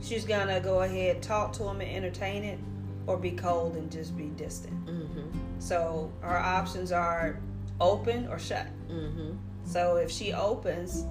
She's 0.00 0.24
gonna 0.24 0.60
go 0.60 0.82
ahead, 0.82 1.22
talk 1.22 1.52
to 1.54 1.64
him, 1.64 1.80
and 1.80 1.90
entertain 1.90 2.44
it, 2.44 2.58
or 3.06 3.16
be 3.16 3.32
cold 3.32 3.76
and 3.76 3.90
just 3.90 4.16
be 4.16 4.26
distant. 4.26 4.86
Mm-hmm. 4.86 5.28
So 5.58 6.12
her 6.20 6.38
options 6.38 6.92
are 6.92 7.40
open 7.80 8.28
or 8.28 8.38
shut. 8.38 8.66
Mm-hmm. 8.88 9.32
So 9.64 9.96
if 9.96 10.10
she 10.10 10.32
opens, 10.32 11.04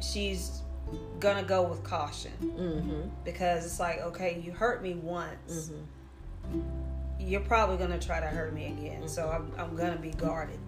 she's 0.00 0.62
gonna 1.20 1.42
go 1.42 1.62
with 1.62 1.82
caution 1.82 2.32
Mm-hmm. 2.42 3.08
because 3.24 3.64
it's 3.66 3.80
like, 3.80 4.00
okay, 4.00 4.40
you 4.44 4.52
hurt 4.52 4.82
me 4.82 4.94
once. 4.94 5.70
Mm-hmm. 6.50 6.60
You're 7.18 7.40
probably 7.40 7.76
gonna 7.76 7.98
try 7.98 8.20
to 8.20 8.26
hurt 8.26 8.52
me 8.54 8.66
again. 8.66 9.08
So 9.08 9.28
I'm, 9.28 9.52
I'm 9.58 9.74
gonna 9.76 9.96
be 9.98 10.10
guarded. 10.10 10.58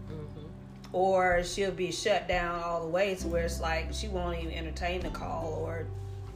Or 0.92 1.42
she'll 1.44 1.70
be 1.70 1.92
shut 1.92 2.28
down 2.28 2.62
all 2.62 2.82
the 2.82 2.88
way 2.88 3.14
to 3.16 3.28
where 3.28 3.44
it's 3.44 3.60
like 3.60 3.92
she 3.92 4.08
won't 4.08 4.38
even 4.38 4.52
entertain 4.54 5.00
the 5.00 5.10
call 5.10 5.62
or 5.64 5.86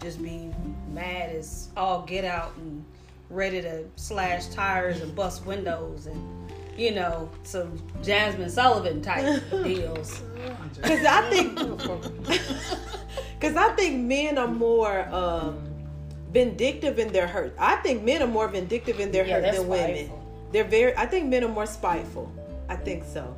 just 0.00 0.22
be 0.22 0.50
mad 0.92 1.30
as 1.30 1.68
all 1.76 2.02
get 2.02 2.24
out 2.24 2.54
and 2.56 2.84
ready 3.30 3.62
to 3.62 3.84
slash 3.96 4.48
tires 4.48 5.00
and 5.00 5.14
bust 5.14 5.46
windows 5.46 6.06
and 6.06 6.50
you 6.76 6.90
know 6.92 7.30
some 7.44 7.78
Jazmine 8.02 8.50
Sullivan 8.50 9.00
type 9.02 9.42
deals. 9.64 10.22
Because 10.74 11.04
I 11.04 11.30
think, 11.30 11.54
because 13.38 13.56
I 13.56 13.68
think 13.76 14.04
men 14.04 14.38
are 14.38 14.48
more 14.48 15.06
um, 15.14 15.62
vindictive 16.32 16.98
in 16.98 17.12
their 17.12 17.28
hurt. 17.28 17.54
I 17.58 17.76
think 17.76 18.02
men 18.02 18.22
are 18.22 18.26
more 18.26 18.48
vindictive 18.48 18.98
in 18.98 19.12
their 19.12 19.24
Yeah, 19.24 19.34
hurt 19.34 19.42
they're 19.42 19.52
than 19.60 19.68
women. 19.68 20.10
They're 20.50 20.64
very. 20.64 20.96
I 20.96 21.06
think 21.06 21.28
men 21.28 21.44
are 21.44 21.48
more 21.48 21.66
spiteful. 21.66 22.32
I 22.68 22.74
think 22.74 23.04
so. 23.04 23.36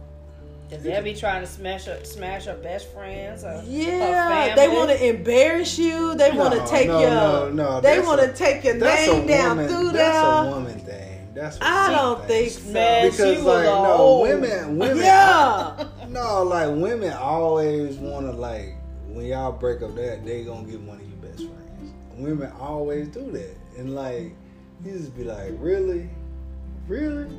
Cause 0.74 0.82
they'll 0.82 1.02
be 1.02 1.14
trying 1.14 1.40
to 1.42 1.46
smash 1.46 1.84
her, 1.84 2.02
smash 2.04 2.44
her 2.46 2.56
best 2.56 2.92
friends. 2.92 3.44
Or 3.44 3.62
Yeah, 3.66 4.54
they 4.54 4.68
want 4.68 4.90
to 4.90 5.08
embarrass 5.08 5.78
you. 5.78 6.14
They 6.14 6.30
want 6.32 6.52
to 6.54 6.60
No, 6.60 6.66
take 6.66 6.86
no, 6.88 7.00
your. 7.00 7.10
no, 7.10 7.50
no, 7.50 7.80
they 7.80 8.00
want 8.00 8.20
to 8.20 8.32
take 8.32 8.64
your 8.64 8.74
name 8.74 9.26
down 9.26 9.56
woman. 9.56 9.68
through 9.68 9.92
That's 9.92 10.46
a 10.46 10.50
woman 10.50 10.78
thing. 10.80 11.28
That's 11.34 11.58
what 11.58 11.66
I 11.68 11.90
don't 11.92 12.24
think 12.26 12.50
so. 12.50 12.70
Man, 12.70 13.10
Because 13.10 13.16
she 13.18 13.36
was 13.38 13.44
like 13.44 13.64
no 13.64 13.96
hoe. 13.96 14.22
women, 14.22 14.78
women. 14.78 14.96
Yeah. 14.98 15.84
No, 16.08 16.44
like 16.44 16.68
women 16.68 17.12
always 17.12 17.96
want 17.96 18.26
to 18.26 18.32
like 18.32 18.76
when 19.08 19.26
y'all 19.26 19.50
break 19.50 19.82
up 19.82 19.96
that 19.96 20.24
they 20.24 20.44
gonna 20.44 20.62
get 20.68 20.80
one 20.80 21.00
of 21.00 21.08
your 21.08 21.16
best 21.18 21.38
friends. 21.38 21.92
Women 22.16 22.52
always 22.60 23.08
do 23.08 23.32
that, 23.32 23.56
and 23.76 23.96
like 23.96 24.32
you 24.84 24.92
just 24.92 25.16
be 25.16 25.24
like, 25.24 25.50
really, 25.58 26.08
really. 26.86 27.36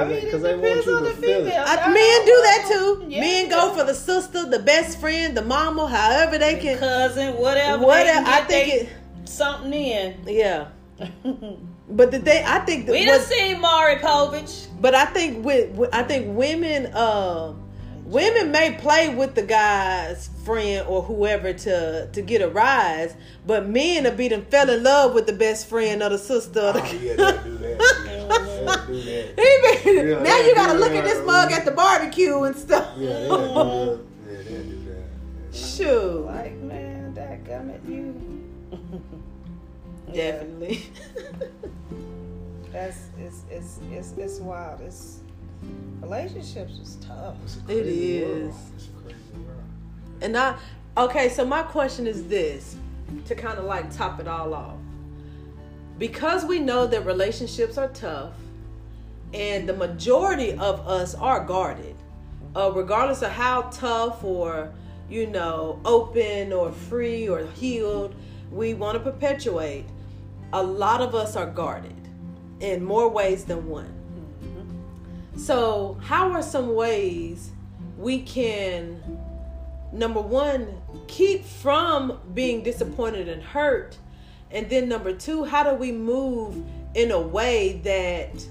I 0.00 0.04
mean, 0.04 0.12
it 0.18 0.30
'Cause 0.30 0.42
they 0.42 0.50
want 0.54 0.62
depends 0.62 0.86
you 0.86 0.96
on 0.96 1.02
to 1.04 1.08
the 1.10 1.14
feel 1.14 1.30
it. 1.30 1.50
female. 1.50 1.64
I, 1.66 1.76
I 1.76 1.88
men 1.88 2.26
don't 2.26 2.42
that 2.44 2.68
too. 2.72 3.04
Yeah. 3.08 3.20
Men 3.20 3.48
go 3.50 3.74
for 3.74 3.84
the 3.84 3.94
sister, 3.94 4.48
the 4.48 4.58
best 4.58 4.98
friend, 5.00 5.36
the 5.36 5.42
mama, 5.42 5.86
however 5.88 6.38
they 6.38 6.56
can. 6.56 6.78
cousin, 6.78 7.34
whatever. 7.38 7.84
Whatever. 7.84 8.24
They 8.24 8.30
I 8.32 8.40
think 8.44 8.66
get 8.72 8.82
it. 8.82 8.88
something 9.28 9.72
in. 9.72 10.16
Yeah. 10.26 10.66
But 11.88 12.10
the 12.10 12.20
they, 12.20 12.42
I 12.42 12.60
think 12.60 12.86
that 12.86 12.92
we 12.92 13.04
done 13.04 13.18
what- 13.18 13.26
seen 13.28 13.60
Maury 13.60 13.96
Povich. 13.96 14.66
But 14.80 14.94
I 14.94 15.04
think 15.06 15.44
with, 15.44 15.70
with- 15.76 15.94
I 15.94 16.02
think 16.04 16.34
women 16.36 16.86
uh, 16.86 17.52
women 18.12 18.52
may 18.52 18.72
play 18.72 19.08
with 19.08 19.34
the 19.34 19.42
guy's 19.42 20.28
friend 20.44 20.86
or 20.86 21.02
whoever 21.02 21.52
to 21.52 22.08
to 22.12 22.22
get 22.22 22.42
a 22.42 22.48
rise, 22.48 23.16
but 23.46 23.68
men 23.68 24.04
will 24.04 24.12
be 24.12 24.28
them 24.28 24.44
fell 24.44 24.68
in 24.68 24.82
love 24.82 25.14
with 25.14 25.26
the 25.26 25.32
best 25.32 25.68
friend 25.68 26.02
or 26.02 26.10
the 26.10 26.18
sister. 26.18 26.72
Oh 26.74 26.98
yeah, 27.00 27.16
they'll 27.16 27.42
do 27.42 27.58
that. 27.58 27.78
Yeah, 28.06 28.66
they'll 28.66 28.86
do 28.86 29.02
that. 29.02 29.82
He 29.82 30.10
Yeah, 30.10 30.22
now 30.22 30.38
you 30.38 30.54
gotta 30.54 30.78
look 30.78 30.92
at 30.92 31.04
this 31.04 31.24
mug 31.26 31.50
at 31.50 31.64
the 31.64 31.72
barbecue 31.72 32.42
and 32.42 32.54
stuff. 32.54 32.92
Yeah, 32.98 33.18
they'll 33.20 33.96
do 33.96 34.02
that. 34.26 34.36
Yeah, 34.36 34.42
they'll 34.42 34.62
do 34.62 34.78
that. 35.50 35.56
Shoot, 35.56 36.26
Like, 36.26 36.56
man, 36.58 37.14
that 37.14 37.44
gum 37.44 37.70
at 37.70 37.84
you. 37.86 38.14
Definitely. 40.12 40.84
That's 42.72 43.08
it's 43.18 43.42
it's 43.50 43.78
it's 43.90 44.12
it's 44.16 44.38
wild. 44.40 44.80
It's 44.80 45.20
relationships 46.00 46.78
is 46.78 46.96
tough. 47.06 47.36
It's 47.44 47.56
a 47.56 47.60
It 47.60 47.82
crazy 47.82 48.24
world. 48.24 48.54
It's 48.74 48.86
a 48.86 49.02
crazy 49.02 49.18
world. 49.46 49.62
And 50.20 50.36
I, 50.36 50.56
okay, 50.96 51.28
so 51.28 51.44
my 51.44 51.62
question 51.62 52.06
is 52.06 52.26
this 52.28 52.76
to 53.26 53.34
kind 53.34 53.58
of 53.58 53.64
like 53.64 53.94
top 53.94 54.20
it 54.20 54.28
all 54.28 54.54
off. 54.54 54.76
Because 55.98 56.44
we 56.44 56.58
know 56.58 56.86
that 56.86 57.06
relationships 57.06 57.78
are 57.78 57.88
tough 57.88 58.34
and 59.32 59.68
the 59.68 59.74
majority 59.74 60.52
of 60.52 60.86
us 60.86 61.14
are 61.14 61.44
guarded, 61.44 61.96
uh, 62.56 62.70
regardless 62.74 63.22
of 63.22 63.30
how 63.30 63.62
tough 63.72 64.22
or, 64.24 64.72
you 65.08 65.26
know, 65.26 65.80
open 65.84 66.52
or 66.52 66.72
free 66.72 67.28
or 67.28 67.46
healed 67.54 68.14
we 68.50 68.74
want 68.74 68.94
to 68.94 69.00
perpetuate, 69.00 69.86
a 70.52 70.62
lot 70.62 71.00
of 71.00 71.14
us 71.14 71.36
are 71.36 71.46
guarded 71.46 71.96
in 72.60 72.84
more 72.84 73.08
ways 73.08 73.44
than 73.44 73.66
one. 73.66 74.01
So, 75.36 75.98
how 76.02 76.30
are 76.32 76.42
some 76.42 76.74
ways 76.74 77.50
we 77.96 78.20
can 78.22 79.00
number 79.92 80.20
one, 80.20 80.80
keep 81.06 81.44
from 81.44 82.18
being 82.34 82.62
disappointed 82.62 83.28
and 83.28 83.42
hurt. 83.42 83.98
And 84.50 84.68
then 84.68 84.88
number 84.88 85.12
two, 85.12 85.44
how 85.44 85.62
do 85.62 85.74
we 85.76 85.92
move 85.92 86.62
in 86.94 87.10
a 87.10 87.20
way 87.20 87.80
that 87.84 88.44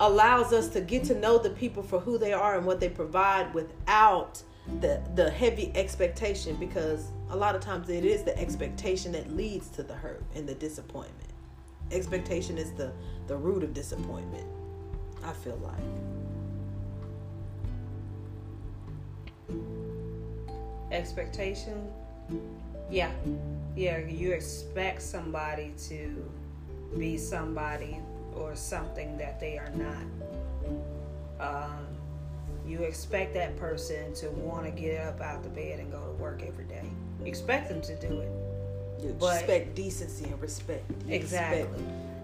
allows 0.00 0.52
us 0.52 0.68
to 0.68 0.80
get 0.80 1.04
to 1.04 1.14
know 1.14 1.38
the 1.38 1.50
people 1.50 1.82
for 1.82 2.00
who 2.00 2.18
they 2.18 2.32
are 2.32 2.56
and 2.56 2.66
what 2.66 2.80
they 2.80 2.88
provide 2.88 3.52
without 3.52 4.42
the 4.80 5.02
the 5.14 5.28
heavy 5.30 5.72
expectation 5.74 6.54
because 6.56 7.10
a 7.30 7.36
lot 7.36 7.56
of 7.56 7.60
times 7.60 7.88
it 7.88 8.04
is 8.04 8.22
the 8.22 8.38
expectation 8.38 9.10
that 9.10 9.30
leads 9.32 9.68
to 9.68 9.82
the 9.82 9.94
hurt 9.94 10.22
and 10.34 10.48
the 10.48 10.54
disappointment. 10.54 11.30
Expectation 11.90 12.56
is 12.56 12.72
the 12.72 12.92
the 13.26 13.36
root 13.36 13.62
of 13.62 13.74
disappointment. 13.74 14.46
I 15.24 15.32
feel 15.32 15.58
like. 15.62 15.80
Expectation. 20.92 21.88
Yeah. 22.90 23.10
Yeah, 23.76 23.98
you 23.98 24.32
expect 24.32 25.02
somebody 25.02 25.72
to 25.88 26.30
be 26.98 27.16
somebody 27.16 27.98
or 28.34 28.56
something 28.56 29.16
that 29.18 29.38
they 29.38 29.58
are 29.58 29.70
not. 29.74 30.04
Um, 31.40 31.86
you 32.66 32.80
expect 32.82 33.34
that 33.34 33.56
person 33.56 34.12
to 34.14 34.28
want 34.30 34.64
to 34.64 34.70
get 34.70 35.00
up 35.06 35.20
out 35.20 35.42
the 35.42 35.48
bed 35.48 35.78
and 35.78 35.90
go 35.90 36.00
to 36.04 36.12
work 36.22 36.42
every 36.46 36.64
day. 36.64 36.84
You 37.20 37.26
expect 37.26 37.68
them 37.68 37.80
to 37.82 37.96
do 37.96 38.20
it. 38.20 38.30
You 39.02 39.16
But- 39.18 39.36
expect 39.38 39.74
decency 39.74 40.24
and 40.24 40.40
respect. 40.42 40.84
You 41.06 41.14
Exactly. 41.14 41.60
expect 41.62 41.80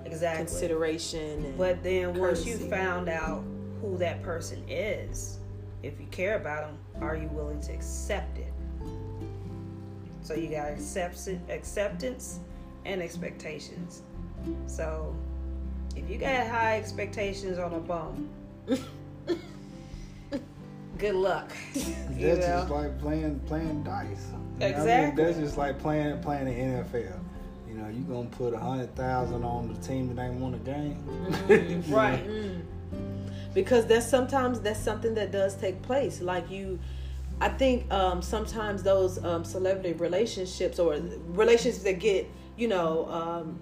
Exactly. 0.07 0.47
consideration 0.47 1.45
and 1.45 1.59
But 1.59 1.83
then 1.83 2.19
once 2.19 2.47
you 2.47 2.57
found 2.57 3.09
out 3.09 3.43
who 3.81 3.97
that 3.99 4.23
person 4.23 4.63
is, 4.69 5.39
if 5.83 6.01
you 6.01 6.07
care 6.11 6.37
about 6.37 6.67
them, 6.67 6.79
are 7.03 7.17
you 7.17 7.29
willing 7.29 7.61
to 7.63 7.73
accept 7.73 8.39
it? 8.39 8.53
So 10.23 10.35
you 10.35 10.49
got 10.49 10.71
accept 10.71 11.29
acceptance 11.49 12.41
and 12.85 13.01
expectations. 13.01 14.03
So 14.67 15.15
if 15.95 16.11
you 16.11 16.19
got 16.19 16.47
high 16.49 16.79
expectations 16.79 17.59
on 17.59 17.75
a 17.75 17.79
bum, 17.79 18.29
good 20.99 21.15
luck. 21.15 21.53
You 21.75 22.35
That's 22.35 22.47
just 22.47 22.71
like 22.71 22.99
playing 22.99 23.39
playing 23.41 23.85
dice. 23.85 24.09
You 24.09 24.33
know 24.33 24.39
what 24.39 24.65
I 24.65 24.71
mean? 24.71 24.79
Exactly. 24.79 25.25
That's 25.25 25.39
just 25.39 25.57
like 25.57 25.79
playing 25.79 26.21
playing 26.21 26.47
the 26.47 26.53
NFL. 26.53 27.21
You 27.77 27.83
know, 27.83 27.89
you 27.91 28.01
gonna 28.05 28.29
put 28.29 28.55
a 28.55 28.59
hundred 28.59 28.95
thousand 28.97 29.45
on 29.45 29.69
the 29.69 29.79
team 29.87 30.15
that 30.15 30.23
ain't 30.23 30.41
won 30.41 30.55
a 30.55 30.59
game. 30.59 31.85
Right. 31.89 32.25
because 33.53 33.85
that's 33.87 34.07
sometimes 34.07 34.61
that's 34.61 34.81
something 34.81 35.15
that 35.15 35.31
does 35.31 35.55
take 35.57 35.81
place 35.83 36.21
like 36.21 36.51
you 36.51 36.79
i 37.41 37.49
think 37.49 37.91
um, 37.93 38.23
sometimes 38.23 38.83
those 38.83 39.23
um, 39.25 39.45
celebrity 39.45 39.93
relationships 39.95 40.79
or 40.79 40.99
relationships 41.29 41.83
that 41.85 41.99
get 41.99 42.31
you 42.57 42.69
know 42.69 43.07
um, 43.11 43.61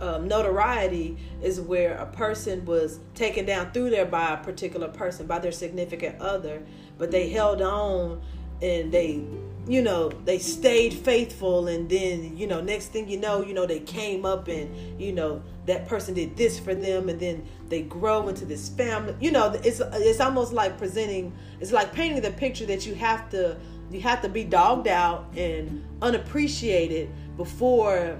um, 0.00 0.28
notoriety 0.28 1.16
is 1.42 1.60
where 1.60 1.96
a 1.96 2.06
person 2.06 2.64
was 2.64 3.00
taken 3.14 3.44
down 3.44 3.70
through 3.72 3.90
there 3.90 4.06
by 4.06 4.34
a 4.34 4.36
particular 4.38 4.88
person 4.88 5.26
by 5.26 5.38
their 5.38 5.52
significant 5.52 6.20
other 6.20 6.62
but 6.98 7.10
they 7.10 7.28
held 7.30 7.60
on 7.62 8.20
and 8.62 8.92
they 8.92 9.22
you 9.66 9.82
know 9.82 10.08
they 10.24 10.38
stayed 10.38 10.94
faithful 10.94 11.66
and 11.66 11.88
then 11.88 12.36
you 12.36 12.46
know 12.46 12.60
next 12.60 12.88
thing 12.88 13.08
you 13.08 13.18
know 13.18 13.42
you 13.42 13.52
know 13.52 13.66
they 13.66 13.80
came 13.80 14.24
up 14.24 14.46
and 14.48 15.00
you 15.00 15.12
know 15.12 15.42
that 15.66 15.88
person 15.88 16.14
did 16.14 16.36
this 16.36 16.58
for 16.58 16.74
them 16.74 17.08
and 17.08 17.18
then 17.18 17.44
they 17.68 17.82
grow 17.82 18.28
into 18.28 18.44
this 18.44 18.68
family. 18.68 19.14
You 19.20 19.32
know 19.32 19.52
it's 19.64 19.80
it's 19.80 20.20
almost 20.20 20.52
like 20.52 20.78
presenting 20.78 21.32
it's 21.60 21.72
like 21.72 21.92
painting 21.92 22.22
the 22.22 22.30
picture 22.30 22.66
that 22.66 22.86
you 22.86 22.94
have 22.94 23.28
to 23.30 23.56
you 23.90 24.00
have 24.00 24.22
to 24.22 24.28
be 24.28 24.44
dogged 24.44 24.88
out 24.88 25.26
and 25.36 25.84
unappreciated 26.02 27.10
before 27.36 28.18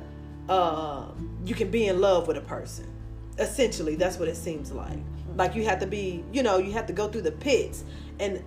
uh, 0.48 1.06
you 1.44 1.54
can 1.54 1.70
be 1.70 1.86
in 1.86 2.00
love 2.00 2.28
with 2.28 2.36
a 2.36 2.42
person. 2.42 2.92
Essentially 3.38 3.94
that's 3.94 4.18
what 4.18 4.28
it 4.28 4.36
seems 4.36 4.72
like. 4.72 4.98
Like 5.36 5.54
you 5.54 5.64
have 5.64 5.78
to 5.80 5.86
be 5.86 6.24
you 6.32 6.42
know 6.42 6.58
you 6.58 6.72
have 6.72 6.86
to 6.86 6.92
go 6.92 7.08
through 7.08 7.22
the 7.22 7.32
pits. 7.32 7.84
And 8.18 8.42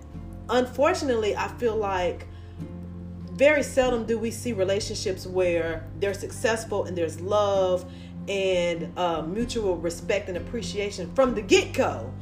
unfortunately 0.50 1.36
i 1.36 1.46
feel 1.58 1.76
like 1.76 2.26
very 3.40 3.62
seldom 3.62 4.04
do 4.04 4.18
we 4.18 4.30
see 4.30 4.52
relationships 4.52 5.26
where 5.26 5.82
they're 5.98 6.12
successful 6.12 6.84
and 6.84 6.94
there's 6.94 7.22
love 7.22 7.90
and 8.28 8.92
uh, 8.98 9.22
mutual 9.22 9.78
respect 9.78 10.28
and 10.28 10.36
appreciation 10.36 11.10
from 11.14 11.34
the 11.34 11.40
get-go 11.40 12.12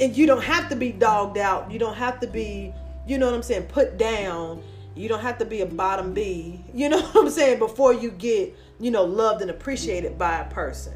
and 0.00 0.16
you 0.16 0.26
don't 0.26 0.42
have 0.42 0.68
to 0.68 0.74
be 0.74 0.90
dogged 0.90 1.38
out. 1.38 1.70
You 1.70 1.78
don't 1.78 1.94
have 1.94 2.18
to 2.18 2.26
be, 2.26 2.74
you 3.06 3.18
know 3.18 3.26
what 3.26 3.36
I'm 3.36 3.42
saying, 3.44 3.68
put 3.68 3.98
down. 3.98 4.64
You 4.96 5.08
don't 5.08 5.20
have 5.20 5.38
to 5.38 5.44
be 5.44 5.60
a 5.60 5.66
bottom 5.66 6.12
B. 6.12 6.64
You 6.74 6.88
know 6.88 7.00
what 7.12 7.16
I'm 7.26 7.30
saying 7.30 7.60
before 7.60 7.94
you 7.94 8.10
get, 8.10 8.52
you 8.80 8.90
know, 8.90 9.04
loved 9.04 9.42
and 9.42 9.52
appreciated 9.52 10.18
by 10.18 10.40
a 10.40 10.50
person. 10.50 10.94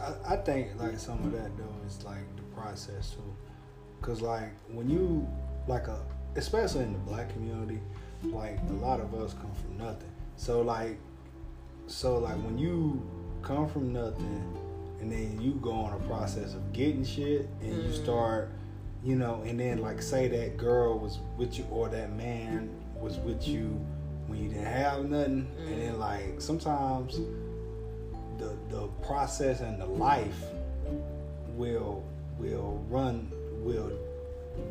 I, 0.00 0.34
I 0.34 0.36
think 0.36 0.68
like 0.78 1.00
some 1.00 1.18
of 1.24 1.32
that 1.32 1.50
though 1.58 1.74
is 1.84 2.04
like 2.04 2.24
the 2.36 2.42
process 2.60 3.10
too, 3.10 3.36
cause 4.02 4.22
like 4.22 4.52
when 4.70 4.88
you 4.88 5.26
like 5.66 5.88
a 5.88 6.00
especially 6.36 6.84
in 6.84 6.92
the 6.92 6.98
black 7.00 7.32
community, 7.32 7.80
like 8.32 8.58
a 8.68 8.72
lot 8.74 9.00
of 9.00 9.14
us 9.14 9.34
come 9.34 9.52
from 9.54 9.78
nothing. 9.78 10.10
So 10.36 10.60
like, 10.62 10.98
so 11.86 12.18
like 12.18 12.36
when 12.36 12.58
you 12.58 13.02
come 13.42 13.68
from 13.68 13.92
nothing, 13.92 14.58
and 15.00 15.12
then 15.12 15.40
you 15.40 15.52
go 15.62 15.72
on 15.72 15.92
a 15.92 16.04
process 16.06 16.54
of 16.54 16.72
getting 16.72 17.04
shit, 17.04 17.48
and 17.60 17.72
mm. 17.72 17.86
you 17.86 17.92
start, 17.92 18.50
you 19.04 19.14
know, 19.14 19.42
and 19.46 19.60
then 19.60 19.78
like 19.78 20.02
say 20.02 20.28
that 20.28 20.56
girl 20.56 20.98
was 20.98 21.18
with 21.36 21.58
you 21.58 21.66
or 21.70 21.88
that 21.88 22.12
man 22.14 22.70
was 23.00 23.18
with 23.18 23.46
you 23.46 23.68
when 24.26 24.42
you 24.42 24.48
didn't 24.48 24.64
have 24.64 25.04
nothing, 25.04 25.46
mm. 25.60 25.66
and 25.72 25.82
then 25.82 25.94
mm. 25.94 25.98
like 25.98 26.40
sometimes 26.40 27.20
the 28.38 28.56
the 28.70 28.86
process 29.02 29.60
and 29.60 29.80
the 29.80 29.86
life 29.86 30.44
will 31.54 32.04
will 32.38 32.84
run 32.88 33.30
will 33.62 33.90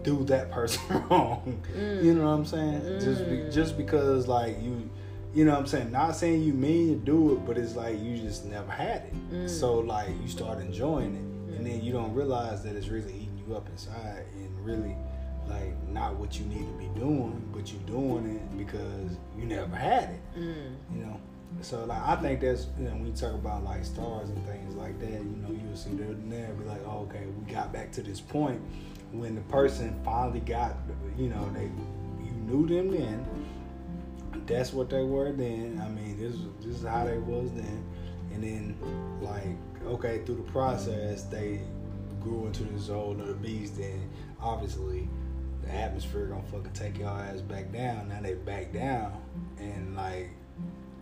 do 0.03 0.23
that 0.25 0.51
person 0.51 0.81
wrong. 1.09 1.61
Mm. 1.75 2.03
You 2.03 2.13
know 2.13 2.25
what 2.25 2.31
I'm 2.31 2.45
saying? 2.45 2.81
Mm. 2.81 3.03
Just 3.03 3.29
be, 3.29 3.49
just 3.51 3.77
because 3.77 4.27
like 4.27 4.61
you 4.61 4.89
you 5.33 5.43
know 5.43 5.51
what 5.51 5.61
I'm 5.61 5.67
saying? 5.67 5.91
Not 5.91 6.15
saying 6.15 6.43
you 6.43 6.53
mean 6.53 6.87
to 6.87 7.05
do 7.05 7.33
it, 7.33 7.45
but 7.45 7.57
it's 7.57 7.75
like 7.75 7.99
you 8.01 8.17
just 8.17 8.45
never 8.45 8.71
had 8.71 9.03
it. 9.03 9.31
Mm. 9.31 9.49
So 9.49 9.79
like 9.79 10.09
you 10.21 10.29
start 10.29 10.59
enjoying 10.59 11.15
it 11.15 11.57
and 11.57 11.65
then 11.65 11.81
you 11.81 11.91
don't 11.91 12.13
realize 12.13 12.63
that 12.63 12.75
it's 12.75 12.87
really 12.87 13.11
eating 13.11 13.43
you 13.45 13.55
up 13.55 13.67
inside 13.67 14.25
and 14.35 14.65
really 14.65 14.95
like 15.47 15.75
not 15.89 16.15
what 16.15 16.39
you 16.39 16.45
need 16.45 16.65
to 16.65 16.73
be 16.73 16.87
doing, 16.99 17.41
but 17.53 17.71
you're 17.71 17.81
doing 17.81 18.37
it 18.37 18.57
because 18.57 19.17
you 19.37 19.45
never 19.45 19.75
had 19.75 20.11
it. 20.11 20.39
Mm. 20.39 20.75
You 20.93 21.05
know? 21.05 21.19
So 21.61 21.83
like 21.85 22.01
I 22.01 22.15
think 22.17 22.41
that's 22.41 22.67
you 22.77 22.85
know 22.85 22.91
when 22.91 23.07
you 23.07 23.13
talk 23.13 23.33
about 23.33 23.63
like 23.63 23.83
stars 23.83 24.29
and 24.29 24.45
things 24.45 24.75
like 24.75 24.99
that, 24.99 25.11
you 25.11 25.37
know, 25.41 25.49
you'll 25.49 25.75
see 25.75 25.91
them 25.91 26.29
there 26.29 26.53
be 26.53 26.65
like, 26.65 26.81
oh, 26.85 27.07
okay, 27.09 27.25
we 27.25 27.51
got 27.51 27.73
back 27.73 27.91
to 27.93 28.01
this 28.01 28.19
point 28.19 28.61
when 29.19 29.35
the 29.35 29.41
person 29.41 29.99
finally 30.03 30.39
got, 30.39 30.75
you 31.17 31.29
know, 31.29 31.49
they 31.53 31.71
you 32.23 32.31
knew 32.31 32.67
them 32.67 32.91
then. 32.91 33.25
That's 34.45 34.73
what 34.73 34.89
they 34.89 35.03
were 35.03 35.31
then. 35.31 35.81
I 35.83 35.89
mean, 35.89 36.17
this 36.19 36.35
this 36.59 36.81
is 36.81 36.87
how 36.87 37.05
they 37.05 37.17
was 37.17 37.51
then, 37.51 37.83
and 38.33 38.43
then 38.43 38.77
like 39.21 39.57
okay, 39.85 40.23
through 40.25 40.35
the 40.35 40.51
process, 40.51 41.23
they 41.23 41.61
grew 42.21 42.47
into 42.47 42.63
this 42.63 42.87
whole 42.87 43.19
other 43.19 43.33
beast. 43.33 43.77
Then 43.77 44.09
obviously, 44.39 45.09
the 45.63 45.71
atmosphere 45.71 46.27
gonna 46.27 46.43
fucking 46.43 46.73
take 46.73 46.97
your 46.97 47.09
ass 47.09 47.41
back 47.41 47.71
down. 47.71 48.09
Now 48.09 48.21
they 48.21 48.33
back 48.33 48.73
down, 48.73 49.19
and 49.57 49.95
like 49.95 50.29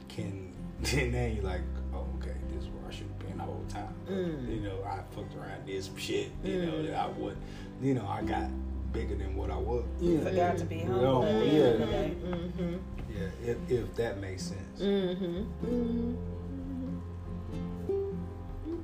can 0.07 0.53
then 0.81 1.35
you're 1.35 1.45
like, 1.45 1.61
oh, 1.93 2.07
okay, 2.17 2.35
this 2.49 2.65
I 2.65 2.82
should 2.93 3.07
have 3.07 3.19
been 3.19 3.37
the 3.37 3.43
whole 3.43 3.65
time. 3.69 3.93
Mm. 4.09 4.49
You 4.53 4.61
know, 4.61 4.83
I 4.85 5.01
fucked 5.15 5.35
around 5.35 5.65
this 5.65 5.89
shit. 5.97 6.31
You 6.43 6.53
mm. 6.53 6.65
know 6.67 6.83
that 6.83 6.95
I 6.95 7.07
would, 7.07 7.37
you 7.81 7.93
know, 7.93 8.07
I 8.07 8.21
got 8.21 8.49
bigger 8.91 9.15
than 9.15 9.35
what 9.35 9.49
I 9.49 9.57
was. 9.57 9.83
You 9.99 10.17
yeah. 10.17 10.23
forgot 10.23 10.57
to 10.59 10.65
be 10.65 10.79
humble. 10.79 10.97
You 10.97 11.01
know, 11.03 11.23
yeah, 11.43 11.71
mm-hmm. 12.07 12.77
yeah. 13.09 13.51
If, 13.51 13.57
if 13.69 13.95
that 13.95 14.19
makes 14.19 14.43
sense. 14.43 14.79
Mm-hmm. 14.79 15.43
Mm-hmm. 15.65 16.15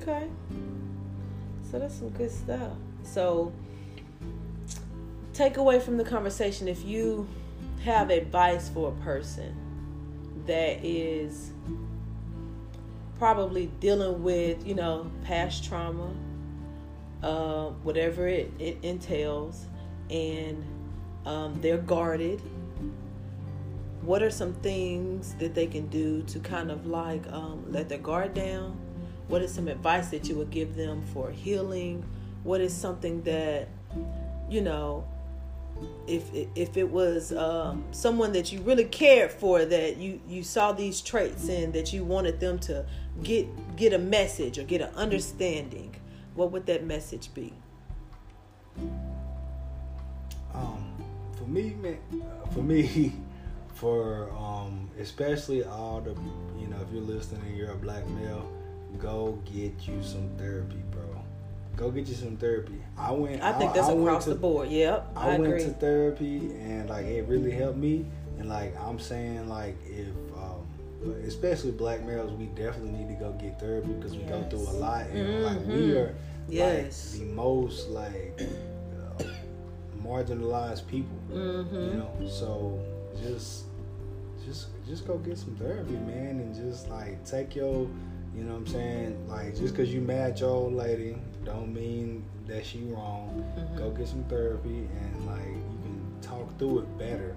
Okay. 0.02 0.28
So 1.70 1.78
that's 1.80 1.96
some 1.96 2.10
good 2.10 2.32
stuff. 2.32 2.72
So 3.04 3.54
take 5.34 5.58
away 5.58 5.80
from 5.80 5.98
the 5.98 6.04
conversation 6.04 6.68
if 6.68 6.84
you 6.84 7.28
have 7.84 8.10
advice 8.10 8.70
for 8.70 8.90
a 8.90 9.04
person 9.04 9.56
that 10.48 10.84
is 10.84 11.52
probably 13.20 13.68
dealing 13.80 14.24
with, 14.24 14.66
you 14.66 14.74
know, 14.74 15.12
past 15.24 15.64
trauma, 15.66 16.12
uh, 17.22 17.66
whatever 17.84 18.28
it, 18.28 18.52
it 18.58 18.78
entails, 18.82 19.68
and 20.10 20.64
um, 21.26 21.60
they're 21.62 21.78
guarded. 21.78 22.42
What 24.02 24.24
are 24.24 24.32
some 24.32 24.54
things 24.54 25.36
that 25.36 25.54
they 25.54 25.68
can 25.68 25.88
do 25.88 26.24
to 26.24 26.40
kind 26.40 26.72
of 26.72 26.88
like 26.88 27.30
um, 27.32 27.66
let 27.70 27.90
their 27.90 27.98
guard 27.98 28.34
down? 28.34 28.80
What 29.28 29.42
is 29.42 29.54
some 29.54 29.68
advice 29.68 30.10
that 30.10 30.28
you 30.30 30.36
would 30.38 30.50
give 30.50 30.76
them 30.76 31.04
for 31.14 31.30
healing? 31.30 32.04
What 32.44 32.62
is 32.62 32.74
something 32.74 33.22
that, 33.24 33.68
you 34.50 34.62
know, 34.62 35.06
if 36.08 36.30
if 36.56 36.78
it 36.78 36.90
was 36.90 37.32
um, 37.34 37.84
someone 37.92 38.32
that 38.34 38.52
you 38.52 38.62
really 38.62 38.86
cared 38.86 39.32
for 39.32 39.66
that 39.66 39.98
you 39.98 40.20
you 40.28 40.44
saw 40.44 40.72
these 40.72 41.02
traits 41.02 41.48
in 41.50 41.72
that 41.72 41.94
you 41.94 42.04
wanted 42.04 42.40
them 42.40 42.60
to 42.60 42.86
get 43.24 43.48
get 43.76 43.94
a 43.94 44.00
message 44.00 44.58
or 44.58 44.64
get 44.64 44.82
an 44.82 44.94
understanding 44.96 45.96
what 46.36 46.52
would 46.52 46.66
that 46.68 46.86
message 46.86 47.34
be? 47.34 47.54
Um 50.54 50.96
for 51.38 51.46
me 51.46 51.76
man 51.82 51.98
for 52.54 52.62
me 52.62 53.14
for 53.74 54.32
um 54.32 54.90
especially 55.00 55.64
all 55.64 56.02
the 56.02 56.12
you 56.60 56.68
know 56.68 56.78
if 56.82 56.92
you're 56.92 57.02
listening 57.02 57.42
and 57.48 57.58
you're 57.58 57.72
a 57.72 57.76
black 57.76 58.08
male 58.10 58.50
go 58.98 59.40
get 59.46 59.88
you 59.88 60.02
some 60.02 60.30
therapy 60.38 60.82
bro 60.92 61.09
go 61.80 61.90
get 61.90 62.08
you 62.08 62.14
some 62.14 62.36
therapy. 62.36 62.82
I 62.98 63.12
went. 63.12 63.42
I 63.42 63.54
think 63.54 63.74
that's 63.74 63.88
I, 63.88 63.94
across 63.94 64.26
to, 64.26 64.32
the 64.32 64.36
board. 64.36 64.70
Yep, 64.70 65.14
I, 65.16 65.36
I 65.36 65.40
went 65.40 65.60
to 65.62 65.70
therapy 65.70 66.52
and 66.60 66.90
like 66.90 67.06
it 67.06 67.26
really 67.28 67.52
helped 67.52 67.78
me. 67.78 68.06
And 68.38 68.50
like 68.50 68.76
I'm 68.82 69.00
saying, 69.00 69.48
like 69.48 69.78
if 69.86 70.08
um, 70.36 70.68
especially 71.26 71.72
black 71.72 72.04
males, 72.04 72.32
we 72.34 72.46
definitely 72.48 72.92
need 72.92 73.08
to 73.08 73.16
go 73.16 73.32
get 73.34 73.60
therapy 73.60 73.94
because 73.94 74.12
we 74.12 74.24
yes. 74.24 74.30
go 74.30 74.44
through 74.50 74.68
a 74.68 74.76
lot 74.78 75.08
and 75.08 75.28
mm-hmm. 75.28 75.44
like 75.44 75.60
we 75.68 75.74
mm-hmm. 75.74 75.98
are 75.98 76.16
yes. 76.50 77.14
like 77.14 77.28
the 77.28 77.34
most 77.34 77.90
like 77.90 78.42
uh, 78.42 79.24
marginalized 80.04 80.86
people. 80.88 81.18
Mm-hmm. 81.32 81.76
You 81.76 81.94
know, 81.94 82.30
so 82.30 82.80
just 83.24 83.64
just 84.46 84.68
just 84.86 85.08
go 85.08 85.18
get 85.18 85.38
some 85.38 85.56
therapy, 85.56 85.94
man, 85.94 86.42
and 86.42 86.54
just 86.54 86.90
like 86.90 87.24
take 87.26 87.56
your 87.56 87.90
you 88.36 88.44
know 88.44 88.54
what 88.54 88.60
I'm 88.60 88.68
saying? 88.68 89.30
Like 89.30 89.58
just 89.58 89.76
cause 89.76 89.90
you 89.90 90.02
mad 90.02 90.40
your 90.40 90.50
old 90.50 90.74
lady 90.74 91.16
don't 91.50 91.74
mean 91.74 92.24
that 92.48 92.66
she 92.66 92.84
wrong. 92.84 93.44
Mm-hmm. 93.58 93.78
Go 93.78 93.90
get 93.92 94.08
some 94.08 94.24
therapy 94.26 94.88
and 95.02 95.26
like 95.26 95.46
you 95.46 95.80
can 95.84 96.18
talk 96.22 96.58
through 96.58 96.80
it 96.80 96.98
better 96.98 97.36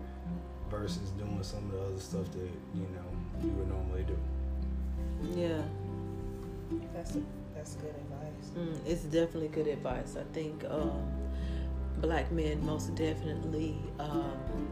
versus 0.71 1.11
doing 1.11 1.39
some 1.43 1.65
of 1.67 1.73
the 1.73 1.81
other 1.83 1.99
stuff 1.99 2.31
that, 2.33 2.51
you 2.75 2.87
know, 2.95 3.43
you 3.43 3.51
would 3.51 3.69
normally 3.69 4.05
do. 4.05 4.17
Yeah. 5.35 5.63
That's 6.95 7.17
that's 7.55 7.75
good 7.75 7.95
advice. 7.95 8.51
Mm, 8.57 8.79
it's 8.87 9.03
definitely 9.05 9.49
good 9.49 9.67
advice. 9.67 10.17
I 10.19 10.25
think 10.35 10.65
um, 10.69 11.03
black 11.99 12.31
men 12.33 12.65
most 12.65 12.95
definitely 12.95 13.77
um, 13.99 14.69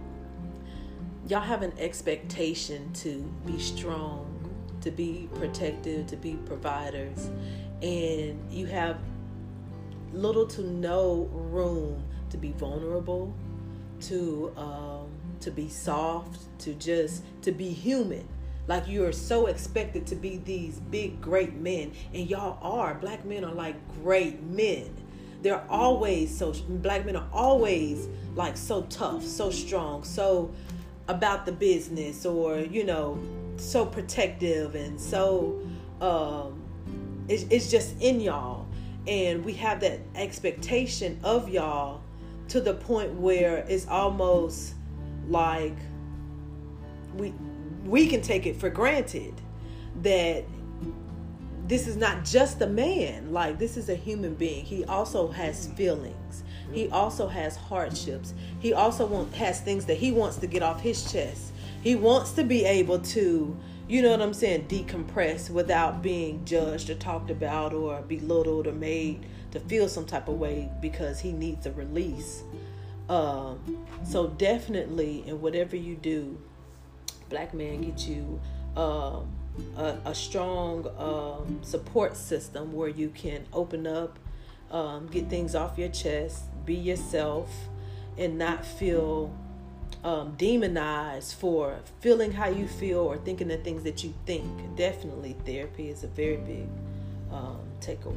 y'all 1.29 1.41
have 1.41 1.63
an 1.63 1.73
expectation 1.79 2.93
to 2.95 3.23
be 3.47 3.59
strong 3.59 4.41
to 4.81 4.91
be 4.91 5.29
protective, 5.35 6.07
to 6.07 6.17
be 6.17 6.35
providers, 6.47 7.31
and 7.83 8.41
you 8.51 8.67
have 8.67 8.99
little 10.13 10.47
to 10.47 10.63
no 10.63 11.29
room 11.33 12.05
to 12.31 12.37
be 12.37 12.53
vulnerable, 12.53 13.35
to 14.03 14.53
um, 14.57 15.11
to 15.41 15.51
be 15.51 15.69
soft, 15.69 16.41
to 16.61 16.75
just 16.75 17.25
to 17.43 17.53
be 17.53 17.71
human. 17.71 18.27
Like 18.67 18.87
you 18.87 19.05
are 19.05 19.13
so 19.13 19.47
expected 19.47 20.07
to 20.09 20.15
be 20.15 20.37
these 20.37 20.79
big, 20.79 21.21
great 21.21 21.55
men, 21.55 21.93
and 22.15 22.29
y'all 22.29 22.59
are. 22.63 22.95
Black 22.95 23.25
men 23.25 23.45
are 23.45 23.55
like 23.55 23.77
great 24.03 24.43
men. 24.43 24.95
They're 25.43 25.65
always 25.69 26.37
so. 26.37 26.53
Black 26.53 27.05
men 27.05 27.17
are 27.17 27.29
always 27.33 28.09
like 28.35 28.57
so 28.57 28.83
tough, 28.83 29.25
so 29.25 29.51
strong, 29.51 30.05
so 30.05 30.53
about 31.09 31.47
the 31.47 31.53
business, 31.53 32.25
or 32.25 32.59
you 32.59 32.85
know, 32.85 33.19
so 33.57 33.85
protective 33.85 34.75
and 34.75 35.01
so 35.01 35.61
um, 36.01 36.63
it's, 37.29 37.45
it's 37.51 37.71
just 37.71 38.01
in 38.01 38.21
y'all 38.21 38.60
and 39.07 39.45
we 39.45 39.55
have 39.55 39.81
that 39.81 40.01
expectation 40.15 41.19
of 41.25 41.49
y'all 41.49 42.03
to 42.49 42.61
the 42.61 42.75
point 42.75 43.13
where 43.15 43.59
it's 43.69 43.87
almost 43.87 44.75
like 45.29 45.77
we 47.17 47.33
we 47.85 48.07
can 48.07 48.21
take 48.21 48.47
it 48.47 48.57
for 48.57 48.69
granted 48.69 49.35
that 50.03 50.45
this 51.71 51.87
is 51.87 51.97
not 51.97 52.25
just 52.25 52.61
a 52.63 52.67
man. 52.67 53.33
Like 53.33 53.59
this 53.59 53.77
is 53.77 53.89
a 53.89 53.95
human 53.95 54.35
being. 54.35 54.65
He 54.65 54.85
also 54.87 55.29
has 55.29 55.69
feelings. 55.69 56.43
He 56.73 56.89
also 56.89 57.29
has 57.29 57.57
hardships. 57.57 58.35
He 58.59 58.73
also 58.73 59.07
want, 59.07 59.33
has 59.35 59.61
things 59.61 59.87
that 59.87 59.97
he 59.97 60.11
wants 60.11 60.37
to 60.39 60.49
get 60.49 60.65
off 60.65 60.81
his 60.81 61.11
chest. 61.13 61.53
He 61.83 61.95
wants 61.95 62.33
to 62.33 62.43
be 62.43 62.65
able 62.65 62.99
to, 62.99 63.57
you 63.91 64.03
know 64.03 64.11
what 64.11 64.23
I'm 64.23 64.33
saying, 64.33 64.69
decompress 64.69 65.51
without 65.51 66.01
being 66.01 66.45
judged 66.45 66.91
or 66.91 66.95
talked 66.95 67.29
about 67.29 67.75
or 67.75 68.01
belittled 68.03 68.69
or 68.69 68.73
made 68.73 69.27
to 69.51 69.59
feel 69.59 69.89
some 69.89 70.07
type 70.07 70.29
of 70.29 70.39
way 70.39 70.71
because 70.81 71.19
he 71.19 71.33
needs 71.33 71.67
a 71.67 71.73
release. 71.73 72.45
Um, 73.09 73.85
so 74.05 74.29
definitely, 74.29 75.25
in 75.27 75.41
whatever 75.41 75.75
you 75.75 75.97
do, 75.97 76.41
black 77.29 77.53
man, 77.53 77.81
get 77.81 78.07
you 78.07 78.41
um, 78.77 79.29
a, 79.77 79.97
a, 80.05 80.15
strong 80.15 80.87
um, 80.97 81.59
support 81.65 82.17
system 82.17 82.73
where 82.73 82.89
you 82.89 83.09
can 83.09 83.45
open 83.53 83.89
up, 83.89 84.21
um, 84.71 85.09
get 85.09 85.29
things 85.29 85.57
off 85.57 85.77
your 85.77 85.89
chest, 85.89 86.45
be 86.65 86.77
yourself, 86.77 87.53
and 88.17 88.39
not 88.39 88.65
feel 88.65 89.37
um, 90.05 90.35
demonized 90.37 91.35
for 91.35 91.79
feeling 92.01 92.33
how 92.33 92.49
you 92.49 92.67
feel 92.67 93.01
or 93.01 93.19
thinking 93.19 93.49
the 93.49 93.59
things 93.59 93.83
that 93.85 94.03
you 94.03 94.15
think. 94.27 94.45
Definitely, 94.77 95.37
therapy 95.45 95.89
is 95.89 96.05
a 96.05 96.09
very 96.09 96.37
big 96.37 96.67
um, 97.31 97.61
takeaway. 97.81 98.17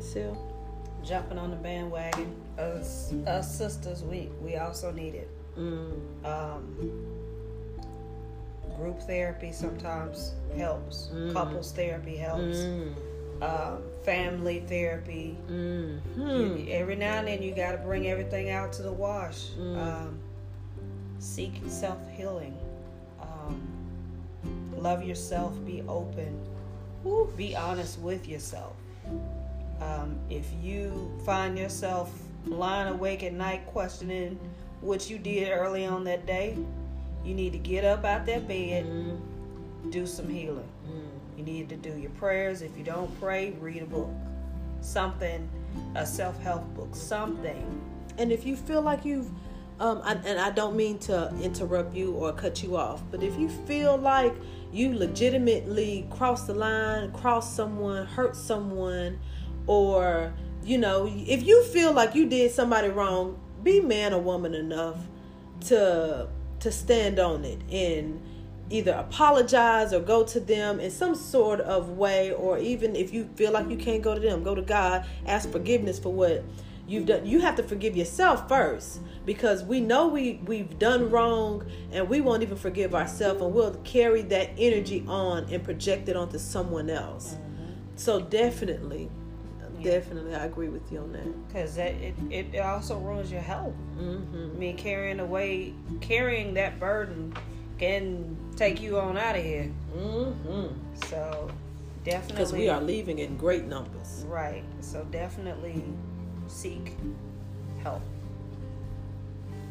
Sil? 0.00 0.34
Jumping 1.04 1.38
on 1.38 1.50
the 1.50 1.56
bandwagon. 1.56 2.34
Us, 2.58 3.12
us 3.26 3.56
sisters, 3.56 4.02
we, 4.02 4.28
we 4.42 4.56
also 4.56 4.92
need 4.92 5.14
it. 5.14 5.30
Mm. 5.58 6.24
Um, 6.24 7.06
group 8.76 9.00
therapy 9.02 9.52
sometimes 9.52 10.32
helps, 10.56 11.08
mm. 11.12 11.32
couples 11.32 11.72
therapy 11.72 12.16
helps. 12.16 12.58
Mm 12.58 12.94
um, 13.42 13.82
family 14.10 14.58
therapy. 14.66 15.36
Mm-hmm. 15.48 16.66
every 16.68 16.96
now 16.96 17.18
and 17.18 17.28
then, 17.28 17.42
you 17.42 17.54
got 17.54 17.72
to 17.72 17.78
bring 17.78 18.08
everything 18.08 18.50
out 18.50 18.72
to 18.74 18.82
the 18.82 18.92
wash. 18.92 19.50
Mm. 19.56 19.78
Um, 19.78 20.18
seek 21.20 21.60
self 21.68 21.98
healing. 22.16 22.58
Um, 23.20 23.62
love 24.76 25.04
yourself. 25.04 25.54
Be 25.64 25.84
open. 25.86 26.44
Woo, 27.04 27.32
be 27.36 27.54
honest 27.54 28.00
with 28.00 28.26
yourself. 28.26 28.74
Um, 29.80 30.18
if 30.28 30.46
you 30.60 31.16
find 31.24 31.56
yourself 31.56 32.12
lying 32.46 32.92
awake 32.92 33.22
at 33.22 33.32
night 33.32 33.64
questioning 33.66 34.40
what 34.80 35.08
you 35.08 35.18
did 35.18 35.52
early 35.52 35.86
on 35.86 36.02
that 36.04 36.26
day, 36.26 36.56
you 37.24 37.34
need 37.34 37.52
to 37.52 37.58
get 37.58 37.84
up 37.84 38.04
out 38.04 38.26
that 38.26 38.48
bed, 38.48 38.86
mm. 38.86 39.20
do 39.90 40.04
some 40.04 40.28
healing. 40.28 40.68
You 41.40 41.46
need 41.46 41.70
to 41.70 41.76
do 41.76 41.96
your 41.96 42.10
prayers. 42.10 42.60
If 42.60 42.76
you 42.76 42.84
don't 42.84 43.18
pray, 43.18 43.52
read 43.60 43.82
a 43.82 43.86
book. 43.86 44.10
Something, 44.82 45.48
a 45.94 46.04
self 46.04 46.38
help 46.42 46.62
book, 46.74 46.94
something. 46.94 47.80
And 48.18 48.30
if 48.30 48.44
you 48.44 48.56
feel 48.56 48.82
like 48.82 49.06
you've, 49.06 49.30
um, 49.78 50.02
I, 50.04 50.16
and 50.26 50.38
I 50.38 50.50
don't 50.50 50.76
mean 50.76 50.98
to 50.98 51.32
interrupt 51.40 51.94
you 51.94 52.12
or 52.12 52.34
cut 52.34 52.62
you 52.62 52.76
off, 52.76 53.02
but 53.10 53.22
if 53.22 53.38
you 53.38 53.48
feel 53.48 53.96
like 53.96 54.34
you 54.70 54.92
legitimately 54.92 56.06
crossed 56.10 56.46
the 56.46 56.52
line, 56.52 57.10
crossed 57.12 57.56
someone, 57.56 58.04
hurt 58.04 58.36
someone, 58.36 59.18
or, 59.66 60.34
you 60.62 60.76
know, 60.76 61.10
if 61.10 61.42
you 61.42 61.64
feel 61.64 61.94
like 61.94 62.14
you 62.14 62.28
did 62.28 62.50
somebody 62.50 62.88
wrong, 62.88 63.40
be 63.62 63.80
man 63.80 64.12
or 64.12 64.20
woman 64.20 64.54
enough 64.54 64.98
to 65.68 66.28
to 66.60 66.70
stand 66.70 67.18
on 67.18 67.46
it 67.46 67.62
and 67.72 68.20
either 68.70 68.92
apologize 68.92 69.92
or 69.92 70.00
go 70.00 70.22
to 70.24 70.40
them 70.40 70.80
in 70.80 70.90
some 70.90 71.14
sort 71.14 71.60
of 71.60 71.90
way 71.90 72.32
or 72.32 72.58
even 72.58 72.94
if 72.94 73.12
you 73.12 73.28
feel 73.34 73.52
like 73.52 73.68
you 73.68 73.76
can't 73.76 74.02
go 74.02 74.14
to 74.14 74.20
them 74.20 74.42
go 74.42 74.54
to 74.54 74.62
god 74.62 75.04
ask 75.26 75.50
forgiveness 75.50 75.98
for 75.98 76.12
what 76.12 76.44
you've 76.86 77.06
done 77.06 77.26
you 77.26 77.40
have 77.40 77.56
to 77.56 77.62
forgive 77.62 77.96
yourself 77.96 78.48
first 78.48 79.00
because 79.26 79.62
we 79.64 79.80
know 79.80 80.06
we 80.08 80.40
we've 80.46 80.78
done 80.78 81.10
wrong 81.10 81.64
and 81.92 82.08
we 82.08 82.20
won't 82.20 82.42
even 82.42 82.56
forgive 82.56 82.94
ourselves 82.94 83.40
and 83.42 83.52
we'll 83.52 83.74
carry 83.84 84.22
that 84.22 84.50
energy 84.56 85.04
on 85.06 85.44
and 85.50 85.62
project 85.62 86.08
it 86.08 86.16
onto 86.16 86.38
someone 86.38 86.88
else 86.88 87.34
mm-hmm. 87.34 87.72
so 87.96 88.20
definitely 88.20 89.10
yeah. 89.78 89.92
definitely 89.92 90.34
i 90.34 90.44
agree 90.44 90.68
with 90.68 90.90
you 90.92 90.98
on 90.98 91.12
that 91.12 91.48
because 91.48 91.76
it, 91.76 92.14
it 92.30 92.58
also 92.60 92.98
ruins 92.98 93.30
your 93.30 93.40
health 93.40 93.74
mm-hmm. 93.96 94.50
i 94.54 94.58
mean 94.58 94.76
carrying 94.76 95.20
away 95.20 95.74
carrying 96.00 96.54
that 96.54 96.78
burden 96.80 97.32
can 97.78 98.36
take 98.60 98.82
you 98.82 98.98
on 98.98 99.16
out 99.16 99.36
of 99.36 99.42
here. 99.42 99.70
Mm-hmm. 99.96 100.66
So 101.06 101.50
definitely, 102.04 102.34
because 102.34 102.52
we 102.52 102.68
are 102.68 102.80
leaving 102.80 103.20
in 103.20 103.38
great 103.38 103.64
numbers. 103.64 104.26
Right. 104.28 104.62
So 104.80 105.02
definitely 105.10 105.82
seek 106.46 106.94
help. 107.82 108.02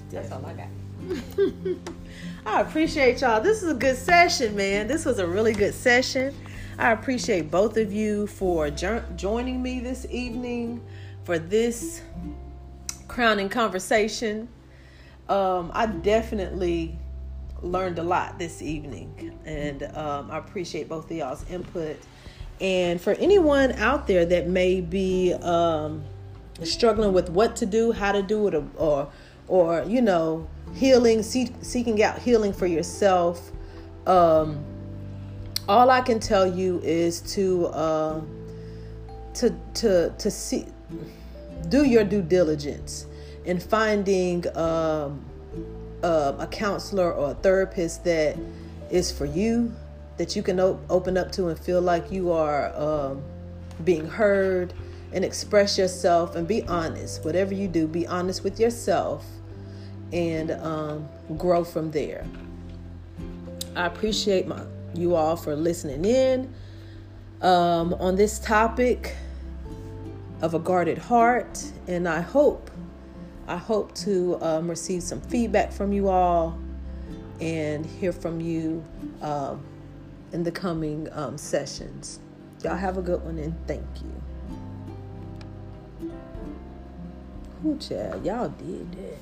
That's 0.10 0.32
all 0.32 0.44
I 0.44 0.53
got. 0.53 0.68
I 2.48 2.61
appreciate 2.61 3.22
y'all. 3.22 3.40
This 3.40 3.61
is 3.61 3.70
a 3.70 3.76
good 3.76 3.95
session, 3.95 4.56
man. 4.56 4.88
This 4.88 5.06
was 5.06 5.20
a 5.20 5.28
really 5.28 5.53
good 5.53 5.76
session. 5.76 6.34
I 6.80 6.91
appreciate 6.91 7.52
both 7.52 7.78
of 7.78 7.94
you 7.94 8.26
for 8.26 8.72
jo- 8.72 9.03
joining 9.16 9.61
me 9.61 9.82
this 9.82 10.07
evening 10.10 10.84
for 11.26 11.38
this 11.38 12.02
crowning 13.07 13.49
conversation. 13.49 14.48
Um, 15.28 15.70
I 15.76 15.86
definitely 15.86 16.98
learned 17.61 17.99
a 17.99 18.03
lot 18.03 18.40
this 18.40 18.61
evening, 18.61 19.38
and 19.45 19.84
um, 19.95 20.31
I 20.31 20.38
appreciate 20.38 20.88
both 20.90 21.06
of 21.06 21.18
y'all's 21.18 21.49
input. 21.49 21.98
And 22.61 22.99
for 22.99 23.14
anyone 23.14 23.72
out 23.73 24.07
there 24.07 24.26
that 24.26 24.48
may 24.48 24.81
be 24.81 25.34
um, 25.34 26.03
struggling 26.64 27.14
with 27.14 27.30
what 27.30 27.56
to 27.57 27.65
do, 27.65 27.91
how 27.91 28.11
to 28.11 28.22
do 28.22 28.48
it, 28.48 28.64
or 28.77 29.10
or, 29.48 29.84
you 29.88 30.02
know, 30.02 30.48
healing, 30.76 31.23
seek, 31.23 31.52
seeking 31.61 32.03
out 32.03 32.19
healing 32.19 32.53
for 32.53 32.68
yourself, 32.68 33.52
um, 34.06 34.64
all 35.68 35.90
I 35.90 36.02
can 36.02 36.19
tell 36.19 36.45
you 36.45 36.80
is 36.84 37.22
to 37.34 37.68
uh, 37.68 38.22
to 39.36 39.56
to 39.76 40.14
to 40.18 40.31
see, 40.31 40.68
do 41.69 41.86
your 41.86 42.03
due 42.03 42.22
diligence 42.22 43.06
in 43.45 43.60
finding. 43.60 44.45
Um, 44.57 45.26
um, 46.04 46.40
a 46.40 46.48
counselor 46.48 47.12
or 47.12 47.32
a 47.32 47.34
therapist 47.36 48.04
that 48.06 48.38
is 48.90 49.12
for 49.12 49.26
you, 49.26 49.74
that 50.18 50.36
you 50.36 50.44
can 50.44 50.60
op- 50.60 50.82
open 50.90 51.18
up 51.18 51.32
to 51.34 51.48
and 51.48 51.60
feel 51.60 51.82
like 51.82 52.12
you 52.12 52.32
are 52.32 52.74
um, 52.76 53.22
being 53.84 54.08
heard 54.08 54.74
and 55.14 55.26
express 55.26 55.78
yourself 55.78 56.36
and 56.36 56.48
be 56.48 56.64
honest. 56.68 57.24
Whatever 57.26 57.54
you 57.54 57.68
do, 57.68 57.88
be 57.88 58.06
honest 58.08 58.44
with 58.44 58.60
yourself 58.60 59.26
and 60.12 60.52
um, 60.52 61.08
grow 61.38 61.64
from 61.64 61.92
there. 61.92 62.26
I 63.76 63.86
appreciate 63.86 64.48
my 64.48 64.62
you 64.96 65.16
all 65.16 65.36
for 65.36 65.56
listening 65.56 66.04
in 66.04 66.54
um, 67.42 67.94
on 67.94 68.16
this 68.16 68.40
topic 68.40 69.16
of 70.42 70.54
a 70.54 70.60
guarded 70.60 70.98
heart, 70.98 71.64
and 71.88 72.08
I 72.08 72.22
hope 72.22 72.72
I 73.50 73.58
hope 73.58 73.96
to 73.96 74.38
um, 74.42 74.70
receive 74.70 75.02
some 75.02 75.22
feedback 75.22 75.72
from 75.72 75.92
you 75.92 76.08
all 76.08 76.56
and 77.42 77.84
hear 77.84 78.12
from 78.12 78.40
you 78.40 78.86
um, 79.24 79.66
in 80.32 80.44
the 80.44 80.52
coming 80.52 81.10
um, 81.14 81.36
sessions. 81.36 82.20
Y'all 82.64 82.76
have 82.76 83.00
a 83.00 83.02
good 83.02 83.24
one 83.26 83.40
and 83.40 83.56
thank 83.66 83.88
you. 84.04 84.14
Child? 87.80 88.24
Y'all 88.24 88.50
did 88.50 88.92
that. 88.94 89.18